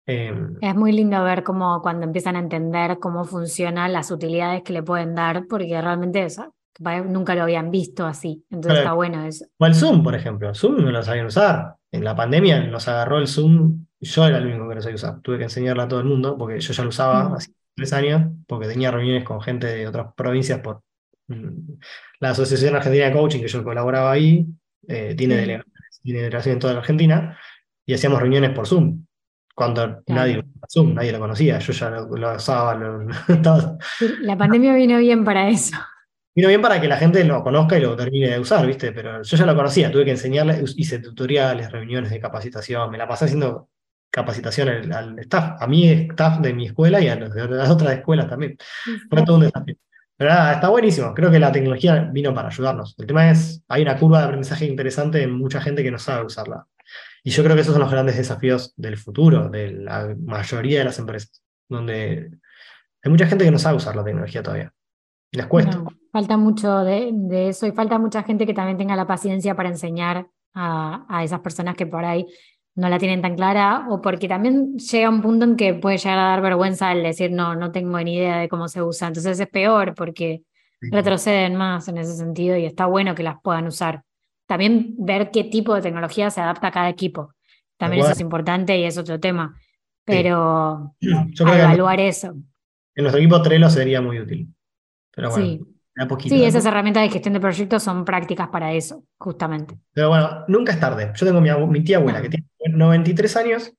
[0.07, 4.73] Em, es muy lindo ver cómo cuando empiezan a entender cómo funcionan las utilidades que
[4.73, 6.55] le pueden dar, porque realmente eso,
[7.07, 8.45] nunca lo habían visto así.
[8.51, 9.47] Entonces está bueno eso.
[9.59, 10.55] O el Zoom, por ejemplo.
[10.55, 11.77] Zoom no lo sabían usar.
[11.95, 15.21] En la pandemia nos agarró el Zoom yo era el único que lo sabía usar.
[15.21, 18.31] Tuve que enseñarla a todo el mundo porque yo ya lo usaba hace tres años,
[18.47, 20.83] porque tenía reuniones con gente de otras provincias por
[21.29, 21.73] mm,
[22.21, 24.47] la Asociación Argentina de Coaching, que yo colaboraba ahí,
[24.87, 25.63] eh, tiene,
[26.03, 27.39] delegación en toda la Argentina,
[27.87, 29.05] y hacíamos reuniones por Zoom.
[29.55, 32.75] Cuando nadie Zoom, nadie lo conocía, yo ya lo, usaba.
[34.21, 35.77] la pandemia vino bien para eso.
[36.35, 38.93] Vino bien para que la gente lo conozca y lo termine de usar, ¿viste?
[38.93, 43.07] Pero yo ya lo conocía, tuve que enseñarle, hice tutoriales, reuniones de capacitación, me la
[43.07, 43.69] pasé haciendo
[44.11, 48.57] capacitación al, staff, a mi staff de mi escuela y a, las otras escuelas también.
[49.11, 49.77] Fue todo un desafío.
[50.17, 51.13] Pero nada, está buenísimo.
[51.13, 52.95] Creo que la tecnología vino para ayudarnos.
[52.99, 56.25] El tema es, hay una curva de aprendizaje interesante en mucha gente que no sabe
[56.25, 56.67] usarla.
[57.25, 60.85] Y yo creo que esos son los grandes desafíos del futuro, de la mayoría de
[60.85, 62.31] las empresas, donde
[63.03, 64.73] hay mucha gente que no sabe usar la tecnología todavía.
[65.35, 65.83] Les cuesta.
[66.13, 67.13] falta mucho de,
[67.49, 71.41] eso y falta mucha gente que también tenga la paciencia para enseñar a, a esas
[71.41, 72.27] personas que por ahí
[72.77, 76.19] no la tienen tan clara o porque también llega un punto en que puede llegar
[76.19, 79.09] a dar vergüenza el decir no, no tengo ni idea de cómo se usa.
[79.09, 80.43] Entonces es peor porque
[80.81, 84.03] retroceden más en ese sentido y está bueno que las puedan usar.
[84.47, 87.33] También ver qué tipo de tecnología se adapta a cada equipo.
[87.77, 89.57] También eso es importante y es otro tema.
[90.05, 92.35] Pero evaluar eso.
[92.95, 94.54] En nuestro equipo Trello sería muy útil.
[95.15, 95.75] Pero bueno, sí.
[96.25, 99.79] Sí, esas herramientas de gestión de proyectos son prácticas para eso, justamente.
[99.93, 101.13] Pero bueno, nunca es tarde.
[101.15, 103.73] Yo tengo mi, mi tía abuela que tiene 93 años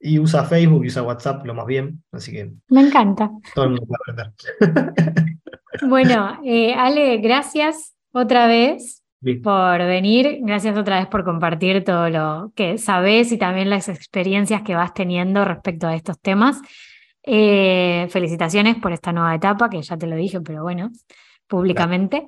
[0.00, 2.52] y usa Facebook y usa WhatsApp lo más bien, así que...
[2.68, 3.30] Me encanta.
[3.54, 5.36] Todo el mundo puede aprender.
[5.88, 9.04] bueno, eh, Ale, gracias otra vez
[9.42, 14.62] por venir, gracias otra vez por compartir todo lo que sabes y también las experiencias
[14.62, 16.60] que vas teniendo respecto a estos temas.
[17.30, 20.90] Eh, felicitaciones por esta nueva etapa, que ya te lo dije, pero bueno,
[21.46, 22.26] públicamente.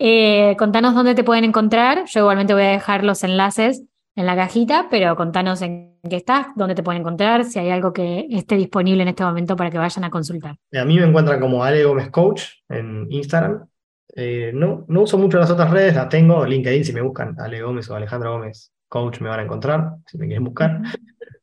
[0.00, 2.06] Eh, contanos dónde te pueden encontrar.
[2.06, 3.84] Yo igualmente voy a dejar los enlaces
[4.16, 7.92] en la cajita, pero contanos en qué estás, dónde te pueden encontrar, si hay algo
[7.92, 10.56] que esté disponible en este momento para que vayan a consultar.
[10.72, 13.64] A mí me encuentran como Ale Gómez Coach en Instagram.
[14.16, 17.62] Eh, no, no uso mucho las otras redes, las tengo, LinkedIn, si me buscan Ale
[17.62, 20.82] Gómez o Alejandro Gómez Coach me van a encontrar, si me quieren buscar.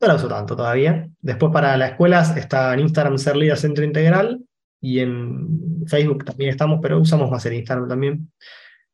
[0.02, 1.10] No la uso tanto todavía.
[1.20, 4.42] Después para las escuelas está en Instagram Ser Líder Centro Integral
[4.82, 8.32] y en Facebook también estamos, pero usamos más el Instagram también.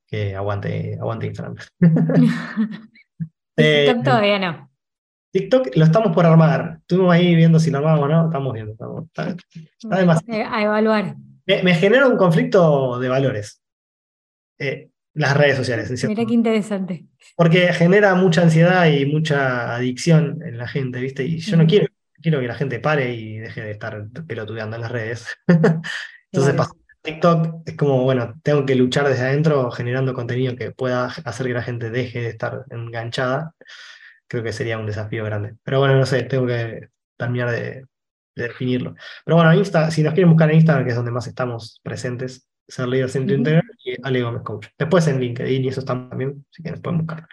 [0.08, 1.56] Que aguante, aguante Instagram.
[3.56, 4.70] TikTok todavía no.
[5.32, 6.78] TikTok lo estamos por armar.
[6.82, 8.26] Estuvimos ahí viendo si lo armamos o no.
[8.26, 9.06] Estamos viendo.
[9.06, 11.16] está, eh, A evaluar.
[11.46, 13.62] Me, genera un conflicto de valores.
[14.58, 16.08] Eh, las redes sociales.
[16.08, 17.06] Mira qué interesante.
[17.36, 21.24] Porque genera mucha ansiedad y mucha adicción en la gente, ¿viste?
[21.24, 21.88] Y yo no quiero,
[22.22, 25.28] quiero que la gente pare y deje de estar pelotudeando en las redes.
[26.32, 26.56] Entonces,
[27.02, 31.54] TikTok es como, bueno, tengo que luchar desde adentro generando contenido que pueda hacer que
[31.54, 33.54] la gente deje de estar enganchada.
[34.28, 35.56] Creo que sería un desafío grande.
[35.64, 37.86] Pero bueno, no sé, tengo que terminar de,
[38.36, 38.96] definirlo.
[39.24, 42.48] Pero bueno, Insta, si nos quieren buscar en Instagram, que es donde más estamos presentes,
[42.68, 44.68] ser líder centro integral y Ale Gómez Coach.
[44.78, 47.28] Después en LinkedIn y eso estamos también, así que nos pueden buscar.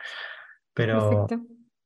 [0.73, 1.27] Pero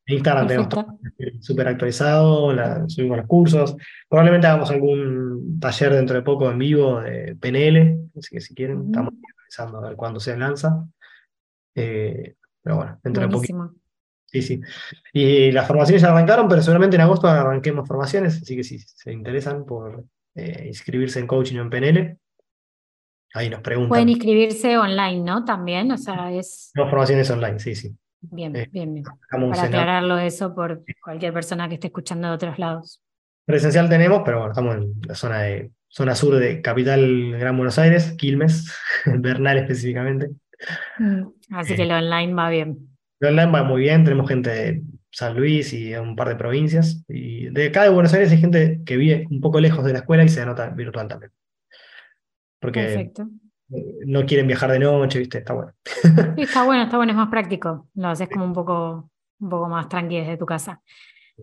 [0.06, 0.98] Instagram tenemos todo
[1.40, 2.52] súper actualizado,
[2.88, 3.76] subimos los cursos.
[4.08, 8.84] Probablemente hagamos algún taller dentro de poco en vivo de PNL, así que si quieren,
[8.86, 10.86] estamos revisando a ver cuándo se lanza.
[11.74, 13.74] Eh, pero bueno, dentro de poco.
[14.26, 14.60] Sí, sí.
[15.12, 19.12] Y las formaciones ya arrancaron, pero seguramente en agosto arranquemos formaciones, así que si se
[19.12, 20.04] interesan por
[20.36, 22.18] eh, inscribirse en coaching o en PNL,
[23.36, 23.90] ahí nos preguntan.
[23.90, 25.44] Pueden inscribirse online, ¿no?
[25.44, 26.70] También, o sea, es...
[26.74, 27.94] No, formaciones online, sí, sí.
[28.20, 29.04] Bien, eh, bien, bien.
[29.30, 33.02] Para aclararlo eso por cualquier persona que esté escuchando de otros lados.
[33.44, 37.78] Presencial tenemos, pero bueno, estamos en la zona de zona sur de Capital Gran Buenos
[37.78, 38.74] Aires, Quilmes,
[39.06, 40.30] Bernal específicamente.
[40.98, 41.86] Mm, así que eh.
[41.86, 42.88] lo online va bien.
[43.20, 47.04] Lo online va muy bien, tenemos gente de San Luis y un par de provincias.
[47.08, 50.00] Y de acá de Buenos Aires hay gente que vive un poco lejos de la
[50.00, 51.32] escuela y se anota virtual también.
[52.60, 53.28] Porque Perfecto
[53.68, 55.38] no quieren viajar de noche, ¿viste?
[55.38, 55.72] Está bueno.
[56.36, 57.88] está bueno, está bueno, es más práctico.
[57.94, 59.10] Lo haces como un poco,
[59.40, 60.80] un poco más tranquilo desde tu casa.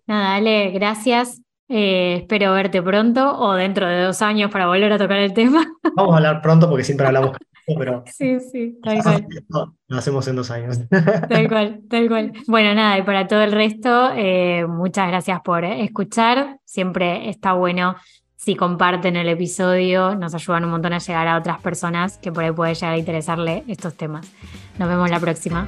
[0.07, 1.41] Nada, Ale, gracias.
[1.69, 5.65] Eh, espero verte pronto o dentro de dos años para volver a tocar el tema.
[5.95, 7.35] Vamos a hablar pronto porque siempre hablamos,
[7.77, 8.03] pero.
[8.06, 9.27] Sí, sí, tal cual.
[9.88, 10.80] Lo hacemos en dos años.
[10.90, 12.34] Tal cual, tal cual.
[12.48, 16.60] Bueno, nada, y para todo el resto, eh, muchas gracias por escuchar.
[16.65, 17.95] Siempre está bueno
[18.43, 22.43] si comparten el episodio, nos ayudan un montón a llegar a otras personas que por
[22.43, 24.29] ahí puede llegar a interesarle estos temas.
[24.77, 25.65] Nos vemos la próxima.